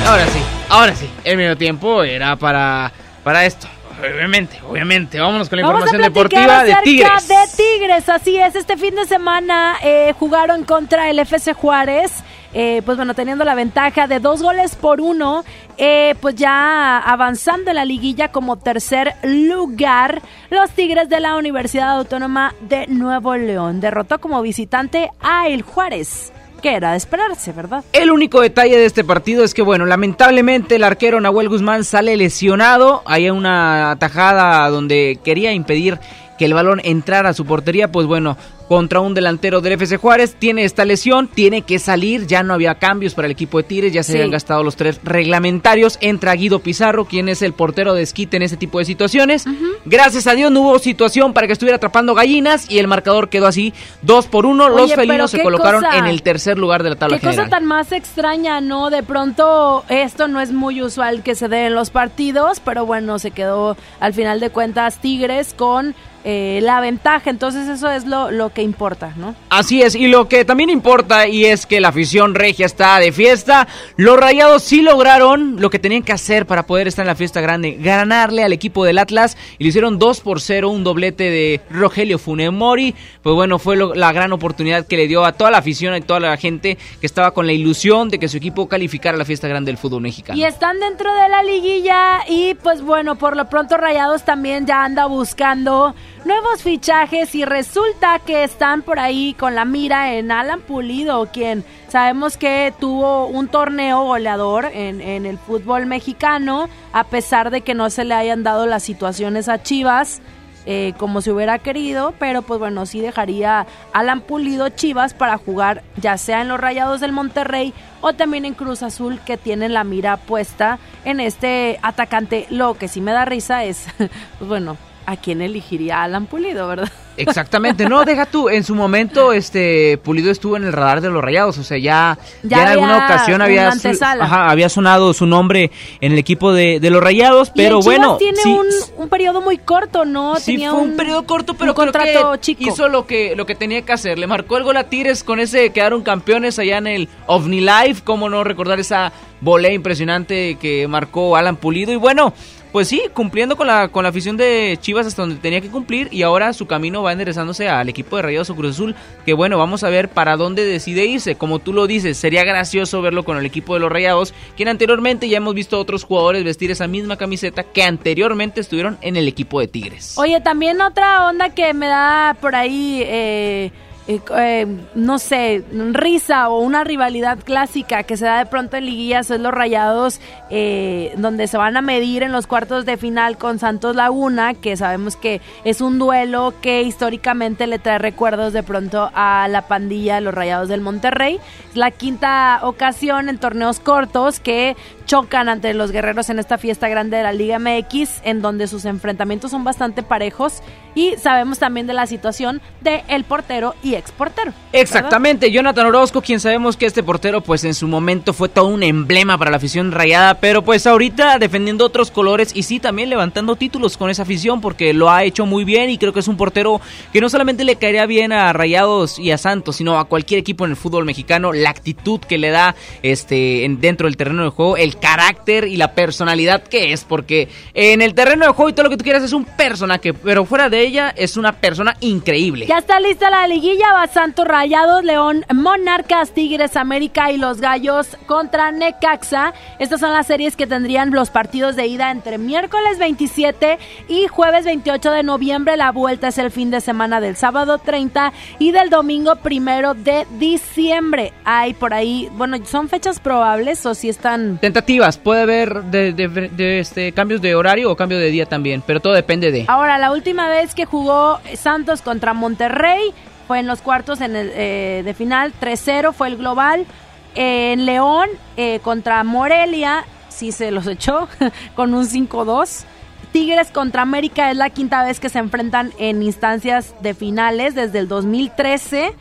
Ahora 0.09 0.25
sí, 0.27 0.43
ahora 0.69 0.95
sí. 0.97 1.09
El 1.23 1.37
medio 1.37 1.57
tiempo 1.57 2.03
era 2.03 2.35
para, 2.35 2.93
para 3.23 3.45
esto. 3.45 3.69
Obviamente, 4.01 4.59
obviamente. 4.69 5.19
Vámonos 5.19 5.49
con 5.49 5.59
la 5.61 5.67
Vamos 5.67 5.81
información 5.81 6.03
deportiva 6.03 6.65
de 6.65 6.77
Tigres. 6.85 7.29
de 7.29 7.35
Tigres, 7.57 8.09
así 8.09 8.37
es. 8.37 8.55
Este 8.55 8.77
fin 8.77 8.95
de 8.95 9.07
semana 9.07 9.77
eh, 9.83 10.13
jugaron 10.19 10.65
contra 10.65 11.11
el 11.11 11.19
FC 11.19 11.53
Juárez. 11.55 12.13
eh, 12.53 12.81
pues 12.87 12.97
bueno, 12.97 13.13
teniendo 13.15 13.45
la 13.45 13.55
ventaja 13.55 14.07
de 14.07 14.19
dos 14.19 14.43
goles 14.43 14.77
por 14.77 15.01
uno, 15.03 15.45
eh, 15.77 16.15
pues 16.21 16.37
ya 16.37 16.99
avanzando 16.99 17.71
en 17.71 17.77
la 17.77 17.85
liguilla 17.85 18.29
como 18.29 18.57
tercer 18.57 19.15
lugar, 19.23 20.23
los 20.49 20.71
Tigres 20.71 21.11
de 21.11 21.21
la 21.21 21.37
Universidad 21.37 21.91
Autónoma 21.99 22.55
de 22.61 22.87
Nuevo 22.87 23.37
León 23.37 23.81
derrotó 23.81 24.21
como 24.21 24.41
visitante 24.41 25.11
a 25.21 25.49
el 25.49 25.63
Juárez, 25.63 26.33
que 26.67 26.75
era 26.75 26.91
de 26.91 26.97
esperarse, 26.97 27.53
¿verdad? 27.53 27.85
El 27.93 28.11
único 28.11 28.41
detalle 28.41 28.77
de 28.77 28.87
este 28.87 29.05
partido 29.05 29.45
es 29.45 29.55
que, 29.55 29.63
bueno, 29.63 29.87
lamentablemente 29.87 30.75
el 30.75 30.83
arquero 30.83 31.21
Nahuel 31.21 31.49
Guzmán 31.49 31.85
sale 31.85 32.17
lesionado. 32.17 33.05
Hay 33.07 33.31
una 33.31 33.93
atajada 33.93 34.69
donde 34.69 35.21
quería 35.23 35.53
impedir 35.53 36.01
que 36.37 36.45
el 36.45 36.55
balón 36.55 36.81
entrara 36.83 37.29
a 37.29 37.35
su 37.35 37.45
portería. 37.45 37.93
Pues 37.93 38.09
bueno, 38.09 38.37
contra 38.69 39.01
un 39.01 39.15
delantero 39.15 39.61
del 39.61 39.75
FC 39.75 39.97
Juárez, 39.97 40.35
tiene 40.39 40.65
esta 40.65 40.85
lesión, 40.85 41.29
tiene 41.29 41.63
que 41.63 41.79
salir. 41.79 42.27
Ya 42.27 42.43
no 42.43 42.53
había 42.55 42.75
cambios 42.77 43.15
para 43.15 43.27
el 43.27 43.33
equipo 43.33 43.59
de 43.59 43.65
Tigres, 43.65 43.93
ya 43.93 44.03
se 44.03 44.13
Sí. 44.13 44.19
habían 44.19 44.31
gastado 44.33 44.63
los 44.65 44.75
tres 44.77 45.01
reglamentarios. 45.05 45.99
Entra 46.01 46.35
Guido 46.35 46.59
Pizarro, 46.61 47.05
quien 47.05 47.29
es 47.29 47.43
el 47.43 47.53
portero 47.53 47.95
de 47.95 48.03
esquite 48.03 48.37
en 48.37 48.43
ese 48.43 48.57
tipo 48.57 48.79
de 48.79 48.85
situaciones. 48.85 49.45
Gracias 49.85 50.27
a 50.27 50.35
Dios 50.35 50.51
no 50.51 50.63
hubo 50.63 50.79
situación 50.79 51.33
para 51.33 51.47
que 51.47 51.53
estuviera 51.53 51.77
atrapando 51.77 52.15
gallinas 52.15 52.71
y 52.71 52.79
el 52.79 52.89
marcador 52.89 53.29
quedó 53.29 53.47
así, 53.47 53.73
dos 54.03 54.27
por 54.27 54.47
uno. 54.47 54.67
Oye, 54.67 54.75
los 54.83 54.95
felinos 54.95 55.31
se 55.31 55.43
colocaron 55.43 55.83
cosa- 55.83 55.99
en 55.99 56.07
el 56.07 56.23
tercer 56.23 56.59
lugar 56.59 56.83
de 56.83 56.91
la 56.91 56.97
tabla 56.97 57.17
Qué 57.19 57.21
cosa 57.21 57.31
general. 57.33 57.51
tan 57.51 57.65
más 57.67 57.93
extraña, 57.93 58.61
¿no? 58.61 58.91
De 58.91 59.03
pronto 59.03 59.85
esto 59.89 60.29
no 60.29 60.41
es 60.41 60.53
muy 60.53 60.83
usual 60.83 61.23
que 61.23 61.35
se 61.35 61.49
dé 61.49 61.67
en 61.67 61.75
los 61.75 61.91
partidos, 61.91 62.61
pero 62.61 62.85
bueno, 62.87 63.19
se 63.19 63.31
quedó 63.31 63.77
al 64.01 64.13
final 64.15 64.41
de 64.41 64.51
cuentas 64.51 64.99
Tigres 65.01 65.55
con 65.57 65.95
eh, 66.29 66.59
la 66.61 66.81
ventaja. 66.81 67.31
Entonces 67.31 67.69
eso 67.69 67.89
es 67.89 68.05
lo, 68.05 68.33
lo 68.33 68.51
que 68.53 68.61
importa, 68.63 69.13
¿no? 69.17 69.37
Así 69.49 69.81
es, 69.81 69.95
y 69.95 70.09
lo 70.09 70.29
que 70.29 70.45
también 70.45 70.71
importa 70.71 71.29
y 71.29 71.45
es 71.45 71.67
que 71.67 71.81
la 71.81 71.89
afición 71.89 72.35
regia 72.35 72.67
está 72.67 72.99
de 72.99 73.13
fiesta. 73.13 73.69
Los 73.97 74.19
Rayados 74.19 74.65
sí 74.65 74.83
lograron 74.83 75.61
lo 75.61 75.71
que 75.71 75.79
tenían 75.79 76.03
que 76.03 76.13
hacer 76.13 76.45
para 76.45 76.65
poder 76.67 76.89
estar 76.89 77.05
en 77.05 77.09
la 77.09 77.15
fiesta 77.15 77.41
grande, 77.41 77.77
ganarle 77.81 78.43
al 78.43 78.53
equipo 78.53 78.85
del 78.85 78.99
Atlas 78.99 79.37
y 79.59 79.63
le 79.63 79.69
hicieron 79.69 80.01
2 80.01 80.21
por 80.21 80.41
0, 80.41 80.69
un 80.69 80.83
doblete 80.83 81.31
de 81.31 81.61
Rogelio 81.71 82.19
Funemori. 82.19 82.95
Pues 83.23 83.35
bueno, 83.37 83.61
fue 83.61 83.77
lo- 83.77 83.95
la 83.95 84.13
gran 84.13 84.33
oportunidad 84.33 84.85
que 84.85 84.97
le 84.97 85.07
dio 85.07 85.25
a 85.25 85.33
toda 85.33 85.53
la 85.53 85.59
afición 85.59 85.95
y 85.95 86.01
toda 86.01 86.19
la 86.19 86.37
gente 86.37 86.77
que 87.01 87.07
estaba 87.07 87.31
con 87.31 87.47
la 87.47 87.53
ilusión 87.53 88.09
de 88.09 88.19
que 88.19 88.27
su 88.27 88.37
equipo 88.39 88.69
calificara 88.69 89.15
a 89.15 89.19
la 89.19 89.25
fiesta 89.25 89.47
grande 89.47 89.71
del 89.71 89.79
fútbol 89.79 90.03
mexicano. 90.03 90.37
Y 90.37 90.45
están 90.45 90.81
dentro 90.81 91.15
de 91.15 91.29
la 91.29 91.45
liguilla 91.45 92.19
y 92.29 92.55
pues 92.55 92.83
bueno, 92.83 93.15
por 93.15 93.37
lo 93.37 93.49
pronto 93.49 93.77
Rayados 93.77 94.25
también 94.25 94.67
ya 94.67 94.83
anda 94.85 95.07
buscando 95.07 95.95
nuevos 96.27 96.63
fichajes 96.63 97.35
y 97.35 97.45
resulta 97.45 98.19
que 98.19 98.43
están 98.43 98.83
por 98.83 98.99
ahí 98.99 99.35
con 99.39 99.55
la 99.55 99.65
mira 99.65 100.15
en 100.15 100.33
Alan 100.33 100.61
Pulido, 100.61 101.29
quien 101.33 101.65
sabemos 101.89 102.37
que 102.37 102.75
tuvo 102.81 103.27
un 103.27 103.47
torneo 103.49 104.03
goleador 104.03 104.67
en, 104.73 105.01
en 105.01 105.25
el 105.25 105.39
fútbol 105.39 105.87
mexicano, 105.87 106.69
a 106.93 107.05
pesar 107.05 107.51
de 107.51 107.61
que 107.61 107.75
no 107.75 107.91
se 107.91 108.05
le 108.05 108.15
hayan 108.15 108.43
dado 108.43 108.67
las 108.67 108.83
situaciones 108.83 109.49
a 109.49 109.63
Chivas. 109.63 110.21
eh, 110.69 110.95
como 110.99 111.21
se 111.21 111.31
hubiera 111.31 111.61
querido, 111.61 112.13
pero 112.19 112.43
pues 112.43 112.59
bueno, 112.59 112.87
sí 112.87 113.01
dejaría 113.01 113.69
Alan 113.93 114.21
Pulido 114.21 114.69
Chivas 114.69 115.15
para 115.15 115.39
jugar 115.39 115.85
ya 115.97 116.19
sea 116.19 116.43
en 116.43 116.49
los 116.49 116.59
Rayados 116.59 117.01
del 117.01 117.13
Monterrey 117.13 117.73
o 118.01 118.15
también 118.15 118.45
en 118.45 118.55
Cruz 118.55 118.83
Azul 118.83 119.21
que 119.25 119.37
tienen 119.37 119.73
la 119.73 119.85
mira 119.85 120.17
puesta 120.17 120.81
en 121.05 121.21
este 121.21 121.79
atacante. 121.83 122.49
Lo 122.51 122.75
que 122.75 122.89
sí 122.89 123.01
me 123.01 123.13
da 123.13 123.25
risa 123.25 123.63
es, 123.63 123.87
pues 123.99 124.49
bueno, 124.49 124.77
¿a 125.07 125.17
quién 125.17 125.41
elegiría 125.41 126.03
Alan 126.03 126.27
Pulido, 126.27 126.67
verdad? 126.69 126.89
Exactamente, 127.17 127.89
no, 127.89 128.05
deja 128.05 128.27
tú, 128.27 128.51
en 128.51 128.63
su 128.63 128.75
momento 128.75 129.33
este 129.33 129.97
Pulido 129.99 130.31
estuvo 130.31 130.57
en 130.59 130.65
el 130.65 130.73
radar 130.75 131.01
de 131.01 131.09
los 131.09 131.25
Rayados, 131.25 131.57
o 131.57 131.65
sea, 131.65 131.79
ya, 131.79 132.19
Ya 132.43 132.59
ya 132.59 132.63
en 132.63 132.69
alguna 132.69 132.99
ocasión 133.07 133.41
había, 133.41 133.69
su- 133.73 133.87
antesala. 133.89 134.25
ajá, 134.25 134.51
había 134.51 134.69
sonado 134.69 135.15
su 135.15 135.25
nombre 135.25 135.71
en 136.03 136.13
el 136.13 136.19
equipo 136.19 136.53
de, 136.53 136.79
de 136.79 136.91
los 136.91 137.03
Rayados, 137.03 137.49
Y 137.55 137.63
en 137.63 137.67
pero 137.69 137.81
Chivas 137.81 137.85
bueno, 137.85 138.17
tiene 138.19 138.39
sí, 138.43 138.53
un, 138.53 138.67
un 138.99 139.09
periodo 139.09 139.41
muy 139.41 139.57
corto, 139.57 140.05
¿no? 140.05 140.37
Sí, 140.37 140.53
Tenía 140.53 140.73
fue 140.73 140.81
un, 140.83 140.97
periodo 140.97 141.25
corto, 141.25 141.55
pero 141.55 141.73
que 141.73 141.77
contrato 141.77 142.37
chico. 142.37 142.65
hizo 142.69 142.89
lo 142.91 143.07
que, 143.07 143.35
lo 143.35 143.47
que 143.47 143.55
tenía 143.55 143.81
que 143.81 143.93
hacer. 143.95 144.19
Le 144.19 144.27
marcó 144.27 144.59
el 144.59 144.65
gol 144.65 144.77
a 144.77 144.85
Tigres 144.85 145.25
con 145.25 145.41
ese, 145.41 145.71
quedaron 145.71 146.03
campeones 146.03 146.59
allá 146.59 146.77
en 146.77 146.87
el 146.87 147.09
OVNI 147.27 147.61
Live. 147.63 147.97
Cómo 148.05 148.29
no 148.29 148.45
recordar 148.45 148.79
esa 148.79 149.11
volea 149.41 149.73
impresionante 149.73 150.57
que 150.61 150.87
marcó 150.89 151.37
Alan 151.37 151.57
Pulido. 151.57 151.93
Y 151.93 151.97
bueno, 151.97 152.35
pues 152.77 152.89
sí, 152.89 153.01
cumpliendo 153.15 153.57
con 153.57 153.69
la, 153.69 153.89
con 153.89 154.03
la 154.03 154.11
afición 154.11 154.37
de 154.37 154.77
Chivas 154.79 155.07
hasta 155.07 155.23
donde 155.23 155.37
tenía 155.37 155.63
que 155.63 155.71
cumplir. 155.71 156.11
Y 156.13 156.21
ahora 156.25 156.53
su 156.53 156.67
camino 156.67 157.03
va 157.03 157.11
enderezándose 157.11 157.71
al 157.71 157.89
equipo 157.89 158.17
de 158.17 158.23
Rayados 158.23 158.51
o 158.51 158.55
Cruz 158.55 158.73
Azul. 158.73 158.95
Que 159.25 159.33
bueno, 159.33 159.57
vamos 159.57 159.83
a 159.83 159.89
ver 159.89 160.11
para 160.11 160.37
dónde 160.37 160.63
decide 160.67 161.07
irse. 161.07 161.37
Como 161.37 161.59
tú 161.59 161.73
lo 161.73 161.87
dices, 161.87 162.19
sería 162.19 162.45
gracioso 162.45 163.01
verlo 163.01 163.25
con 163.25 163.39
el 163.39 163.47
equipo 163.47 163.73
de 163.73 163.81
los 163.81 163.91
Rayados. 163.91 164.35
Quien 164.59 164.69
anteriormente 164.69 165.27
ya 165.27 165.39
hemos 165.39 165.55
visto 165.55 165.81
otros 165.81 166.05
jugadores 166.05 166.45
vestir 166.45 166.71
esa 166.71 166.87
misma 166.87 167.17
camiseta 167.17 167.63
que 167.63 167.83
anteriormente 167.83 168.61
estuvieron 168.61 168.99
en 169.01 169.17
el 169.17 169.27
equipo 169.27 169.59
de 169.59 169.69
Tigres. 169.69 170.19
Oye, 170.19 170.43
también 170.43 170.79
otra 170.83 171.27
onda 171.27 171.49
que 171.55 171.73
me 171.73 171.87
da 171.87 172.37
por 172.43 172.55
ahí, 172.55 173.01
eh, 173.07 173.71
eh, 174.09 174.21
eh, 174.37 174.67
no 174.95 175.19
sé, 175.19 175.65
risa 175.93 176.49
o 176.49 176.61
una 176.61 176.85
rivalidad 176.85 177.39
clásica 177.39 178.05
que 178.05 178.17
se 178.17 178.25
da 178.25 178.39
de 178.39 178.47
pronto 178.47 178.77
en 178.77 178.87
liguillas 178.87 179.31
es 179.33 179.41
los 179.41 179.53
rayados, 179.53 180.21
eh, 180.49 181.13
donde 181.17 181.49
se 181.49 181.57
van 181.57 181.77
a 181.77 181.83
medir 181.83 182.23
en 182.23 182.31
los 182.31 182.47
cuartos 182.47 182.87
de 182.87 182.97
final 182.97 183.37
con 183.37 183.59
Santos 183.59 183.97
Laguna, 183.97 184.55
que 184.55 184.77
sabemos 184.77 185.17
que 185.17 185.41
es 185.65 185.81
un 185.81 185.99
duelo 185.99 186.55
que 186.61 186.83
históricamente 186.83 187.67
le 187.67 187.81
trae 187.81 187.99
recuerdos 187.99 188.53
de 188.53 188.63
pronto 188.63 189.11
a 189.13 189.49
la 189.49 189.63
pandilla 189.63 190.17
de 190.17 190.21
los 190.21 190.35
rayados 190.35 190.69
del 190.69 190.83
Monterrey. 190.83 191.41
Es 191.71 191.77
la 191.77 191.91
quinta 191.91 192.61
ocasión 192.63 193.29
en 193.29 193.39
torneos 193.39 193.81
cortos 193.81 194.39
que 194.39 194.77
chocan 195.07 195.49
ante 195.49 195.73
los 195.73 195.93
guerreros 195.93 196.29
en 196.31 196.39
esta 196.39 196.59
fiesta 196.59 196.89
grande 196.89 197.17
de 197.17 197.23
la 197.23 197.33
Liga 197.33 197.59
MX, 197.59 198.21
en 198.25 198.43
donde 198.43 198.67
sus 198.67 198.85
enfrentamientos 198.85 199.51
son 199.53 199.65
bastante 199.65 200.03
parejos 200.03 200.63
y 200.95 201.15
sabemos 201.17 201.59
también 201.59 201.87
de 201.87 201.93
la 201.93 202.07
situación 202.07 202.61
de 202.81 203.05
el 203.09 203.25
portero 203.25 203.75
y 203.83 203.95
exportero. 203.95 204.53
Exactamente, 204.73 205.51
Jonathan 205.51 205.87
Orozco, 205.87 206.23
quien 206.23 206.41
sabemos 206.41 206.77
que 206.77 206.87
este 206.87 207.03
portero 207.03 207.41
pues 207.43 207.65
en 207.65 207.75
su 207.75 207.87
momento 207.89 208.33
fue 208.33 208.49
todo 208.49 208.67
un 208.69 208.83
emblema 208.83 209.37
para 209.39 209.51
la 209.51 209.59
afición 209.59 209.93
rayada, 209.93 210.41
pero 210.41 210.63
pues 210.63 210.87
ahorita 210.87 211.39
defendiendo 211.39 211.85
otros 211.85 212.11
colores 212.11 212.51
y 212.55 212.63
sí 212.63 212.81
también 212.81 213.11
levantando 213.11 213.57
títulos 213.57 213.97
con 213.97 214.11
esa 214.11 214.23
afición 214.23 214.61
porque 214.61 214.93
lo 214.95 215.11
ha 215.11 215.25
hecho 215.25 215.47
muy 215.47 215.65
bien 215.65 215.91
y 215.91 215.99
creo 215.99 216.13
que 216.13 216.21
es 216.21 216.29
un 216.29 216.37
portero 216.37 216.81
que 217.13 217.21
no 217.21 217.29
solamente 217.29 217.65
le 217.65 217.77
caería 217.77 218.07
bien 218.07 218.33
a 218.33 218.53
Rayados 218.53 219.19
y 219.19 219.31
a 219.31 219.39
Santos, 219.39 219.77
sino 219.77 219.99
a 219.99 220.07
cualquier 220.07 220.41
equipo 220.41 220.65
en 220.65 220.71
el 220.73 220.77
fútbol 220.77 221.05
mexicano, 221.05 221.53
la 221.53 221.71
actitud 221.71 222.21
que 222.21 222.39
le 222.39 222.51
da 222.51 222.75
este 223.03 223.65
en- 223.65 223.81
dentro 223.81 224.07
del 224.07 224.17
terreno 224.17 224.43
de 224.45 224.51
juego, 224.51 224.77
carácter 224.97 225.69
y 225.69 225.77
la 225.77 225.93
personalidad 225.93 226.63
que 226.63 226.93
es, 226.93 227.05
porque 227.05 227.49
en 227.75 228.03
el 228.03 228.15
terreno 228.15 228.47
de 228.47 228.53
juego 228.53 228.71
y 228.71 228.73
todo 228.73 228.85
lo 228.85 228.91
que 228.91 228.97
tú 228.97 229.05
quieras 229.05 229.23
es 229.23 229.33
un 229.33 229.45
personaje, 229.45 230.13
pero 230.15 230.45
fuera 230.45 230.69
de 230.69 230.81
ella 230.81 231.13
es 231.17 231.37
una 231.37 231.53
persona 231.53 231.97
increíble. 232.01 232.67
Ya 232.67 232.79
está 232.79 233.01
lista 233.01 233.31
la 233.31 233.47
liguilla, 233.47 233.93
va 233.93 234.07
Santos 234.07 234.47
Rayados, 234.47 235.05
León, 235.05 235.45
Monarcas, 235.53 236.33
Tigres, 236.33 236.77
América 236.77 237.31
y 237.33 237.39
los 237.39 237.61
Gallos 237.61 238.17
contra 238.27 238.73
Necaxa. 238.73 239.55
Estas 239.79 240.01
son 240.01 240.13
las 240.13 240.27
series 240.27 240.57
que 240.57 240.67
tendrían 240.67 241.11
los 241.11 241.31
partidos 241.31 241.77
de 241.77 241.87
ida 241.87 242.11
entre 242.11 242.39
miércoles 242.39 242.99
27 242.99 243.79
y 244.09 244.27
jueves 244.29 244.65
28 244.65 245.11
de 245.11 245.23
noviembre. 245.23 245.77
La 245.77 245.93
vuelta 245.93 246.29
es 246.29 246.39
el 246.39 246.51
fin 246.51 246.71
de 246.71 246.81
semana 246.81 247.21
del 247.21 247.37
sábado 247.37 247.79
30 247.79 248.33
y 248.59 248.73
del 248.73 248.91
domingo 248.91 249.37
primero 249.37 249.95
de 249.95 250.27
diciembre. 250.39 251.33
Hay 251.45 251.75
por 251.75 251.95
ahí, 251.95 252.29
bueno, 252.33 252.57
¿son 252.65 252.89
fechas 252.89 253.21
probables 253.21 253.85
o 253.87 253.95
si 253.95 254.09
están... 254.09 254.59
Tentativas, 254.59 254.86
puede 255.23 255.43
haber 255.43 255.85
de, 255.85 256.13
de- 256.13 256.29
de, 256.29 256.81
este, 256.81 257.13
cambios 257.13 257.41
de 257.43 257.55
horario 257.55 257.91
o 257.91 257.97
cambio 257.97 258.19
de 258.19 258.31
día 258.31 258.47
también, 258.47 258.83
pero 258.87 259.01
todo 259.01 259.13
depende 259.13 259.51
de... 259.51 259.65
Ahora, 259.69 259.99
la 259.99 260.13
última 260.13 260.49
vez 260.49 260.75
que 260.75 260.85
jugó 260.85 261.41
Santos 261.57 262.03
contra 262.03 262.33
Monterrey 262.35 263.13
fue 263.47 263.59
en 263.61 263.67
los 263.67 263.81
cuartos 263.83 264.21
en 264.21 264.35
el, 264.37 264.51
eh, 264.55 265.03
de 265.05 265.15
final, 265.15 265.53
3-0 265.61 266.13
fue 266.13 266.29
el 266.29 266.37
global. 266.37 266.87
En 267.35 267.85
León 267.85 268.29
eh, 268.57 268.81
contra 268.83 269.23
Morelia, 269.23 270.05
sí 270.31 270.53
se 270.53 270.71
los 270.71 270.87
echó, 270.87 271.29
con 271.77 271.93
un 271.95 272.07
5-2. 272.07 272.85
Tigres 273.33 273.71
contra 273.71 274.03
América 274.03 274.51
es 274.51 274.57
la 274.57 274.71
quinta 274.71 275.05
vez 275.05 275.21
que 275.21 275.29
se 275.29 275.39
enfrentan 275.39 275.93
en 275.99 276.23
instancias 276.23 276.95
de 277.03 277.13
finales 277.13 277.75
desde 277.75 277.99
el 277.99 278.09
2013. 278.09 279.13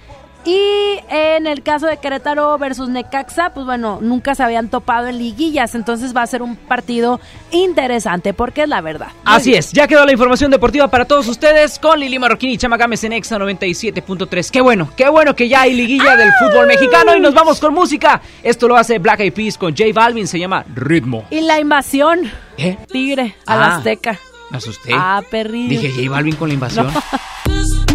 Y 0.45 0.99
en 1.09 1.47
el 1.47 1.63
caso 1.63 1.87
de 1.87 1.97
Querétaro 1.97 2.55
versus 2.59 2.87
Necaxa, 2.87 3.49
pues 3.51 3.65
bueno, 3.65 3.97
nunca 3.99 4.35
se 4.35 4.43
habían 4.43 4.69
topado 4.69 5.07
en 5.07 5.17
liguillas, 5.17 5.73
entonces 5.73 6.15
va 6.15 6.21
a 6.21 6.27
ser 6.27 6.43
un 6.43 6.55
partido 6.55 7.19
interesante, 7.51 8.33
porque 8.35 8.61
es 8.63 8.69
la 8.69 8.79
verdad. 8.81 9.07
Así 9.23 9.55
es, 9.55 9.71
ya 9.71 9.87
quedó 9.87 10.05
la 10.05 10.11
información 10.11 10.51
deportiva 10.51 10.87
para 10.87 11.05
todos 11.05 11.27
ustedes 11.27 11.79
con 11.79 11.99
Lili 11.99 12.19
Marroquín 12.19 12.51
y 12.51 12.57
Chama 12.59 12.77
Gámez 12.77 13.03
en 13.05 13.13
Exa 13.13 13.39
97.3. 13.39 14.51
Qué 14.51 14.61
bueno, 14.61 14.89
qué 14.95 15.09
bueno 15.09 15.35
que 15.35 15.49
ya 15.49 15.61
hay 15.61 15.73
liguilla 15.73 16.15
del 16.15 16.31
fútbol 16.33 16.67
mexicano 16.67 17.15
y 17.15 17.19
nos 17.19 17.33
vamos 17.33 17.59
con 17.59 17.73
música. 17.73 18.21
Esto 18.43 18.67
lo 18.67 18.77
hace 18.77 18.99
Black 18.99 19.21
Eyed 19.21 19.33
Peas 19.33 19.57
con 19.57 19.71
J 19.75 19.85
Balvin, 19.95 20.27
se 20.27 20.37
llama 20.37 20.63
Ritmo. 20.75 21.25
Y 21.31 21.41
la 21.41 21.59
invasión. 21.59 22.31
¿Qué? 22.55 22.77
Tigre, 22.91 23.35
a 23.47 23.53
Ah. 23.55 23.57
la 23.57 23.75
Azteca. 23.77 24.19
Me 24.51 24.57
asusté. 24.57 24.91
Ah, 24.93 25.23
perrillo. 25.27 25.69
Dije 25.81 25.89
J 25.91 26.07
Balvin 26.11 26.35
con 26.35 26.49
la 26.49 26.53
invasión. 26.53 26.87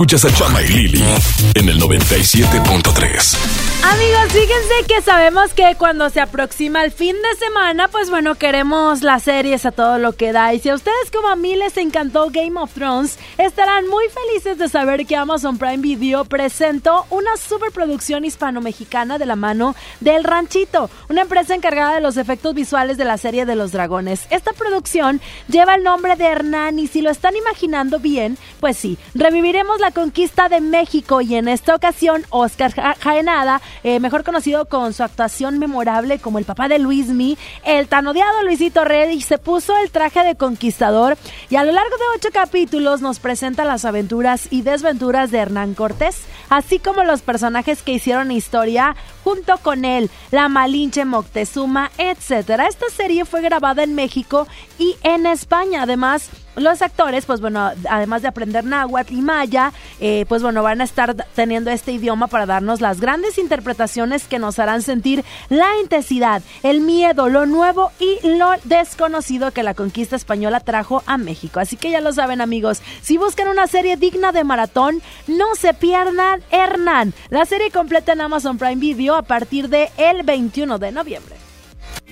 Escuchas 0.00 0.24
a 0.24 0.32
Chama 0.32 0.62
y 0.62 0.68
Lili 0.68 1.04
en 1.52 1.68
el 1.68 1.78
97.3. 1.78 3.69
Amigos, 3.82 4.32
fíjense 4.32 4.74
que 4.86 5.00
sabemos 5.00 5.54
que 5.54 5.74
cuando 5.76 6.10
se 6.10 6.20
aproxima 6.20 6.84
el 6.84 6.92
fin 6.92 7.16
de 7.16 7.38
semana, 7.38 7.88
pues 7.88 8.10
bueno, 8.10 8.34
queremos 8.34 9.02
las 9.02 9.22
series 9.22 9.64
a 9.64 9.72
todo 9.72 9.98
lo 9.98 10.12
que 10.12 10.32
da. 10.32 10.52
Y 10.52 10.60
si 10.60 10.68
a 10.68 10.74
ustedes 10.74 11.10
como 11.12 11.28
a 11.28 11.34
mí 11.36 11.56
les 11.56 11.76
encantó 11.78 12.28
Game 12.30 12.60
of 12.60 12.72
Thrones, 12.74 13.18
estarán 13.38 13.88
muy 13.88 14.04
felices 14.08 14.58
de 14.58 14.68
saber 14.68 15.06
que 15.06 15.16
Amazon 15.16 15.56
Prime 15.58 15.78
Video 15.78 16.24
presentó 16.26 17.06
una 17.10 17.36
superproducción 17.38 18.24
hispano-mexicana 18.26 19.18
de 19.18 19.26
la 19.26 19.34
mano 19.34 19.74
del 20.00 20.24
Ranchito, 20.24 20.90
una 21.08 21.22
empresa 21.22 21.54
encargada 21.54 21.94
de 21.94 22.00
los 22.02 22.18
efectos 22.18 22.54
visuales 22.54 22.98
de 22.98 23.06
la 23.06 23.16
serie 23.16 23.46
de 23.46 23.56
los 23.56 23.72
dragones. 23.72 24.26
Esta 24.30 24.52
producción 24.52 25.20
lleva 25.48 25.74
el 25.74 25.82
nombre 25.82 26.16
de 26.16 26.26
Hernán 26.26 26.78
y 26.78 26.86
si 26.86 27.00
lo 27.00 27.10
están 27.10 27.34
imaginando 27.34 27.98
bien, 27.98 28.36
pues 28.60 28.76
sí, 28.76 28.98
reviviremos 29.14 29.80
la 29.80 29.90
conquista 29.90 30.48
de 30.50 30.60
México 30.60 31.22
y 31.22 31.34
en 31.34 31.48
esta 31.48 31.74
ocasión 31.74 32.24
Oscar 32.28 32.72
Ja- 32.74 32.94
Jaenada, 33.00 33.60
eh, 33.82 34.00
mejor 34.00 34.24
conocido 34.24 34.66
con 34.66 34.92
su 34.92 35.02
actuación 35.02 35.58
memorable 35.58 36.18
como 36.18 36.38
el 36.38 36.44
papá 36.44 36.68
de 36.68 36.78
Luismi, 36.78 37.38
el 37.64 37.88
tan 37.88 38.06
odiado 38.06 38.42
Luisito 38.42 38.84
Rey 38.84 39.20
se 39.20 39.38
puso 39.38 39.76
el 39.78 39.90
traje 39.90 40.24
de 40.24 40.36
conquistador 40.36 41.16
y 41.48 41.56
a 41.56 41.64
lo 41.64 41.72
largo 41.72 41.96
de 41.96 42.04
ocho 42.16 42.28
capítulos 42.32 43.00
nos 43.00 43.18
presenta 43.20 43.64
las 43.64 43.84
aventuras 43.84 44.48
y 44.50 44.62
desventuras 44.62 45.30
de 45.30 45.38
Hernán 45.38 45.74
Cortés, 45.74 46.22
así 46.48 46.78
como 46.78 47.04
los 47.04 47.22
personajes 47.22 47.82
que 47.82 47.92
hicieron 47.92 48.30
historia 48.30 48.96
junto 49.24 49.58
con 49.58 49.84
él, 49.84 50.10
la 50.30 50.48
Malinche 50.48 51.04
Moctezuma, 51.04 51.90
etcétera. 51.98 52.66
Esta 52.66 52.88
serie 52.88 53.24
fue 53.24 53.42
grabada 53.42 53.82
en 53.82 53.94
México 53.94 54.46
y 54.78 54.96
en 55.02 55.26
España, 55.26 55.82
además 55.82 56.30
los 56.60 56.82
actores, 56.82 57.26
pues 57.26 57.40
bueno, 57.40 57.70
además 57.88 58.22
de 58.22 58.28
aprender 58.28 58.64
náhuatl 58.64 59.14
y 59.14 59.22
maya, 59.22 59.72
eh, 60.00 60.24
pues 60.28 60.42
bueno, 60.42 60.62
van 60.62 60.80
a 60.80 60.84
estar 60.84 61.14
teniendo 61.34 61.70
este 61.70 61.92
idioma 61.92 62.26
para 62.26 62.46
darnos 62.46 62.80
las 62.80 63.00
grandes 63.00 63.38
interpretaciones 63.38 64.28
que 64.28 64.38
nos 64.38 64.58
harán 64.58 64.82
sentir 64.82 65.24
la 65.48 65.68
intensidad, 65.80 66.42
el 66.62 66.80
miedo, 66.80 67.28
lo 67.28 67.46
nuevo 67.46 67.90
y 67.98 68.18
lo 68.26 68.50
desconocido 68.64 69.52
que 69.52 69.62
la 69.62 69.74
conquista 69.74 70.16
española 70.16 70.60
trajo 70.60 71.02
a 71.06 71.18
México. 71.18 71.60
Así 71.60 71.76
que 71.76 71.90
ya 71.90 72.00
lo 72.00 72.12
saben 72.12 72.40
amigos, 72.40 72.82
si 73.02 73.18
buscan 73.18 73.48
una 73.48 73.66
serie 73.66 73.96
digna 73.96 74.32
de 74.32 74.44
maratón, 74.44 75.02
no 75.26 75.54
se 75.54 75.74
pierdan 75.74 76.42
Hernán, 76.50 77.14
la 77.30 77.44
serie 77.44 77.70
completa 77.70 78.12
en 78.12 78.20
Amazon 78.20 78.58
Prime 78.58 78.76
Video 78.76 79.14
a 79.14 79.22
partir 79.22 79.68
de 79.68 79.90
el 79.96 80.22
21 80.22 80.78
de 80.78 80.92
noviembre. 80.92 81.49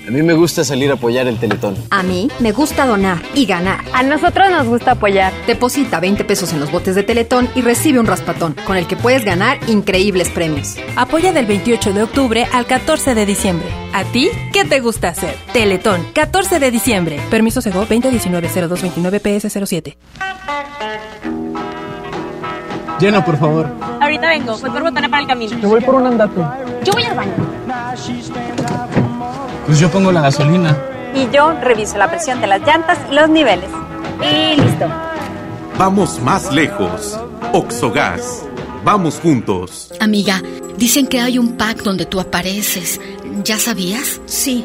A 0.08 0.10
mí 0.10 0.22
me 0.22 0.32
gusta 0.32 0.64
salir 0.64 0.90
a 0.90 0.94
apoyar 0.94 1.26
el 1.26 1.38
Teletón. 1.38 1.76
A 1.90 2.02
mí 2.02 2.30
me 2.40 2.52
gusta 2.52 2.86
donar 2.86 3.20
y 3.34 3.44
ganar. 3.44 3.84
A 3.92 4.02
nosotros 4.02 4.50
nos 4.50 4.66
gusta 4.66 4.92
apoyar. 4.92 5.34
Deposita 5.46 6.00
20 6.00 6.24
pesos 6.24 6.50
en 6.54 6.60
los 6.60 6.72
botes 6.72 6.94
de 6.94 7.02
Teletón 7.02 7.46
y 7.54 7.60
recibe 7.60 8.00
un 8.00 8.06
raspatón, 8.06 8.56
con 8.66 8.78
el 8.78 8.86
que 8.86 8.96
puedes 8.96 9.26
ganar 9.26 9.58
increíbles 9.68 10.30
premios. 10.30 10.76
Apoya 10.96 11.34
del 11.34 11.44
28 11.44 11.92
de 11.92 12.04
octubre 12.04 12.46
al 12.54 12.64
14 12.64 13.14
de 13.14 13.26
diciembre. 13.26 13.68
¿A 13.92 14.02
ti 14.04 14.30
qué 14.50 14.64
te 14.64 14.80
gusta 14.80 15.08
hacer? 15.08 15.36
Teletón, 15.52 16.00
14 16.14 16.58
de 16.58 16.70
diciembre. 16.70 17.20
Permiso 17.28 17.60
Sego 17.60 17.84
2019-0229 17.86 19.20
PS07. 19.20 19.96
Llena, 22.98 23.22
por 23.26 23.38
favor. 23.38 23.70
Ahorita 24.00 24.26
vengo, 24.30 24.56
voy 24.56 24.70
por 24.70 24.82
botana 24.84 25.10
para 25.10 25.20
el 25.20 25.28
camino. 25.28 25.60
Te 25.60 25.66
voy 25.66 25.82
por 25.82 25.96
un 25.96 26.06
andate. 26.06 26.40
Yo 26.82 26.94
voy 26.94 27.02
al 27.02 27.14
baño. 27.14 27.34
Pues 29.68 29.80
yo 29.80 29.90
pongo 29.90 30.10
la 30.10 30.22
gasolina. 30.22 30.74
Y 31.14 31.28
yo 31.30 31.52
reviso 31.60 31.98
la 31.98 32.08
presión 32.08 32.40
de 32.40 32.46
las 32.46 32.62
llantas 32.62 32.98
y 33.10 33.14
los 33.14 33.28
niveles. 33.28 33.68
Y 34.22 34.58
listo. 34.58 34.86
Vamos 35.76 36.22
más 36.22 36.50
lejos. 36.54 37.20
Oxogas. 37.52 38.46
Vamos 38.82 39.20
juntos. 39.20 39.92
Amiga, 40.00 40.42
dicen 40.78 41.06
que 41.06 41.20
hay 41.20 41.38
un 41.38 41.58
pack 41.58 41.82
donde 41.82 42.06
tú 42.06 42.18
apareces. 42.18 42.98
¿Ya 43.44 43.58
sabías? 43.58 44.22
Sí, 44.24 44.64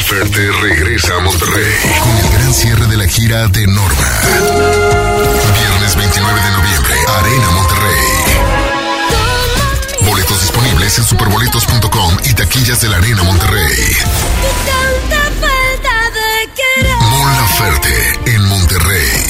Laferte 0.00 0.50
regresa 0.62 1.14
a 1.14 1.20
Monterrey 1.20 1.74
con 2.00 2.16
el 2.16 2.30
gran 2.32 2.54
cierre 2.54 2.86
de 2.86 2.96
la 2.96 3.06
gira 3.06 3.46
de 3.48 3.66
Norma. 3.66 4.20
Viernes 5.58 5.94
29 5.94 6.40
de 6.40 6.50
noviembre, 6.52 6.94
Arena 7.18 7.50
Monterrey. 7.50 8.06
Boletos 10.00 10.40
disponibles 10.40 10.98
en 10.98 11.04
superboletos.com 11.04 12.16
y 12.24 12.32
taquillas 12.32 12.80
de 12.80 12.88
la 12.88 12.96
Arena 12.96 13.22
Monterrey. 13.24 13.96
Mon 17.10 17.36
Laferte 17.36 18.20
en 18.24 18.42
Monterrey. 18.46 19.29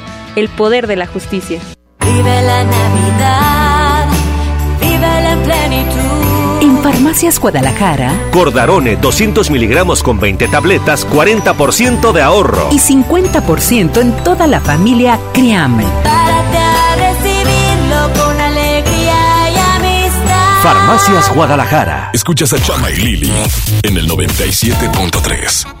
el 0.35 0.49
poder 0.49 0.87
de 0.87 0.95
la 0.95 1.07
justicia. 1.07 1.59
Vive 1.99 2.41
la 2.41 2.63
Navidad, 2.63 4.05
vive 4.79 5.21
la 5.21 5.35
plenitud. 5.43 6.61
En 6.61 6.77
Farmacias 6.83 7.39
Guadalajara. 7.39 8.13
Cordarone 8.31 8.95
200 8.95 9.49
miligramos 9.49 10.03
con 10.03 10.19
20 10.19 10.47
tabletas, 10.47 11.07
40% 11.07 12.11
de 12.11 12.21
ahorro. 12.21 12.69
Y 12.71 12.79
50% 12.79 14.01
en 14.01 14.11
toda 14.23 14.47
la 14.47 14.59
familia 14.61 15.19
Criame. 15.33 15.85
Párate 16.03 16.57
a 16.57 16.95
recibirlo 16.95 18.23
con 18.23 18.39
alegría 18.39 19.49
y 19.51 19.57
amistad. 19.57 20.61
Farmacias 20.61 21.33
Guadalajara. 21.33 22.11
Escuchas 22.13 22.53
a 22.53 22.61
Chama 22.61 22.91
y 22.91 22.97
Lili 22.97 23.33
en 23.83 23.97
el 23.97 24.07
97.3. 24.09 25.80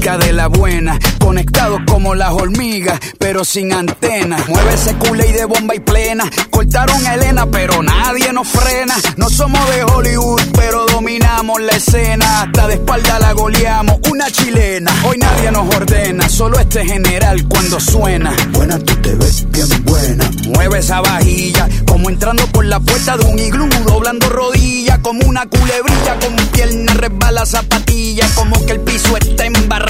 De 0.00 0.32
la 0.32 0.48
buena, 0.48 0.98
conectados 1.20 1.82
como 1.86 2.16
las 2.16 2.32
hormigas, 2.32 2.98
pero 3.18 3.44
sin 3.44 3.72
antenas. 3.72 4.48
Mueve 4.48 4.74
ese 4.74 4.94
culé 4.94 5.28
y 5.28 5.32
de 5.32 5.44
bomba 5.44 5.74
y 5.74 5.78
plena. 5.78 6.28
Cortaron 6.48 7.06
a 7.06 7.14
Elena, 7.14 7.46
pero 7.46 7.80
nadie 7.82 8.32
nos 8.32 8.48
frena. 8.48 8.96
No 9.18 9.28
somos 9.28 9.60
de 9.70 9.84
Hollywood, 9.84 10.40
pero 10.56 10.86
dominamos 10.86 11.60
la 11.60 11.72
escena. 11.72 12.42
Hasta 12.42 12.66
de 12.66 12.74
espalda 12.74 13.20
la 13.20 13.32
goleamos, 13.32 13.98
una 14.10 14.28
chilena. 14.30 14.90
Hoy 15.04 15.18
nadie 15.18 15.52
nos 15.52 15.72
ordena, 15.76 16.28
solo 16.28 16.58
este 16.58 16.84
general 16.84 17.46
cuando 17.46 17.78
suena. 17.78 18.34
Buena, 18.52 18.78
tú 18.78 18.96
te 18.96 19.14
ves 19.14 19.48
bien 19.50 19.84
buena. 19.84 20.28
Mueve 20.48 20.78
esa 20.78 21.02
vajilla, 21.02 21.68
como 21.86 22.08
entrando 22.08 22.46
por 22.46 22.64
la 22.64 22.80
puerta 22.80 23.16
de 23.18 23.26
un 23.26 23.38
iglú, 23.38 23.68
doblando 23.86 24.28
rodillas, 24.30 24.98
como 25.00 25.20
una 25.26 25.46
culebrilla, 25.46 26.18
con 26.18 26.34
pierna 26.52 26.94
resbala 26.94 27.46
zapatilla, 27.46 28.26
como 28.34 28.64
que 28.64 28.72
el 28.72 28.80
piso 28.80 29.16
está 29.16 29.44
embarrado 29.44 29.89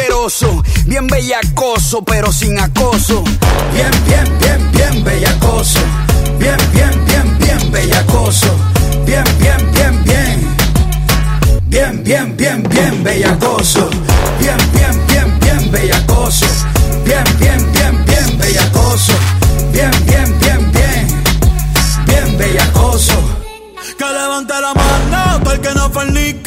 Bien 0.85 1.07
bellacoso, 1.07 2.03
pero 2.03 2.31
sin 2.31 2.59
acoso. 2.59 3.23
Bien, 3.73 3.89
bien, 4.05 4.37
bien, 4.39 4.71
bien 4.71 5.03
bellacoso. 5.03 5.79
Bien, 6.37 6.57
bien, 6.73 6.91
bien, 7.05 7.37
bien 7.39 7.71
bellacoso. 7.71 8.55
Bien, 9.03 9.23
bien, 9.39 9.71
bien, 9.71 10.03
bien. 10.03 10.55
Bien, 11.63 12.03
bien, 12.03 12.37
bien, 12.37 12.61
bien 12.69 13.03
bellacoso. 13.03 13.89
Bien, 14.39 14.57
bien, 14.75 15.07
bien, 15.07 15.39
bien 15.39 15.71
bellacoso. 15.71 16.45
Bien, 17.03 17.23
bien, 17.39 17.71
bien, 17.71 18.05
bien 18.05 18.37
bellacoso. 18.37 19.13
Bien, 19.73 19.91
bien, 20.05 20.39
bien, 20.39 20.71
bien. 20.71 21.23
Bien 22.05 22.37
bellacoso. 22.37 23.15
Que 23.97 24.05
levante 24.05 24.53
la 24.53 24.73
mano 24.75 25.43
todo 25.43 25.61
que 25.61 25.73
no 25.73 25.89
fornique. 25.89 26.40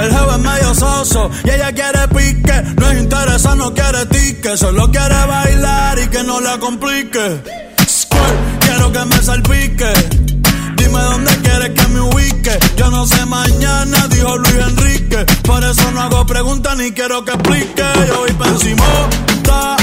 El 0.00 0.10
jefe 0.10 0.30
es 0.30 0.38
medio 0.38 0.74
soso 0.74 1.30
y 1.44 1.50
ella 1.50 1.72
quiere 1.72 2.08
pique. 2.08 2.62
No 2.76 2.90
es 2.90 3.00
interesa, 3.00 3.54
no 3.54 3.74
quiere 3.74 4.06
tique. 4.06 4.56
Solo 4.56 4.90
quiere 4.90 5.26
bailar 5.26 5.98
y 5.98 6.08
que 6.08 6.22
no 6.22 6.40
la 6.40 6.58
complique. 6.58 7.42
Squirt, 7.86 8.60
quiero 8.60 8.90
que 8.92 9.04
me 9.04 9.22
salpique. 9.22 9.92
Dime 10.76 11.00
dónde 11.02 11.36
quieres 11.42 11.70
que 11.78 11.88
me 11.88 12.00
ubique. 12.00 12.58
Yo 12.76 12.90
no 12.90 13.06
sé 13.06 13.26
mañana, 13.26 14.08
dijo 14.08 14.38
Luis 14.38 14.54
Enrique. 14.54 15.26
Por 15.42 15.62
eso 15.62 15.90
no 15.90 16.00
hago 16.00 16.24
preguntas 16.24 16.76
ni 16.78 16.92
quiero 16.92 17.22
que 17.24 17.32
explique. 17.32 17.84
Yo 18.08 18.20
voy 18.20 18.32
pa' 18.32 18.48
encima, 18.48 18.86
ta. 19.42 19.76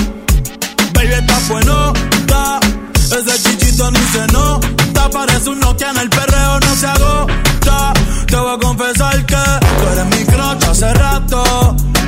Baby, 0.93 1.13
está 1.13 1.39
bueno, 1.47 1.93
ta. 2.25 2.59
Ese 2.95 3.43
chichito 3.43 3.91
ni 3.91 3.99
se 3.99 4.25
nota. 4.33 5.09
Parece 5.11 5.49
un 5.49 5.59
Nokia 5.59 5.91
en 5.91 5.97
el 5.97 6.09
perreo, 6.09 6.59
no 6.59 6.75
se 6.75 6.87
agota. 6.87 7.93
Te 8.25 8.35
voy 8.35 8.55
a 8.55 8.59
confesar 8.59 8.86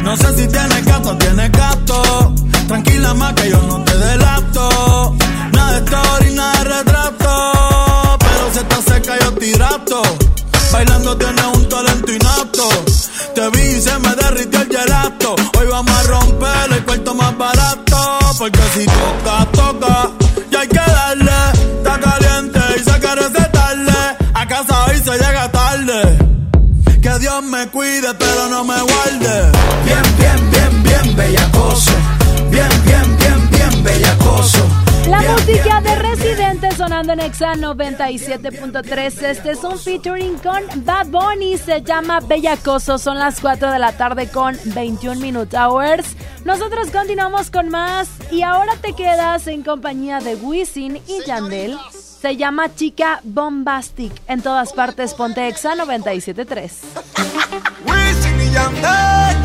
No 0.09 0.17
sé 0.17 0.27
si 0.35 0.47
tienes 0.47 0.83
gato 0.85 1.09
o 1.09 1.17
tienes 1.17 1.51
gato. 1.51 2.33
Tranquila 2.67 3.13
más 3.13 3.31
que 3.35 3.51
yo 3.51 3.61
no 3.61 3.83
te 3.83 3.95
delato. 3.95 5.15
Nada 5.53 5.79
de 5.79 5.85
story, 5.85 6.33
nada 6.33 6.63
de 6.63 6.63
retrato. 6.63 8.17
Pero 8.17 8.51
si 8.51 8.57
estás 8.57 8.85
seca 8.85 9.19
yo 9.19 9.31
te 9.33 9.45
hidrato. 9.45 10.01
Bailando 10.71 11.15
tienes 11.15 11.45
un 11.53 11.69
talento 11.69 12.11
inapto. 12.11 12.69
Te 13.35 13.49
vi 13.51 13.77
y 13.77 13.81
se 13.81 13.99
me 13.99 14.15
derritió 14.15 14.61
el 14.61 14.67
gelato. 14.69 15.35
Hoy 15.59 15.67
vamos 15.67 15.95
a 15.95 16.01
romper 16.01 16.73
el 16.73 16.83
cuarto 16.85 17.13
más 17.13 17.37
barato. 17.37 18.19
Porque 18.39 18.61
si 18.73 18.85
toca, 18.87 19.45
toca. 19.51 20.18
Dios 27.39 27.51
me 27.51 27.67
cuide, 27.69 28.13
pero 28.15 28.49
no 28.49 28.65
me 28.65 28.81
guarde. 28.81 29.51
Bien, 29.85 30.01
bien, 30.17 30.51
bien, 30.51 30.83
bien, 30.83 31.15
bellacoso. 31.15 31.91
Bien, 32.49 32.67
bien, 32.83 33.17
bien, 33.17 33.49
bien, 33.49 33.83
bellacoso. 33.83 34.65
La 35.07 35.21
música 35.21 35.79
de 35.81 35.95
Residente 35.95 36.71
sonando 36.75 37.13
en 37.13 37.21
Exa 37.21 37.53
97.3. 37.53 39.23
Este 39.23 39.51
es 39.51 39.63
un 39.63 39.79
featuring 39.79 40.37
con 40.39 40.63
Bad 40.83 41.07
Bunny. 41.07 41.57
Se 41.57 41.81
llama 41.81 42.19
Bellacoso. 42.19 42.97
Son 42.97 43.17
las 43.17 43.39
4 43.39 43.71
de 43.71 43.79
la 43.79 43.93
tarde 43.93 44.29
con 44.29 44.57
21 44.65 45.21
Minute 45.21 45.57
Hours. 45.57 46.17
Nosotros 46.43 46.89
continuamos 46.91 47.49
con 47.51 47.69
más. 47.69 48.09
Y 48.31 48.41
ahora 48.41 48.73
te 48.81 48.93
quedas 48.93 49.47
en 49.47 49.63
compañía 49.63 50.19
de 50.19 50.35
Wisin 50.35 50.97
y 51.07 51.25
Yandel. 51.25 51.77
Se 52.21 52.35
llama 52.35 52.75
Chica 52.75 53.21
Bombastic. 53.23 54.11
En 54.27 54.41
todas 54.41 54.73
partes, 54.73 55.13
ponte 55.13 55.47
Exa 55.47 55.75
97.3. 55.75 57.18
Yandel. 58.59 59.37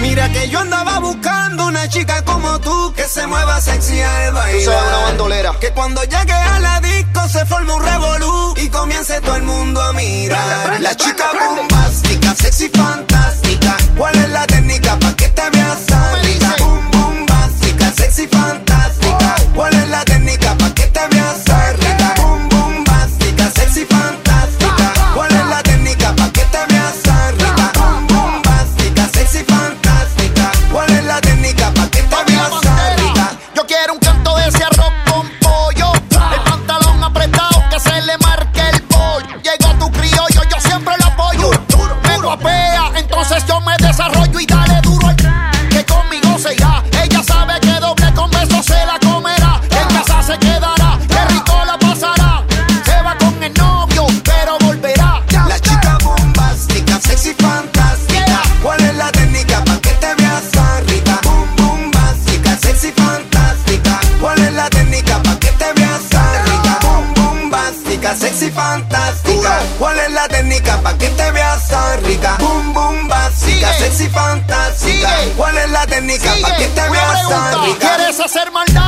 Mira 0.00 0.28
que 0.30 0.48
yo 0.48 0.60
andaba 0.60 0.98
buscando 1.00 1.66
una 1.66 1.88
chica 1.88 2.22
como 2.24 2.60
tú 2.60 2.92
que 2.94 3.04
se 3.04 3.26
mueva 3.26 3.60
sexy 3.60 4.00
al 4.00 4.32
bailar. 4.32 4.64
Tú 4.64 4.70
sabes, 4.70 4.88
una 4.88 4.98
bandolera. 5.08 5.52
Que 5.60 5.70
cuando 5.70 6.02
llegue 6.04 6.32
a 6.32 6.60
la 6.60 6.80
disco 6.80 7.28
se 7.28 7.44
forme 7.46 7.72
un 7.72 7.82
revolú 7.82 8.54
y 8.56 8.68
comience 8.68 9.20
todo 9.20 9.36
el 9.36 9.42
mundo 9.42 9.80
a 9.82 9.92
mirar. 9.92 10.80
La 10.80 10.94
chica 10.94 11.26
bombástica, 11.38 12.34
sexy 12.34 12.68
fantástica. 12.68 13.76
¿Cuál 13.96 14.14
es 14.16 14.28
la 14.30 14.46
técnica 14.46 14.98
pa' 14.98 15.14
que 15.16 15.28
te 15.28 15.50
veas 15.50 15.86
tan 15.86 16.22
rica? 16.22 16.54
Boom, 16.58 16.90
bombástica, 16.90 17.92
sexy 17.92 18.26
fantástica. 18.28 18.75
Hacer 78.26 78.50
maldades? 78.50 78.85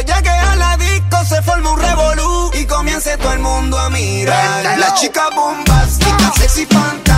Cuando 0.00 0.14
llegue 0.14 0.30
a 0.30 0.56
la 0.56 0.76
disco 0.76 1.24
se 1.24 1.42
forme 1.42 1.68
un 1.68 1.80
revolú 1.80 2.50
y 2.54 2.64
comience 2.64 3.16
todo 3.18 3.32
el 3.32 3.40
mundo 3.40 3.78
a 3.78 3.90
mirar. 3.90 4.78
La 4.78 4.94
chica 4.94 5.28
bombástica, 5.34 6.32
sexy 6.36 6.66
fantástica. 6.66 7.09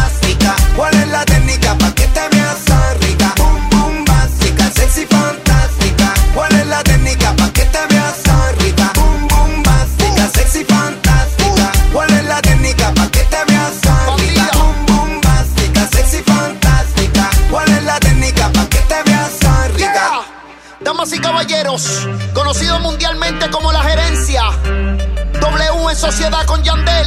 Sociedad 26.12 26.44
con 26.44 26.62
Yandel. 26.62 27.06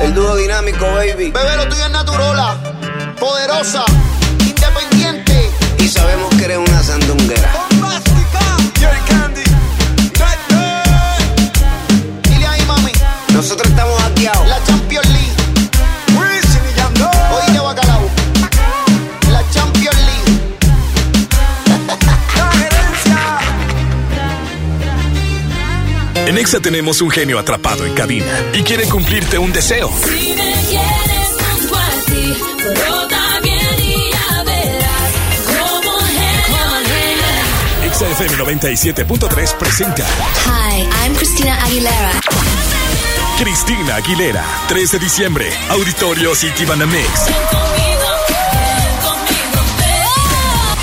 El 0.00 0.12
dúo 0.12 0.34
dinámico, 0.34 0.84
baby. 0.86 1.30
Bebé, 1.30 1.56
lo 1.56 1.68
tuyo 1.68 1.84
es 1.84 1.90
naturola. 1.92 2.56
Poderosa, 3.20 3.84
Exa 26.42 26.58
tenemos 26.58 27.00
un 27.00 27.08
genio 27.08 27.38
atrapado 27.38 27.86
en 27.86 27.94
cabina 27.94 28.26
y 28.52 28.64
quiere 28.64 28.88
cumplirte 28.88 29.38
un 29.38 29.52
deseo. 29.52 29.88
Si 30.02 30.34
me 30.34 30.52
quieres 30.68 31.28
junto 31.38 31.76
a 31.76 31.88
ti, 32.04 32.36
pero 32.58 33.06
también 33.06 34.10
ya 34.10 34.42
verás 34.42 35.12
como 35.46 35.98
genio. 35.98 37.86
Exa 37.86 38.08
FM 38.08 38.38
97.3 38.38 39.56
presenta 39.56 40.04
Hi, 40.46 40.82
I'm 41.04 41.14
Christina 41.14 41.62
Aguilera. 41.62 42.10
Cristina 43.38 43.94
Aguilera, 43.94 44.44
3 44.66 44.90
de 44.90 44.98
diciembre, 44.98 45.48
Auditorio 45.68 46.34
City 46.34 46.64
Banamex. 46.64 47.30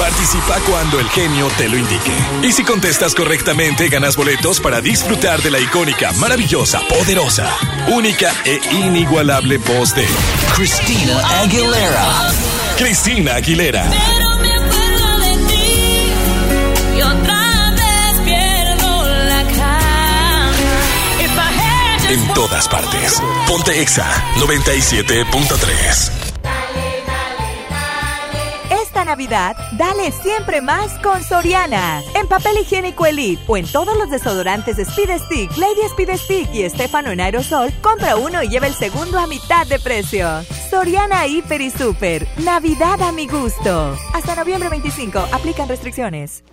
Participa 0.09 0.59
cuando 0.67 0.99
el 0.99 1.07
genio 1.09 1.47
te 1.55 1.69
lo 1.69 1.77
indique. 1.77 2.11
Y 2.41 2.51
si 2.51 2.63
contestas 2.63 3.13
correctamente, 3.13 3.89
ganas 3.89 4.17
boletos 4.17 4.59
para 4.59 4.81
disfrutar 4.81 5.39
de 5.43 5.51
la 5.51 5.59
icónica, 5.59 6.11
maravillosa, 6.13 6.81
poderosa, 6.87 7.47
única 7.89 8.33
e 8.43 8.59
inigualable 8.71 9.59
voz 9.59 9.93
de 9.93 10.07
Cristina 10.55 11.21
Aguilera. 11.41 12.31
Cristina 12.75 13.35
Aguilera. 13.35 13.85
En 22.09 22.33
todas 22.33 22.67
partes. 22.67 23.21
Ponte 23.47 23.79
Exa 23.79 24.07
97.3. 24.39 26.28
Navidad, 29.09 29.57
dale 29.71 30.11
siempre 30.11 30.61
más 30.61 30.91
con 30.99 31.23
Soriana. 31.23 32.03
En 32.13 32.27
papel 32.27 32.59
higiénico 32.61 33.07
Elite 33.07 33.41
o 33.47 33.57
en 33.57 33.65
todos 33.65 33.97
los 33.97 34.11
desodorantes 34.11 34.77
Speed 34.77 35.09
Stick, 35.25 35.57
Lady 35.57 35.81
Speed 35.87 36.15
Stick 36.15 36.53
y 36.53 36.61
Estefano 36.61 37.09
en 37.09 37.19
aerosol, 37.19 37.73
compra 37.81 38.17
uno 38.17 38.43
y 38.43 38.49
lleva 38.49 38.67
el 38.67 38.75
segundo 38.75 39.17
a 39.17 39.25
mitad 39.25 39.65
de 39.65 39.79
precio. 39.79 40.29
Soriana 40.69 41.25
Hiper 41.25 41.59
y 41.59 41.71
Super. 41.71 42.27
Navidad 42.43 43.01
a 43.01 43.11
mi 43.11 43.25
gusto. 43.27 43.97
Hasta 44.13 44.35
noviembre 44.35 44.69
25. 44.69 45.17
Aplican 45.31 45.67
restricciones. 45.67 46.43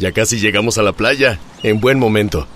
Ya 0.00 0.10
casi 0.10 0.40
llegamos 0.40 0.78
a 0.78 0.82
la 0.82 0.92
playa. 0.92 1.38
En 1.62 1.78
buen 1.80 1.96
momento. 1.96 2.48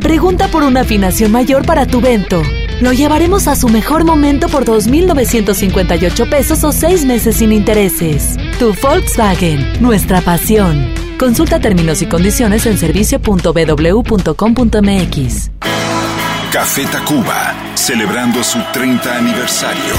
Pregunta 0.00 0.46
por 0.46 0.62
una 0.62 0.82
afinación 0.82 1.32
mayor 1.32 1.66
para 1.66 1.86
tu 1.86 2.00
vento. 2.00 2.40
Lo 2.80 2.92
llevaremos 2.92 3.48
a 3.48 3.56
su 3.56 3.68
mejor 3.68 4.04
momento 4.04 4.48
por 4.48 4.64
2.958 4.64 6.30
pesos 6.30 6.62
o 6.62 6.70
seis 6.70 7.04
meses 7.04 7.34
sin 7.36 7.50
intereses. 7.52 8.36
Tu 8.58 8.72
Volkswagen, 8.80 9.82
nuestra 9.82 10.20
pasión. 10.20 10.94
Consulta 11.18 11.58
términos 11.58 12.02
y 12.02 12.06
condiciones 12.06 12.66
en 12.66 12.78
servicio.bw.com.mx. 12.78 15.50
Café 16.52 16.86
Tacuba, 16.86 17.56
celebrando 17.74 18.44
su 18.44 18.60
30 18.72 19.16
aniversario. 19.16 19.94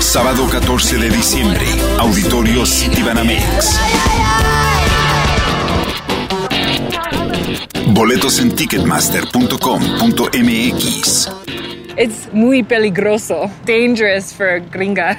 Sábado 0.00 0.48
14 0.50 0.96
de 0.96 1.10
diciembre, 1.10 1.66
Auditorio 1.98 2.64
Citibanamex. 2.64 3.78
Boletos 7.88 8.38
en 8.40 8.54
ticketmaster.com.mx. 8.54 11.28
Es 11.96 12.28
muy 12.32 12.62
peligroso. 12.62 13.50
Dangerous 13.66 14.34
for 14.34 14.60
gringa. 14.70 15.18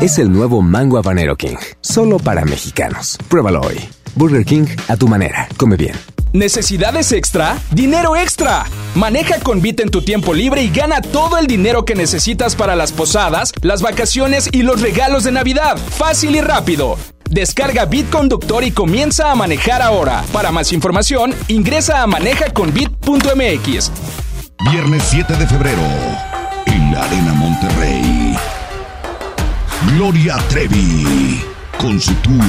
Es 0.00 0.18
el 0.18 0.32
nuevo 0.32 0.62
Mango 0.62 0.98
Habanero 0.98 1.36
King, 1.36 1.56
solo 1.80 2.18
para 2.18 2.44
mexicanos. 2.44 3.16
Pruébalo 3.28 3.60
hoy. 3.60 3.78
Burger 4.16 4.44
King 4.44 4.66
a 4.88 4.96
tu 4.96 5.08
manera. 5.08 5.48
Come 5.56 5.76
bien. 5.76 5.94
¿Necesidades 6.32 7.12
extra? 7.12 7.58
¡Dinero 7.70 8.16
extra! 8.16 8.66
Maneja 8.96 9.38
con 9.38 9.62
Bit 9.62 9.78
en 9.80 9.90
tu 9.90 10.02
tiempo 10.02 10.34
libre 10.34 10.62
y 10.64 10.70
gana 10.70 11.00
todo 11.00 11.38
el 11.38 11.46
dinero 11.46 11.84
que 11.84 11.94
necesitas 11.94 12.56
para 12.56 12.74
las 12.74 12.90
posadas, 12.90 13.52
las 13.62 13.82
vacaciones 13.82 14.48
y 14.50 14.62
los 14.62 14.80
regalos 14.80 15.22
de 15.22 15.30
Navidad. 15.30 15.76
Fácil 15.76 16.34
y 16.34 16.40
rápido. 16.40 16.98
Descarga 17.30 17.84
Bit 17.84 18.10
Conductor 18.10 18.64
y 18.64 18.72
comienza 18.72 19.30
a 19.30 19.36
manejar 19.36 19.80
ahora. 19.80 20.24
Para 20.32 20.50
más 20.50 20.72
información, 20.72 21.32
ingresa 21.46 22.02
a 22.02 22.06
manejaconbit.mx. 22.08 23.92
Viernes 24.70 25.02
7 25.10 25.36
de 25.36 25.46
febrero, 25.46 25.82
en 26.66 26.92
la 26.92 27.04
Arena 27.04 27.34
Monterrey. 27.34 28.36
Gloria 29.92 30.36
Trevi, 30.48 31.44
con 31.78 32.00
su 32.00 32.14
tour 32.16 32.44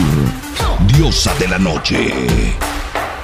Diosa 0.87 1.33
de 1.35 1.47
la 1.47 1.57
Noche. 1.57 2.57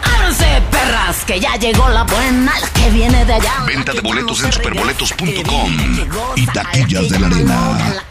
Ábranse, 0.04 0.62
perras, 0.70 1.24
que 1.26 1.40
ya 1.40 1.56
llegó 1.56 1.88
la 1.90 2.04
buena, 2.04 2.54
la 2.60 2.70
que 2.70 2.90
viene 2.90 3.26
de 3.26 3.34
allá. 3.34 3.64
Venta 3.66 3.94
de 3.94 4.02
boletos 4.02 4.44
en 4.44 4.52
superboletos.com 4.52 5.78
y 6.36 6.46
taquillas 6.48 7.10
de 7.10 7.20
la 7.20 7.28
arena. 7.28 8.04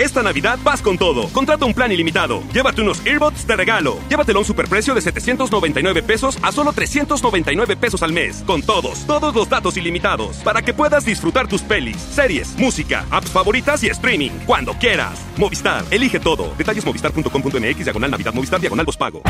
Esta 0.00 0.22
Navidad 0.22 0.58
vas 0.64 0.80
con 0.80 0.96
todo. 0.96 1.28
Contrata 1.28 1.66
un 1.66 1.74
plan 1.74 1.92
ilimitado. 1.92 2.42
Llévate 2.54 2.80
unos 2.80 3.04
earbuds 3.04 3.46
de 3.46 3.54
regalo. 3.54 3.98
Llévatelo 4.08 4.38
a 4.38 4.40
un 4.40 4.46
superprecio 4.46 4.94
de 4.94 5.02
799 5.02 6.02
pesos 6.02 6.38
a 6.40 6.52
solo 6.52 6.72
399 6.72 7.76
pesos 7.76 8.02
al 8.02 8.10
mes. 8.10 8.42
Con 8.46 8.62
todos, 8.62 9.06
todos 9.06 9.34
los 9.34 9.50
datos 9.50 9.76
ilimitados. 9.76 10.38
Para 10.38 10.62
que 10.62 10.72
puedas 10.72 11.04
disfrutar 11.04 11.48
tus 11.48 11.60
pelis, 11.60 11.98
series, 11.98 12.56
música, 12.56 13.04
apps 13.10 13.30
favoritas 13.30 13.84
y 13.84 13.88
streaming. 13.88 14.30
Cuando 14.46 14.72
quieras. 14.72 15.20
Movistar, 15.36 15.84
elige 15.90 16.18
todo. 16.18 16.54
Detalles 16.56 16.86
movistar.com.mx, 16.86 17.84
diagonal 17.84 18.10
Navidad, 18.10 18.32
Movistar, 18.32 18.58
diagonal 18.58 18.86
pago. 18.98 19.20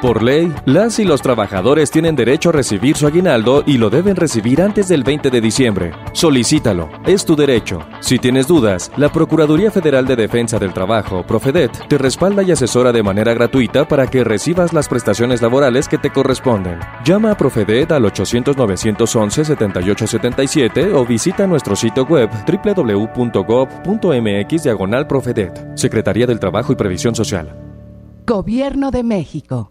Por 0.00 0.22
ley, 0.22 0.52
las 0.64 1.00
y 1.00 1.04
los 1.04 1.22
trabajadores 1.22 1.90
tienen 1.90 2.14
derecho 2.14 2.50
a 2.50 2.52
recibir 2.52 2.96
su 2.96 3.08
aguinaldo 3.08 3.64
y 3.66 3.78
lo 3.78 3.90
deben 3.90 4.14
recibir 4.14 4.62
antes 4.62 4.86
del 4.86 5.02
20 5.02 5.28
de 5.28 5.40
diciembre. 5.40 5.92
Solicítalo, 6.12 6.88
es 7.04 7.24
tu 7.24 7.34
derecho. 7.34 7.80
Si 7.98 8.20
tienes 8.20 8.46
dudas, 8.46 8.92
la 8.96 9.10
Procuraduría 9.10 9.72
Federal 9.72 10.06
de 10.06 10.19
Defensa 10.20 10.58
del 10.58 10.72
Trabajo, 10.72 11.24
Profedet, 11.26 11.88
te 11.88 11.98
respalda 11.98 12.42
y 12.42 12.52
asesora 12.52 12.92
de 12.92 13.02
manera 13.02 13.34
gratuita 13.34 13.88
para 13.88 14.06
que 14.06 14.22
recibas 14.22 14.72
las 14.72 14.88
prestaciones 14.88 15.42
laborales 15.42 15.88
que 15.88 15.98
te 15.98 16.10
corresponden. 16.10 16.78
Llama 17.04 17.32
a 17.32 17.36
Profedet 17.36 17.90
al 17.92 18.04
800-911-7877 18.04 20.94
o 20.94 21.04
visita 21.04 21.46
nuestro 21.46 21.74
sitio 21.74 22.04
web 22.04 22.30
www.gov.mx 22.46 24.62
diagonal 24.62 25.06
Profedet, 25.06 25.76
Secretaría 25.76 26.26
del 26.26 26.38
Trabajo 26.38 26.72
y 26.72 26.76
Previsión 26.76 27.14
Social. 27.14 27.56
Gobierno 28.26 28.90
de 28.90 29.02
México. 29.02 29.70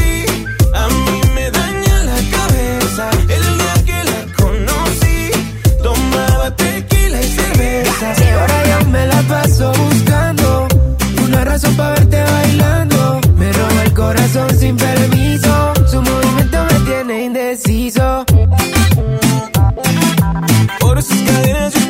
cerveza. 8.01 8.25
Y 8.25 8.29
ahora 8.29 8.63
yo 8.69 8.89
me 8.89 9.07
la 9.07 9.21
paso 9.23 9.71
buscando 9.73 10.67
una 11.23 11.43
razón 11.45 11.75
para 11.75 11.93
verte 11.93 12.23
bailando. 12.23 13.21
Me 13.37 13.51
roba 13.51 13.83
el 13.83 13.93
corazón 13.93 14.49
sin 14.57 14.75
permiso, 14.77 15.73
su 15.87 16.01
movimiento 16.01 16.57
me 16.71 16.79
tiene 16.85 17.25
indeciso. 17.25 18.25
Por 20.79 21.01
sus 21.01 21.21
cadenas 21.21 21.80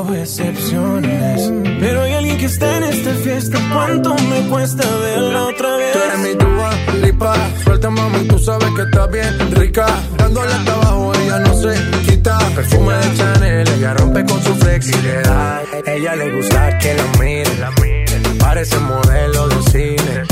excepciones. 0.00 1.52
Pero 1.80 2.02
hay 2.02 2.12
alguien 2.14 2.38
que 2.38 2.46
está 2.46 2.76
en 2.78 2.84
esta 2.84 3.14
fiesta. 3.14 3.58
¿Cuánto 3.72 4.14
me 4.14 4.48
cuesta 4.48 4.84
verla 4.98 5.46
otra 5.46 5.76
vez? 5.76 5.92
Tú 5.92 5.98
eres 5.98 6.18
mi 6.18 6.34
tuba, 6.36 6.70
lipa. 7.02 7.34
Suelta, 7.62 7.90
mami, 7.90 8.26
tú 8.26 8.38
sabes 8.38 8.68
que 8.74 8.82
está 8.82 9.06
bien 9.06 9.50
rica. 9.52 9.86
Dándole 10.16 10.52
hasta 10.52 10.72
abajo, 10.72 11.12
ella 11.14 11.38
no 11.40 11.54
se 11.60 11.74
quita. 12.06 12.38
Perfume 12.54 12.94
de 12.94 13.16
Chanel, 13.16 13.68
ella 13.68 13.94
rompe 13.94 14.24
con 14.24 14.42
su 14.42 14.54
flexibilidad. 14.54 15.60
Ella 15.86 16.16
le 16.16 16.36
gusta 16.36 16.78
que 16.78 16.94
la 16.94 17.06
miren. 17.20 18.38
Parece 18.38 18.78
modelo 18.78 19.48
de 19.48 19.62
cine. 19.70 20.31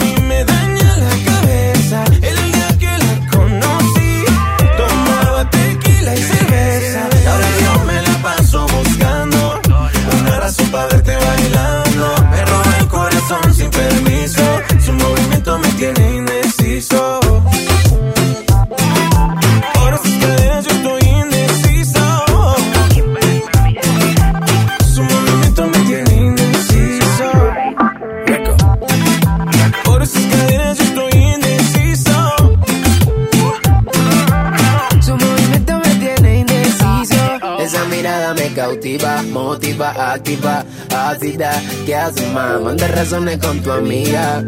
cautiva, 38.61 39.23
motiva, 39.23 39.89
activa, 40.13 40.63
ácida. 40.95 41.51
¿Qué 41.85 41.95
haces, 41.95 42.31
más? 42.31 42.61
Manda 42.61 42.87
razones 42.87 43.37
con 43.39 43.59
tu 43.61 43.71
amiga. 43.71 44.43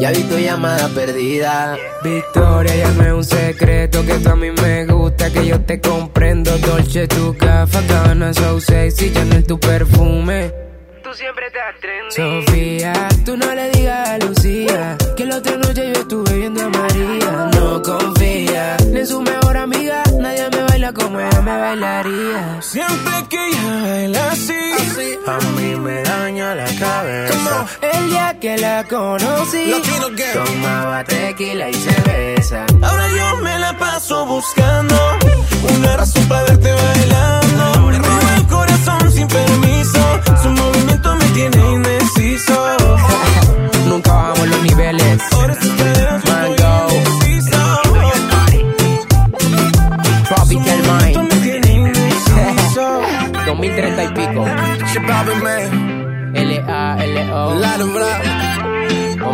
Ya 0.00 0.12
vi 0.12 0.22
tu 0.22 0.38
llamada 0.38 0.88
perdida. 0.88 1.76
Victoria, 2.02 2.74
llame 2.74 3.12
un 3.12 3.22
secreto 3.22 4.04
que 4.06 4.14
tú 4.14 4.30
a 4.30 4.36
mí 4.36 4.50
me 4.50 4.86
gusta, 4.86 5.30
que 5.30 5.46
yo 5.46 5.60
te 5.60 5.78
comprendo. 5.78 6.56
Dolce, 6.58 7.06
tu 7.06 7.36
café, 7.36 7.80
gana, 7.86 8.32
so 8.32 8.58
sexy, 8.60 9.12
Chanel, 9.12 9.44
tu 9.44 9.60
perfume. 9.60 10.50
Tú 11.02 11.12
siempre 11.12 11.44
trendy. 11.82 12.14
Sofía, 12.14 12.94
tú 13.26 13.36
no 13.36 13.54
le 13.54 13.70
digas 13.72 14.08
a 14.08 14.18
Lucía 14.18 14.96
que 15.16 15.26
la 15.26 15.36
otra 15.36 15.56
noche 15.58 15.92
yo 15.92 16.00
estuve 16.00 16.32
viendo 16.38 16.62
a 16.62 16.68
María. 16.70 17.50
No 17.52 17.82
confía 17.82 18.76
ni 18.90 19.00
en 19.00 19.06
su 19.06 19.20
mejor 19.20 19.56
amiga, 19.58 20.02
nadie 20.24 20.48
me 20.50 20.62
baila 20.68 20.92
como 20.92 21.20
ella 21.20 21.40
me 21.42 21.56
bailaría. 21.64 22.62
Siempre 22.62 23.14
que 23.30 23.40
ella 23.48 23.66
baila 23.82 24.22
así, 24.32 24.62
a 25.34 25.38
mí 25.56 25.76
me 25.76 26.02
daña 26.02 26.54
la 26.54 26.68
cabeza. 26.84 27.66
El 27.92 28.10
día 28.10 28.28
que 28.40 28.56
la 28.58 28.84
conocí, 28.84 29.64
tomaba 30.32 31.04
tequila 31.04 31.68
y 31.68 31.74
cerveza. 31.74 32.64
Ahora 32.82 33.06
yo 33.18 33.36
me 33.42 33.58
la 33.58 33.72
paso 33.78 34.24
buscando 34.26 34.96
una 35.76 35.96
razón 35.98 36.24
para 36.28 36.44
verte 36.44 36.72
bailando. 36.72 37.64
Me 37.88 37.98
roba 37.98 38.30
el 38.36 38.46
corazón 38.46 39.12
sin 39.12 39.28
permiso. 39.28 40.02
Su 40.42 40.48
movimiento 40.60 41.16
me 41.16 41.26
tiene 41.38 41.60
indeciso. 41.76 42.56
Nunca 43.88 44.12
bajamos 44.12 44.48
los 44.48 44.62
niveles. 44.62 45.03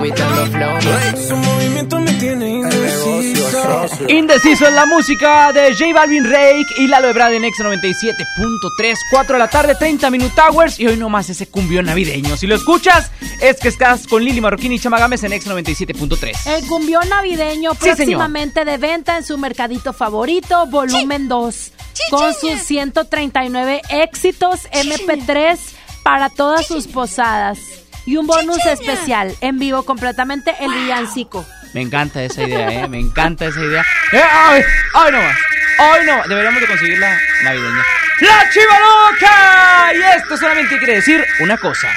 Vomitando 0.01 0.47
flow. 0.47 1.29
Su 1.29 1.37
movimiento 1.37 2.01
me 2.01 2.15
tiene 2.15 2.49
indeciso. 2.49 3.87
Indeciso 4.09 4.67
en 4.67 4.75
la 4.75 4.87
música 4.87 5.53
de 5.53 5.75
J 5.75 5.93
Balvin 5.93 6.25
Rake 6.25 6.65
y 6.79 6.87
Lalo 6.87 7.09
Ebrard 7.09 7.35
en 7.35 7.43
X97.3, 7.43 8.95
4 9.11 9.33
de 9.35 9.39
la 9.39 9.51
tarde, 9.51 9.75
30 9.75 10.09
Minute 10.11 10.41
Hours 10.41 10.81
y 10.81 10.87
hoy 10.87 10.97
nomás 10.97 11.29
ese 11.29 11.49
cumbión 11.49 11.85
navideño. 11.85 12.35
Si 12.39 12.47
lo 12.47 12.55
escuchas, 12.55 13.11
es 13.43 13.61
que 13.61 13.69
estás 13.69 14.07
con 14.07 14.25
Lili 14.25 14.41
Marroquín 14.41 14.73
y 14.73 14.79
Chamagames 14.79 15.23
en 15.23 15.33
X97.3. 15.33 16.47
El 16.47 16.67
cumbión 16.67 17.07
navideño 17.11 17.73
Sí, 17.75 17.81
señor. 17.81 17.97
próximamente 17.97 18.65
de 18.65 18.79
venta 18.79 19.19
en 19.19 19.25
su 19.25 19.37
mercadito 19.37 19.93
favorito, 19.93 20.65
volumen 20.69 21.29
2, 21.29 21.73
con 22.09 22.33
sus 22.33 22.59
139 22.63 23.83
éxitos 23.91 24.61
MP3 24.73 25.59
para 26.03 26.31
todas 26.31 26.67
sus 26.67 26.87
posadas. 26.87 27.59
Y 28.07 28.17
un 28.17 28.27
bonus 28.27 28.65
especial, 28.67 29.35
en 29.41 29.59
vivo 29.59 29.83
completamente, 29.85 30.55
el 30.61 30.73
villancico. 30.73 31.47
Me 31.73 31.83
encanta 31.83 32.23
esa 32.23 32.43
idea, 32.43 32.71
¿eh? 32.73 32.89
Me 32.89 32.99
encanta 32.99 33.47
esa 33.47 33.61
idea. 33.61 33.85
¡Eh, 34.13 34.21
¡Ay! 34.21 34.63
¡Ay, 34.95 35.13
no 35.13 35.19
más! 35.19 35.37
¡Ay, 35.79 36.07
no! 36.07 36.29
Deberíamos 36.29 36.61
de 36.61 36.67
conseguir 36.67 36.99
la 36.99 37.17
navideña. 37.45 37.85
¡La 38.21 38.51
Chiva 38.53 38.79
Loca! 38.81 39.93
Y 39.95 40.19
esto 40.19 40.37
solamente 40.37 40.77
quiere 40.79 40.97
decir 40.97 41.25
una 41.41 41.57
cosa. 41.57 41.89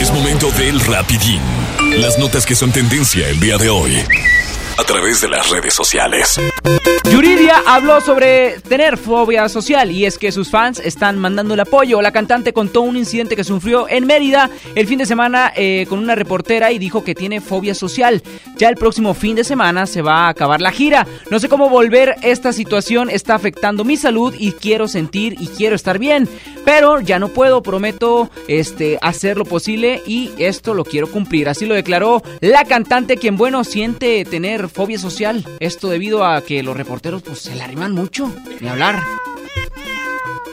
Es 0.00 0.10
momento 0.12 0.50
del 0.52 0.80
rapidín. 0.80 1.40
Las 1.96 2.18
notas 2.18 2.44
que 2.44 2.54
son 2.54 2.72
tendencia 2.72 3.28
el 3.28 3.40
día 3.40 3.56
de 3.56 3.70
hoy. 3.70 4.04
A 4.80 4.84
través 4.84 5.20
de 5.20 5.28
las 5.28 5.50
redes 5.50 5.74
sociales. 5.74 6.40
Yuridia 7.12 7.62
habló 7.66 8.00
sobre 8.00 8.60
tener 8.60 8.96
fobia 8.96 9.46
social 9.50 9.90
y 9.90 10.06
es 10.06 10.16
que 10.16 10.32
sus 10.32 10.48
fans 10.48 10.80
están 10.80 11.18
mandando 11.18 11.52
el 11.52 11.60
apoyo. 11.60 12.00
La 12.00 12.12
cantante 12.12 12.54
contó 12.54 12.80
un 12.80 12.96
incidente 12.96 13.36
que 13.36 13.44
sufrió 13.44 13.88
en 13.90 14.06
Mérida 14.06 14.48
el 14.74 14.86
fin 14.86 14.98
de 14.98 15.04
semana 15.04 15.52
eh, 15.54 15.84
con 15.88 15.98
una 15.98 16.14
reportera 16.14 16.72
y 16.72 16.78
dijo 16.78 17.04
que 17.04 17.14
tiene 17.14 17.42
fobia 17.42 17.74
social. 17.74 18.22
Ya 18.56 18.70
el 18.70 18.76
próximo 18.76 19.12
fin 19.12 19.36
de 19.36 19.44
semana 19.44 19.86
se 19.86 20.00
va 20.00 20.26
a 20.26 20.28
acabar 20.28 20.62
la 20.62 20.72
gira. 20.72 21.06
No 21.30 21.40
sé 21.40 21.50
cómo 21.50 21.68
volver. 21.68 22.16
Esta 22.22 22.54
situación 22.54 23.10
está 23.10 23.34
afectando 23.34 23.84
mi 23.84 23.98
salud 23.98 24.34
y 24.38 24.52
quiero 24.52 24.88
sentir 24.88 25.36
y 25.38 25.48
quiero 25.48 25.76
estar 25.76 25.98
bien. 25.98 26.26
Pero 26.64 27.00
ya 27.00 27.18
no 27.18 27.28
puedo, 27.28 27.62
prometo 27.62 28.30
este, 28.48 28.98
hacer 29.02 29.36
lo 29.36 29.44
posible 29.44 30.00
y 30.06 30.30
esto 30.38 30.72
lo 30.72 30.84
quiero 30.84 31.10
cumplir. 31.10 31.50
Así 31.50 31.66
lo 31.66 31.74
declaró 31.74 32.22
la 32.40 32.64
cantante 32.64 33.18
quien, 33.18 33.36
bueno, 33.36 33.64
siente 33.64 34.24
tener 34.24 34.69
fobia 34.70 34.98
social. 34.98 35.44
Esto 35.60 35.88
debido 35.88 36.24
a 36.24 36.40
que 36.42 36.62
los 36.62 36.76
reporteros 36.76 37.22
pues 37.22 37.40
se 37.40 37.54
le 37.54 37.62
arriman 37.62 37.92
mucho. 37.92 38.32
Ni 38.60 38.68
hablar. 38.68 39.02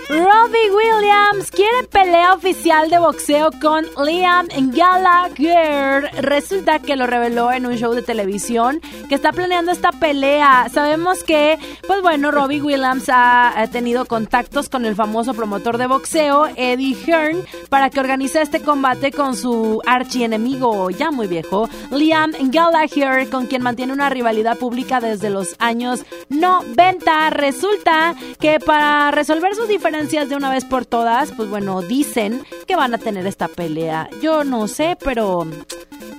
Robbie 0.10 0.72
Williams 0.72 1.52
quiere 1.52 1.86
pelea 1.92 2.34
oficial 2.34 2.90
de 2.90 2.98
boxeo 2.98 3.50
con 3.62 3.86
Liam 4.06 4.48
Gallagher. 4.72 6.10
Resulta 6.24 6.80
que 6.80 6.96
lo 6.96 7.08
reveló 7.08 7.52
en 7.52 7.66
un 7.66 7.76
show 7.76 7.94
de 7.94 8.02
televisión 8.02 8.80
que 9.10 9.16
está 9.16 9.34
planeando 9.34 9.70
esta 9.74 9.92
pelea. 9.92 10.70
Sabemos 10.72 11.26
que, 11.26 11.60
pues 11.86 12.02
bueno, 12.02 12.32
Robbie 12.32 12.62
Williams 12.62 13.10
ha, 13.10 13.68
tenido 13.70 14.06
contactos 14.06 14.70
con 14.70 14.86
el 14.86 14.96
famoso 14.96 15.34
promotor 15.34 15.78
de 15.78 15.88
boxeo, 15.88 16.48
Eddie 16.56 16.96
Hearn, 17.06 17.44
para 17.68 17.90
que 17.90 18.00
organice 18.00 18.42
este 18.42 18.62
combate 18.62 19.12
con 19.12 19.36
su 19.36 19.82
archienemigo 19.86 20.90
ya 20.90 21.12
muy 21.12 21.28
viejo, 21.28 21.68
Liam 21.92 22.32
Gallagher, 22.40 23.30
con 23.30 23.48
quien 23.48 23.62
mantiene 23.62 23.92
una 23.92 24.10
rivalidad 24.10 24.58
pública 24.58 25.02
desde 25.02 25.30
los 25.30 25.58
años 25.60 26.06
90. 26.30 27.30
Resulta 27.32 28.16
que 28.40 28.62
para 28.62 29.12
resolver 29.12 29.54
sus 29.54 29.68
diferencias 29.68 29.97
de 29.98 30.36
una 30.36 30.52
vez 30.52 30.64
por 30.64 30.86
todas, 30.86 31.32
pues 31.32 31.50
bueno, 31.50 31.82
dicen 31.82 32.44
que 32.68 32.76
van 32.76 32.94
a 32.94 33.00
tener 33.00 33.26
esta 33.26 33.48
pelea. 33.48 34.08
Yo 34.22 34.44
no 34.44 34.68
sé, 34.68 34.96
pero 35.04 35.48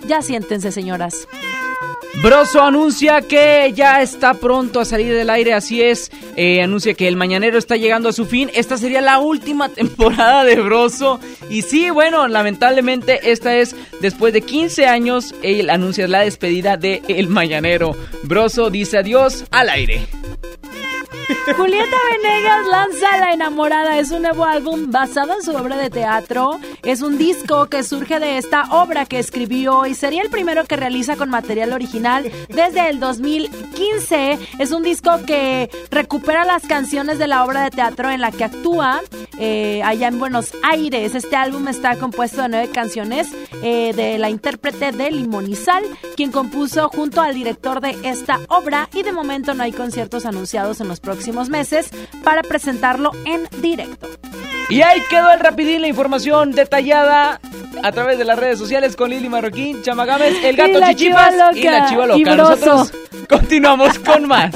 ya 0.04 0.20
siéntense, 0.20 0.72
señoras. 0.72 1.28
Broso 2.20 2.60
anuncia 2.60 3.20
que 3.22 3.72
ya 3.76 4.02
está 4.02 4.34
pronto 4.34 4.80
a 4.80 4.84
salir 4.84 5.14
del 5.14 5.30
aire, 5.30 5.54
así 5.54 5.80
es. 5.80 6.10
Eh, 6.34 6.60
anuncia 6.60 6.94
que 6.94 7.06
el 7.06 7.14
mañanero 7.14 7.56
está 7.56 7.76
llegando 7.76 8.08
a 8.08 8.12
su 8.12 8.26
fin. 8.26 8.50
Esta 8.52 8.76
sería 8.76 9.00
la 9.00 9.20
última 9.20 9.68
temporada 9.74 10.42
de 10.42 10.56
Broso. 10.56 11.20
Y 11.48 11.62
sí, 11.62 11.90
bueno, 11.90 12.26
lamentablemente 12.26 13.30
esta 13.30 13.56
es 13.56 13.76
después 14.00 14.32
de 14.32 14.42
15 14.42 14.86
años. 14.86 15.36
Él 15.42 15.70
anuncia 15.70 16.08
la 16.08 16.22
despedida 16.22 16.76
de 16.76 17.00
El 17.06 17.28
Mañanero. 17.28 17.94
Broso 18.24 18.70
dice 18.70 18.98
adiós 18.98 19.44
al 19.52 19.68
aire. 19.68 20.08
Julieta 21.56 21.96
Venegas 22.10 22.66
lanza 22.66 23.18
La 23.18 23.32
Enamorada. 23.32 23.98
Es 23.98 24.10
un 24.12 24.22
nuevo 24.22 24.46
álbum 24.46 24.90
basado 24.90 25.34
en 25.34 25.42
su 25.42 25.52
obra 25.54 25.76
de 25.76 25.90
teatro. 25.90 26.58
Es 26.82 27.02
un 27.02 27.18
disco 27.18 27.66
que 27.66 27.82
surge 27.82 28.18
de 28.18 28.38
esta 28.38 28.64
obra 28.70 29.04
que 29.04 29.18
escribió 29.18 29.84
y 29.84 29.94
sería 29.94 30.22
el 30.22 30.30
primero 30.30 30.64
que 30.64 30.76
realiza 30.76 31.16
con 31.16 31.28
material 31.28 31.74
original 31.74 32.30
desde 32.48 32.88
el 32.88 32.98
2015. 32.98 34.38
Es 34.58 34.72
un 34.72 34.82
disco 34.82 35.10
que 35.26 35.70
recupera 35.90 36.44
las 36.46 36.66
canciones 36.66 37.18
de 37.18 37.26
la 37.26 37.44
obra 37.44 37.64
de 37.64 37.70
teatro 37.70 38.10
en 38.10 38.22
la 38.22 38.30
que 38.30 38.44
actúa 38.44 39.02
eh, 39.38 39.82
allá 39.84 40.08
en 40.08 40.18
Buenos 40.18 40.52
Aires. 40.62 41.14
Este 41.14 41.36
álbum 41.36 41.68
está 41.68 41.96
compuesto 41.96 42.40
de 42.42 42.48
nueve 42.48 42.70
canciones 42.72 43.28
eh, 43.62 43.92
de 43.94 44.16
la 44.18 44.30
intérprete 44.30 44.92
de 44.92 45.10
Limonizal, 45.10 45.84
quien 46.16 46.32
compuso 46.32 46.88
junto 46.88 47.20
al 47.20 47.34
director 47.34 47.80
de 47.82 47.96
esta 48.04 48.40
obra 48.48 48.88
y 48.94 49.02
de 49.02 49.12
momento 49.12 49.52
no 49.52 49.62
hay 49.62 49.72
conciertos 49.72 50.24
anunciados 50.24 50.80
en 50.80 50.88
los 50.88 51.00
próximos 51.00 51.17
meses 51.48 51.90
para 52.24 52.42
presentarlo 52.42 53.12
en 53.24 53.48
directo. 53.60 54.08
Y 54.68 54.82
ahí 54.82 55.00
quedó 55.08 55.30
el 55.30 55.40
rapidín, 55.40 55.80
la 55.80 55.88
información 55.88 56.52
detallada 56.52 57.40
a 57.82 57.92
través 57.92 58.18
de 58.18 58.24
las 58.24 58.38
redes 58.38 58.58
sociales 58.58 58.96
con 58.96 59.10
Lili 59.10 59.28
Marroquín, 59.28 59.82
Chamagames, 59.82 60.34
el 60.44 60.56
gato 60.56 60.80
Chichipas 60.88 61.34
y 61.54 61.62
la 61.62 61.88
chiva 61.88 62.06
loca. 62.06 62.36
Nosotros 62.36 62.92
continuamos 63.28 63.98
con 64.00 64.26
más. 64.26 64.50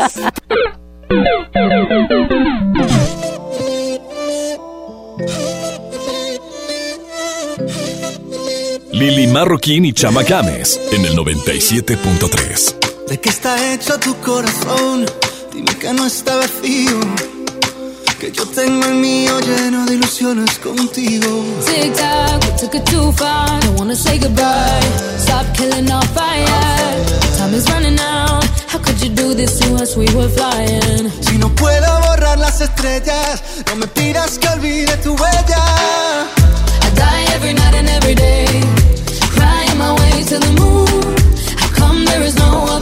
Lili 8.93 9.27
Marroquín 9.27 9.87
y 9.87 9.93
Chama 9.93 10.23
Games 10.23 10.79
en 10.93 11.07
el 11.07 11.17
97.3. 11.17 13.09
¿De 13.09 13.19
qué 13.19 13.29
está 13.31 13.73
hecho 13.73 13.99
tu 13.99 14.15
corazón? 14.17 15.07
Dime 15.53 15.75
que 15.79 15.93
no 15.93 16.07
está 16.07 16.37
vacío. 16.37 16.99
Que 18.19 18.31
yo 18.33 18.47
tengo 18.47 18.87
el 18.87 18.95
mío 18.95 19.39
lleno 19.41 19.85
de 19.85 19.95
ilusiones 19.95 20.59
contigo. 20.59 21.45
Tic 21.67 21.95
tac, 21.95 22.41
we 22.43 22.57
took 22.59 22.75
it 22.75 22.85
too 22.85 23.13
far. 23.13 23.61
Don't 23.61 23.79
wanna 23.79 23.95
say 23.97 24.19
goodbye. 24.19 24.81
Stop 25.19 25.45
killing 25.55 25.91
our 25.91 26.07
fire. 26.15 26.47
Time 27.37 27.55
is 27.55 27.69
running 27.71 27.99
out. 27.99 28.45
How 28.69 28.79
could 28.79 29.01
you 29.03 29.11
do 29.11 29.35
this 29.35 29.59
to 29.59 29.75
us? 29.75 29.97
We 29.97 30.07
were 30.15 30.29
flying. 30.29 31.11
Si 31.21 31.37
no 31.37 31.49
puedo 31.51 31.89
borrar 32.07 32.39
las 32.39 32.61
estrellas, 32.61 33.43
no 33.67 33.77
me 33.77 33.87
pidas 33.89 34.39
que 34.39 34.49
olvide 34.49 34.97
tu 35.03 35.15
huella. 35.17 36.27
I 36.81 36.91
die 36.95 37.25
every 37.35 37.53
night 37.53 37.75
and 37.75 37.89
every 37.89 38.15
day. 38.15 38.47
Crying 39.35 39.77
my 39.79 39.93
way 40.01 40.25
to 40.31 40.39
the 40.39 40.53
moon. 40.61 40.87
How 41.59 41.69
come 41.75 42.05
there 42.05 42.23
is 42.23 42.37
no 42.37 42.67
other 42.69 42.82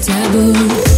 Taboo. 0.00 0.89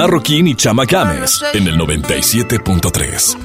Marroquín 0.00 0.48
y 0.48 0.54
Chama 0.54 0.86
Games 0.86 1.44
en 1.52 1.68
el 1.68 1.78
97.3. 1.78 3.36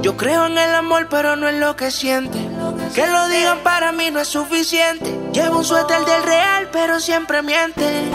Yo 0.00 0.16
creo 0.16 0.46
en 0.46 0.56
el 0.56 0.72
amor, 0.72 1.08
pero 1.10 1.34
no 1.34 1.48
en 1.48 1.58
lo 1.58 1.74
que 1.74 1.90
siente. 1.90 2.38
Que 2.94 3.08
lo 3.08 3.26
digan 3.26 3.58
para 3.64 3.90
mí 3.90 4.12
no 4.12 4.20
es 4.20 4.28
suficiente. 4.28 5.18
Llevo 5.32 5.58
un 5.58 5.64
suéter 5.64 6.04
del 6.04 6.22
real, 6.22 6.68
pero 6.70 7.00
siempre 7.00 7.42
miente. 7.42 8.08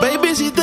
Baby, 0.00 0.36
si 0.36 0.52
te 0.52 0.62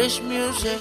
Eh. 0.00 0.78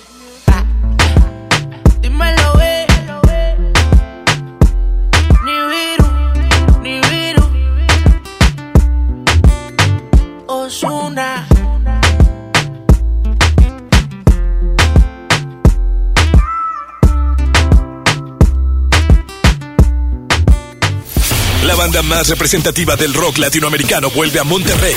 La 21.64 21.76
banda 21.76 22.04
más 22.04 22.30
representativa 22.30 22.96
del 22.96 23.14
rock 23.16 23.40
latinoamericano 23.40 24.12
vuelve 24.12 24.40
a 24.40 24.44
Monterrey. 24.44 24.96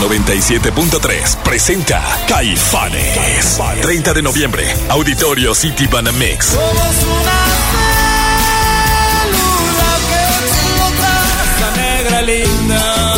97.3 0.00 1.36
presenta 1.42 2.02
Caifanes. 2.28 3.58
30 3.82 4.14
de 4.14 4.22
noviembre, 4.22 4.64
Auditorio 4.88 5.54
City 5.54 5.86
Banamex. 5.86 6.56
Negra 11.76 12.22
linda 12.22 13.08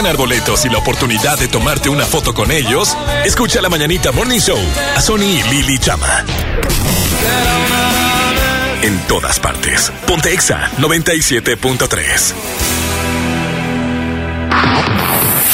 ganar 0.00 0.16
boletos 0.16 0.64
y 0.64 0.70
la 0.70 0.78
oportunidad 0.78 1.38
de 1.38 1.46
tomarte 1.46 1.90
una 1.90 2.06
foto 2.06 2.32
con 2.32 2.50
ellos, 2.50 2.96
escucha 3.22 3.60
la 3.60 3.68
mañanita 3.68 4.12
Morning 4.12 4.38
Show 4.38 4.58
a 4.96 5.00
Sony 5.02 5.24
y 5.24 5.42
Lili 5.42 5.78
Chama. 5.78 6.24
En 8.82 8.98
todas 9.06 9.38
partes. 9.38 9.92
Ponte 10.06 10.32
Exa 10.32 10.70
97.3. 10.78 12.32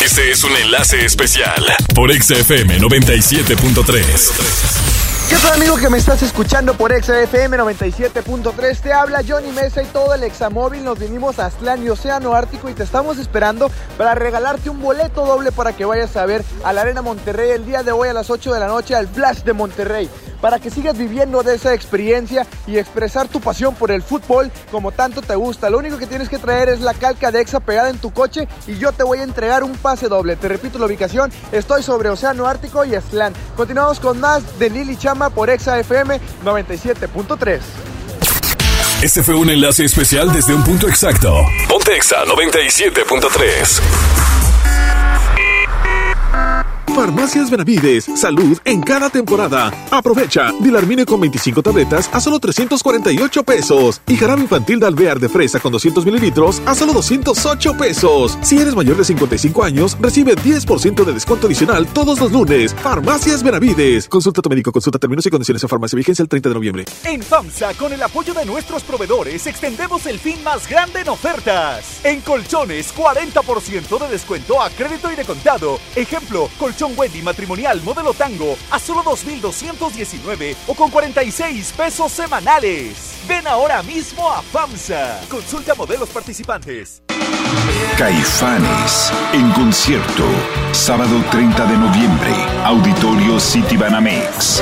Este 0.05 0.31
es 0.31 0.45
un 0.45 0.55
enlace 0.57 1.05
especial 1.05 1.65
por 1.95 2.13
Exa 2.13 2.37
FM 2.37 2.79
97.3. 2.79 5.07
¿Qué 5.29 5.35
tal 5.39 5.55
amigo 5.55 5.77
que 5.77 5.91
me 5.91 5.99
estás 5.99 6.23
escuchando 6.23 6.75
por 6.75 6.93
XFM 6.93 7.59
97.3? 7.59 8.81
Te 8.81 8.93
habla 8.93 9.25
Johnny 9.27 9.51
Mesa 9.51 9.83
y 9.83 9.87
todo 9.87 10.15
el 10.15 10.23
Examóvil. 10.23 10.85
Nos 10.85 11.01
vinimos 11.01 11.41
a 11.41 11.47
Aztlán 11.47 11.83
y 11.83 11.89
Océano 11.89 12.35
Ártico 12.35 12.69
y 12.69 12.75
te 12.75 12.85
estamos 12.85 13.19
esperando 13.19 13.69
para 13.99 14.15
regalarte 14.15 14.71
un 14.71 14.81
boleto 14.81 15.27
doble 15.27 15.51
para 15.51 15.73
que 15.73 15.85
vayas 15.85 16.17
a 16.17 16.27
ver 16.27 16.45
a 16.63 16.73
la 16.73 16.83
Arena 16.83 17.03
Monterrey 17.03 17.51
el 17.51 17.67
día 17.67 17.83
de 17.83 17.91
hoy 17.91 18.09
a 18.09 18.13
las 18.13 18.31
8 18.31 18.55
de 18.55 18.61
la 18.61 18.69
noche 18.69 18.95
al 18.95 19.09
Flash 19.09 19.39
de 19.39 19.53
Monterrey. 19.53 20.09
Para 20.41 20.59
que 20.59 20.71
sigas 20.71 20.97
viviendo 20.97 21.43
de 21.43 21.55
esa 21.55 21.75
experiencia 21.75 22.47
y 22.67 22.79
expresar 22.79 23.29
tu 23.29 23.41
pasión 23.41 23.75
por 23.75 23.91
el 23.91 24.03
fútbol 24.03 24.51
como 24.71 24.93
tanto 24.93 25.23
te 25.23 25.35
gusta. 25.35 25.71
Lo 25.71 25.79
único 25.79 25.99
que 25.99 26.07
tienes 26.07 26.29
que 26.29 26.39
traer 26.39 26.69
es 26.69 26.81
la 26.81 26.95
calca 26.95 27.31
de 27.31 27.41
Exa 27.41 27.61
pegada 27.61 27.91
en 27.91 27.99
tu 27.99 28.13
coche 28.13 28.49
y 28.67 28.77
yo 28.79 28.93
te 28.93 29.03
voy 29.03 29.19
a 29.19 29.25
entregar 29.25 29.63
un 29.63 29.77
pase 29.77 30.09
doble. 30.09 30.37
Te 30.37 30.49
repito 30.49 30.79
la 30.79 30.87
ubicación, 30.87 31.31
estoy 31.53 31.83
sobre 31.83 32.11
Océano 32.11 32.47
Ártico 32.47 32.85
y 32.85 32.95
Aztlán. 32.95 33.33
Continuamos 33.57 34.01
con 34.01 34.21
más 34.21 34.59
de 34.59 34.71
Lili 34.71 34.97
Chama 34.97 35.31
por 35.31 35.51
Exa 35.51 35.79
FM 35.79 36.21
97.3. 36.45 37.61
Este 39.03 39.23
fue 39.23 39.35
un 39.35 39.51
enlace 39.51 39.85
especial 39.85 40.33
desde 40.33 40.55
un 40.55 40.65
punto 40.65 40.89
exacto. 40.89 41.45
Ponte 41.69 41.95
Exa 41.95 42.25
97.3. 42.25 43.81
Farmacias 46.97 47.51
Benavides, 47.51 48.07
salud 48.15 48.59
en 48.65 48.81
cada 48.81 49.11
temporada. 49.11 49.71
Aprovecha, 49.91 50.51
Dilarmine 50.63 51.05
con 51.05 51.21
25 51.21 51.63
tabletas 51.63 52.09
a 52.11 52.21
solo 52.21 52.39
348 52.39 53.43
pesos. 53.43 54.01
Y 54.07 54.17
jarabe 54.17 54.41
infantil 54.41 54.81
de 54.81 54.87
alvear 54.87 55.21
de 55.21 55.29
fresa 55.29 55.61
con 55.61 55.73
200 55.73 56.07
mililitros 56.07 56.63
a 56.65 56.75
solo 56.75 56.95
208 56.95 57.77
pesos. 57.77 58.39
Si 58.41 58.57
eres 58.59 58.75
mayor 58.75 58.97
de 58.97 59.05
55 59.05 59.63
años, 59.63 59.95
recibe 60.01 60.37
10% 60.37 61.05
de 61.05 61.13
descuento 61.13 61.47
adicional 61.49 61.87
todos 61.87 62.19
los 62.19 62.33
lunes. 62.33 62.75
Farmacias 62.75 63.43
Benavides. 63.43 64.09
Consulta 64.09 64.41
tu 64.41 64.49
médico, 64.49 64.73
consulta 64.73 64.99
términos 64.99 65.27
y 65.27 65.31
condiciones 65.31 65.63
en 65.63 65.69
farmacia 65.69 65.97
vigencia 65.97 66.23
el 66.23 66.31
30 66.31 66.49
de 66.49 66.55
noviembre. 66.55 66.85
En 67.05 67.23
FAMSA, 67.23 67.75
con 67.75 67.93
el 67.93 68.03
apoyo 68.03 68.33
de 68.33 68.47
nuestros 68.47 68.83
proveedores, 68.85 69.47
extendemos 69.47 70.07
el 70.07 70.19
fin 70.19 70.43
más 70.43 70.67
grande 70.67 71.03
en 71.03 71.11
ofertas. 71.11 72.01
En 72.05 72.23
colchones, 72.23 72.95
40% 72.95 74.01
de 74.01 74.09
descuento 74.09 74.63
a 74.63 74.71
crédito 74.71 75.13
y 75.13 75.17
de 75.17 75.27
contado. 75.27 75.79
Ejemplo, 75.95 76.49
Wendy 76.95 77.23
matrimonial 77.23 77.81
modelo 77.83 78.13
tango 78.13 78.57
a 78.71 78.79
solo 78.79 79.03
2,219 79.03 80.55
o 80.67 80.75
con 80.75 80.91
46 80.91 81.73
pesos 81.73 82.13
semanales. 82.13 83.17
Ven 83.27 83.47
ahora 83.47 83.83
mismo 83.83 84.31
a 84.31 84.43
FAMSA. 84.43 85.23
Consulta 85.29 85.75
modelos 85.75 86.11
participantes. 86.11 87.03
Caifanes 87.97 89.11
en 89.33 89.51
concierto. 89.53 90.25
Sábado 90.73 91.25
30 91.31 91.65
de 91.67 91.79
noviembre. 91.79 92.35
Auditorio 92.65 93.41
City 93.41 93.77
Banamex. 93.77 94.61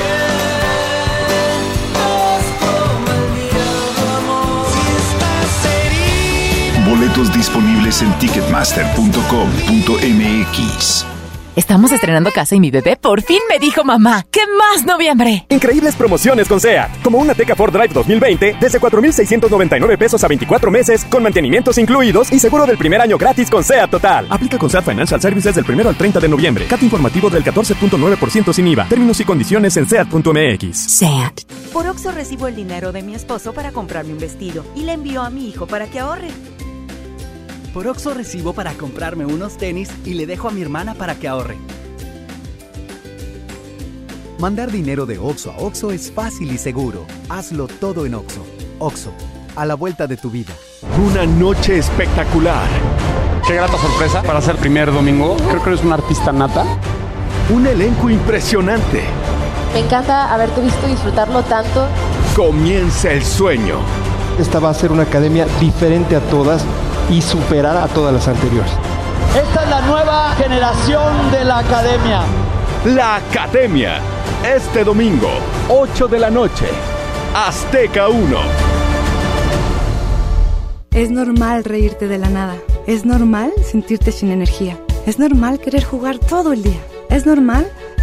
Boletos 6.85 7.33
disponibles 7.33 8.01
en 8.01 8.17
ticketmaster.com.mx. 8.19 11.14
Estamos 11.55 11.93
estrenando 11.93 12.31
casa 12.31 12.53
y 12.55 12.59
mi 12.59 12.69
bebé 12.69 12.97
por 12.97 13.21
fin 13.21 13.39
me 13.49 13.59
dijo 13.59 13.85
mamá. 13.85 14.25
¿Qué 14.29 14.41
más 14.57 14.85
noviembre? 14.85 15.45
Increíbles 15.47 15.95
promociones 15.95 16.49
con 16.49 16.59
SEAT. 16.59 17.01
Como 17.01 17.17
una 17.17 17.33
Teca 17.33 17.55
Ford 17.55 17.71
Drive 17.71 17.93
2020 17.93 18.57
desde 18.59 18.77
4,699 18.77 19.97
pesos 19.97 20.21
a 20.25 20.27
24 20.27 20.69
meses 20.69 21.05
con 21.05 21.23
mantenimientos 21.23 21.77
incluidos 21.77 22.29
y 22.33 22.39
seguro 22.39 22.65
del 22.65 22.77
primer 22.77 22.99
año 22.99 23.17
gratis 23.17 23.49
con 23.49 23.63
SEAT 23.63 23.89
Total. 23.89 24.27
Aplica 24.29 24.57
con 24.57 24.69
SEAT 24.69 24.83
Financial 24.83 25.21
Services 25.21 25.55
del 25.55 25.63
1 25.65 25.87
al 25.87 25.95
30 25.95 26.19
de 26.19 26.27
noviembre. 26.27 26.65
CAT 26.65 26.83
informativo 26.83 27.29
del 27.29 27.45
14.9% 27.45 28.51
sin 28.51 28.67
IVA. 28.67 28.89
Términos 28.89 29.17
y 29.21 29.23
condiciones 29.23 29.77
en 29.77 29.87
SEAT.mx. 29.87 30.77
SEAT. 30.77 31.41
Por 31.71 31.87
Oxo 31.87 32.11
recibo 32.11 32.47
el 32.47 32.55
dinero 32.57 32.91
de 32.91 33.01
mi 33.01 33.15
esposo 33.15 33.53
para 33.53 33.71
comprarme 33.71 34.11
un 34.11 34.19
vestido 34.19 34.65
y 34.75 34.81
le 34.81 34.91
envío 34.91 35.21
a 35.21 35.29
mi 35.29 35.47
hijo 35.47 35.67
para 35.67 35.87
que 35.87 35.99
ahorre. 35.99 36.27
Por 37.75 37.87
Oxo 37.87 38.13
recibo 38.13 38.53
para 38.53 38.73
comprarme 38.75 39.25
unos 39.25 39.57
tenis 39.57 39.89
y 40.05 40.13
le 40.13 40.25
dejo 40.25 40.47
a 40.47 40.51
mi 40.51 40.61
hermana 40.61 40.93
para 40.93 41.15
que 41.15 41.27
ahorre. 41.27 41.57
Mandar 44.39 44.71
dinero 44.71 45.05
de 45.05 45.17
Oxo 45.17 45.51
a 45.51 45.57
Oxo 45.57 45.91
es 45.91 46.09
fácil 46.09 46.53
y 46.53 46.57
seguro. 46.57 47.05
Hazlo 47.27 47.67
todo 47.67 48.05
en 48.05 48.15
Oxo. 48.15 48.45
Oxo, 48.79 49.11
a 49.57 49.65
la 49.65 49.75
vuelta 49.75 50.07
de 50.07 50.15
tu 50.15 50.31
vida. 50.31 50.53
Una 51.05 51.25
noche 51.25 51.77
espectacular. 51.77 52.65
Qué 53.45 53.55
grata 53.55 53.77
sorpresa 53.77 54.23
para 54.23 54.39
ser 54.39 54.55
primer 54.55 54.93
domingo. 54.93 55.35
Creo 55.49 55.61
que 55.61 55.71
eres 55.71 55.83
un 55.83 55.91
artista 55.91 56.31
nata. 56.31 56.63
Un 57.53 57.67
elenco 57.67 58.09
impresionante. 58.09 59.03
Me 59.73 59.81
encanta 59.81 60.33
haberte 60.33 60.61
visto 60.61 60.87
disfrutarlo 60.87 61.43
tanto. 61.43 61.89
Comienza 62.37 63.11
el 63.11 63.21
sueño. 63.21 63.79
Esta 64.39 64.59
va 64.59 64.69
a 64.69 64.73
ser 64.73 64.93
una 64.93 65.03
academia 65.03 65.45
diferente 65.59 66.15
a 66.15 66.21
todas 66.21 66.65
y 67.09 67.21
superar 67.21 67.77
a 67.77 67.87
todas 67.87 68.13
las 68.13 68.27
anteriores. 68.27 68.71
Esta 69.35 69.63
es 69.63 69.69
la 69.69 69.81
nueva 69.81 70.31
generación 70.35 71.31
de 71.31 71.43
la 71.43 71.59
academia. 71.59 72.21
La 72.85 73.15
Academia. 73.15 73.99
Este 74.45 74.83
domingo, 74.83 75.29
8 75.69 76.07
de 76.07 76.19
la 76.19 76.29
noche. 76.29 76.67
Azteca 77.33 78.09
1. 78.09 78.37
Es 80.91 81.09
normal 81.09 81.63
reírte 81.63 82.07
de 82.07 82.19
la 82.19 82.29
nada. 82.29 82.55
Es 82.85 83.05
normal 83.05 83.51
sentirte 83.63 84.11
sin 84.11 84.31
energía. 84.31 84.77
Es 85.05 85.19
normal 85.19 85.59
querer 85.59 85.83
jugar 85.83 86.19
todo 86.19 86.53
el 86.53 86.61
día. 86.61 86.79
Es 87.09 87.25
normal 87.25 87.67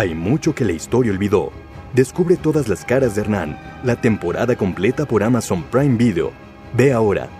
Hay 0.00 0.14
mucho 0.14 0.54
que 0.54 0.64
la 0.64 0.72
historia 0.72 1.12
olvidó 1.12 1.52
Descubre 1.92 2.36
todas 2.36 2.68
las 2.68 2.86
caras 2.86 3.14
de 3.14 3.20
Hernán, 3.20 3.58
la 3.84 3.96
temporada 4.00 4.56
completa 4.56 5.04
por 5.04 5.22
Amazon 5.22 5.62
Prime 5.64 5.98
Video. 5.98 6.32
Ve 6.72 6.94
ahora. 6.94 7.39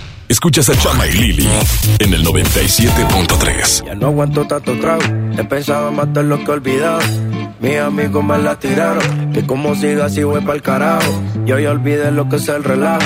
Escuchas 0.31 0.69
a 0.69 0.75
Chama 0.77 1.05
y 1.07 1.11
Lili 1.11 1.49
en 1.99 2.13
el 2.13 2.25
97.3. 2.25 3.85
Ya 3.85 3.95
no 3.95 4.07
aguanto 4.07 4.47
tanto 4.47 4.79
trago. 4.79 5.01
He 5.37 5.43
pensado 5.43 5.91
matar 5.91 6.23
lo 6.23 6.37
que 6.37 6.45
he 6.45 6.53
olvidado. 6.53 7.01
Mis 7.59 7.77
amigos 7.77 8.23
me 8.23 8.37
la 8.37 8.57
tiraron. 8.57 9.33
Que 9.33 9.45
como 9.45 9.75
siga 9.75 10.05
así 10.05 10.23
voy 10.23 10.39
pa'l 10.39 10.61
carajo. 10.61 11.21
Yo 11.45 11.59
ya 11.59 11.71
olvidé 11.71 12.13
lo 12.13 12.29
que 12.29 12.37
es 12.37 12.47
el 12.47 12.63
relajo. 12.63 13.03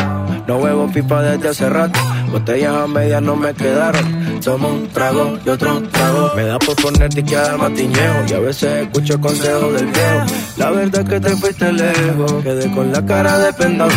No 0.47 0.57
huevo 0.57 0.88
pipa 0.91 1.23
desde 1.23 1.49
hace 1.49 1.68
rato. 1.68 1.99
Botellas 2.31 2.76
a 2.76 2.85
medias 2.85 3.23
no 3.23 3.35
me 3.35 3.56
quedaron. 3.56 4.39
Tomo 4.41 4.69
un 4.69 4.88
trago 4.89 5.39
y 5.43 5.49
otro 5.49 5.81
trago. 5.81 6.31
Me 6.35 6.43
da 6.43 6.60
por 6.60 6.76
ponerte 6.76 7.23
que 7.23 7.34
dar 7.34 7.57
matiñeo. 7.57 8.23
Y 8.30 8.34
a 8.34 8.39
veces 8.39 8.85
escucho 8.85 9.19
consejos 9.19 9.73
del 9.73 9.88
viejo. 9.88 10.26
La 10.57 10.69
verdad 10.69 11.02
es 11.02 11.10
que 11.10 11.19
te 11.19 11.35
fuiste 11.38 11.73
lejos. 11.73 12.43
Quedé 12.43 12.72
con 12.72 12.91
la 12.91 13.03
cara 13.03 13.39
de 13.39 13.52
pendado. 13.53 13.91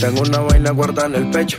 Tengo 0.00 0.22
una 0.22 0.38
vaina 0.38 0.70
guardada 0.70 1.08
en 1.08 1.14
el 1.16 1.30
pecho 1.30 1.58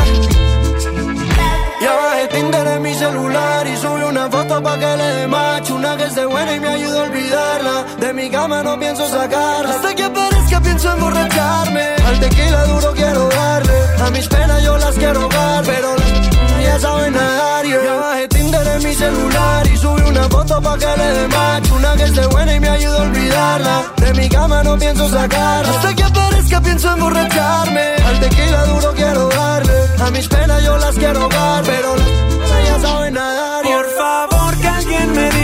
Que 4.59 4.97
le 4.97 5.09
dé 5.15 5.27
macho. 5.27 5.75
Una 5.75 5.95
que 5.95 6.03
esté 6.03 6.25
buena 6.25 6.55
y 6.55 6.59
me 6.59 6.67
ayuda 6.67 6.99
a 6.99 7.03
olvidarla. 7.03 7.85
De 7.99 8.13
mi 8.13 8.29
cama 8.29 8.63
no 8.63 8.77
pienso 8.77 9.07
sacarla. 9.07 9.75
Hasta 9.75 9.95
que 9.95 10.03
aparezca 10.03 10.59
pienso 10.61 10.91
emborracharme. 10.91 11.85
Al 12.05 12.19
tequila 12.19 12.65
duro 12.65 12.93
quiero 12.93 13.29
darle. 13.29 13.77
A 14.05 14.09
mis 14.09 14.27
penas 14.27 14.63
yo 14.63 14.77
las 14.77 14.95
quiero 14.95 15.29
dar 15.29 15.63
Pero 15.63 15.95
ya 16.63 16.79
saben 16.79 17.13
nadar. 17.13 17.65
Yeah. 17.65 17.83
Ya 17.83 17.95
bajé 17.95 18.27
Tinder 18.27 18.67
en 18.67 18.83
mi 18.83 18.93
celular 18.93 19.67
y 19.67 19.77
subí 19.77 20.01
una 20.01 20.23
foto 20.23 20.61
pa' 20.61 20.77
que 20.77 20.97
le 20.97 21.07
dé 21.17 21.27
macho. 21.27 21.75
Una 21.75 21.95
que 21.95 22.03
esté 22.03 22.25
buena 22.27 22.55
y 22.55 22.59
me 22.59 22.69
ayuda 22.69 22.97
a 22.97 23.01
olvidarla. 23.03 23.83
De 23.97 24.13
mi 24.13 24.29
cama 24.29 24.63
no 24.63 24.77
pienso 24.77 25.07
sacarla. 25.09 25.71
Hasta 25.71 25.95
que 25.95 26.03
aparezca 26.03 26.61
pienso 26.61 26.91
emborracharme. 26.91 27.85
Al 28.05 28.19
tequila 28.19 28.65
duro 28.65 28.93
quiero 28.95 29.29
darle. 29.29 29.77
A 30.05 30.11
mis 30.11 30.27
penas 30.27 30.63
yo 30.63 30.77
las 30.77 30.95
quiero 30.95 31.29
dar 31.29 31.63
Pero 31.63 31.95
ya 32.67 32.79
saben 32.79 33.13
nadar 33.13 33.50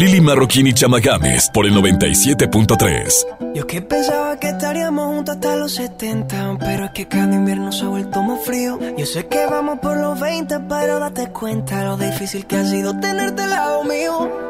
Lili 0.00 0.22
Marroquín 0.22 0.66
y 0.66 0.72
Chama 0.72 0.98
Games 0.98 1.50
por 1.52 1.66
el 1.66 1.74
97.3. 1.74 3.52
Yo 3.54 3.66
que 3.66 3.82
pensaba 3.82 4.40
que 4.40 4.48
estaríamos 4.48 5.14
juntos 5.14 5.34
hasta 5.34 5.56
los 5.56 5.74
70 5.74 6.56
Pero 6.58 6.86
es 6.86 6.90
que 6.92 7.06
cada 7.06 7.34
invierno 7.34 7.70
se 7.70 7.84
ha 7.84 7.88
vuelto 7.88 8.22
más 8.22 8.42
frío 8.42 8.78
Yo 8.96 9.04
sé 9.04 9.26
que 9.26 9.44
vamos 9.44 9.80
por 9.80 9.98
los 9.98 10.18
20 10.18 10.60
Pero 10.60 11.00
date 11.00 11.30
cuenta 11.32 11.84
lo 11.84 11.98
difícil 11.98 12.46
que 12.46 12.56
ha 12.56 12.64
sido 12.64 12.98
tenerte 12.98 13.42
al 13.42 13.50
lado 13.50 13.84
mío 13.84 14.49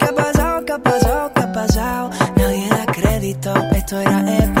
esto 3.91 3.99
era 3.99 4.21
épico. 4.37 4.60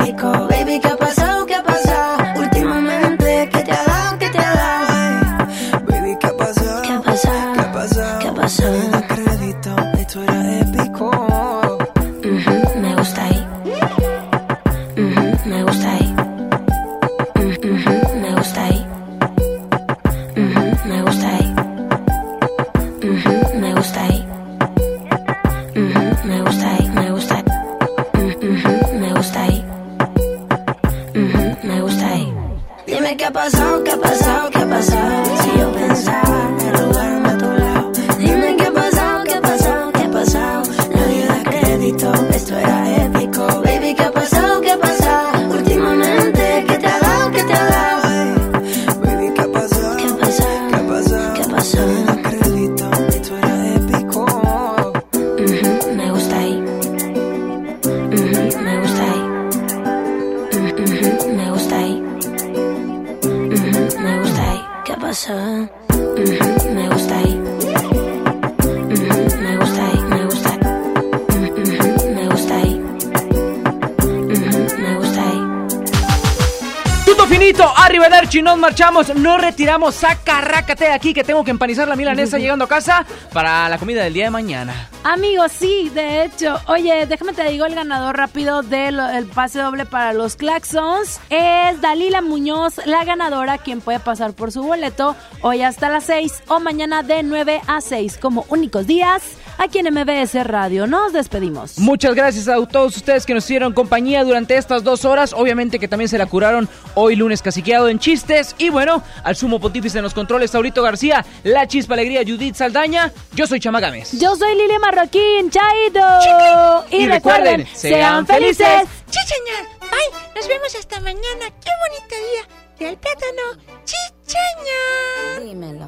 Arrivederci, 78.11 78.41
nos 78.41 78.57
marchamos, 78.57 79.15
nos 79.15 79.41
retiramos, 79.41 79.95
saca, 79.95 80.41
rácate 80.41 80.85
de 80.85 80.91
aquí 80.91 81.13
que 81.13 81.23
tengo 81.23 81.43
que 81.43 81.51
empanizar 81.51 81.87
la 81.87 81.95
milanesa 81.95 82.37
llegando 82.37 82.65
a 82.65 82.67
casa 82.67 83.05
para 83.31 83.69
la 83.69 83.77
comida 83.77 84.03
del 84.03 84.13
día 84.13 84.25
de 84.25 84.31
mañana. 84.31 84.89
Amigos, 85.03 85.51
sí, 85.51 85.89
de 85.93 86.25
hecho. 86.25 86.59
Oye, 86.67 87.05
déjame 87.07 87.33
te 87.33 87.43
digo 87.49 87.65
el 87.65 87.73
ganador 87.73 88.17
rápido 88.17 88.61
del 88.63 88.99
el 88.99 89.25
pase 89.25 89.59
doble 89.59 89.85
para 89.85 90.13
los 90.13 90.35
Claxons. 90.35 91.19
Es 91.29 91.81
Dalila 91.81 92.21
Muñoz, 92.21 92.85
la 92.85 93.03
ganadora, 93.05 93.57
quien 93.57 93.81
puede 93.81 93.99
pasar 93.99 94.33
por 94.33 94.51
su 94.51 94.61
boleto 94.61 95.15
hoy 95.41 95.61
hasta 95.61 95.89
las 95.89 96.03
6 96.05 96.43
o 96.49 96.59
mañana 96.59 97.03
de 97.03 97.23
9 97.23 97.61
a 97.67 97.81
6 97.81 98.17
como 98.21 98.45
únicos 98.49 98.87
días 98.87 99.23
aquí 99.57 99.79
en 99.79 99.93
MBS 99.93 100.43
Radio. 100.45 100.87
Nos 100.87 101.13
despedimos. 101.13 101.77
Muchas 101.77 102.15
gracias 102.15 102.47
a 102.47 102.55
todos 102.65 102.97
ustedes 102.97 103.25
que 103.25 103.33
nos 103.33 103.43
hicieron 103.45 103.73
compañía 103.73 104.23
durante 104.23 104.57
estas 104.57 104.83
dos 104.83 105.05
horas. 105.05 105.33
Obviamente 105.33 105.79
que 105.79 105.87
también 105.87 106.09
se 106.09 106.17
la 106.17 106.25
curaron 106.25 106.69
hoy 106.95 107.15
lunes 107.15 107.41
caciqueado 107.41 107.89
en 107.89 107.99
chistes. 107.99 108.55
Y 108.57 108.69
bueno, 108.69 109.03
al 109.23 109.35
sumo 109.35 109.59
pontífice 109.59 109.97
en 109.97 110.03
los 110.03 110.13
controles, 110.13 110.51
Saurito 110.51 110.81
García, 110.83 111.25
La 111.43 111.67
Chispa 111.67 111.93
Alegría, 111.93 112.21
Judith 112.25 112.55
Saldaña. 112.55 113.11
Yo 113.33 113.47
soy 113.47 113.59
Chamagames. 113.59 114.19
Yo 114.19 114.35
soy 114.35 114.55
Lili 114.55 114.79
Marroquín, 114.79 115.49
Chaito. 115.49 116.85
Y 116.91 117.07
recuerden, 117.07 117.67
sean 117.73 118.25
felices. 118.25 118.83
Chichaña. 119.09 119.69
Ay, 119.81 120.19
nos 120.35 120.47
vemos 120.47 120.75
hasta 120.75 120.99
mañana. 121.01 121.45
Qué 121.63 121.71
bonito 121.81 122.15
día. 122.15 122.43
Y 122.79 122.83
el 122.85 122.97
plátano. 122.97 123.61
Chichaña. 123.85 125.39
Dímelo. 125.43 125.87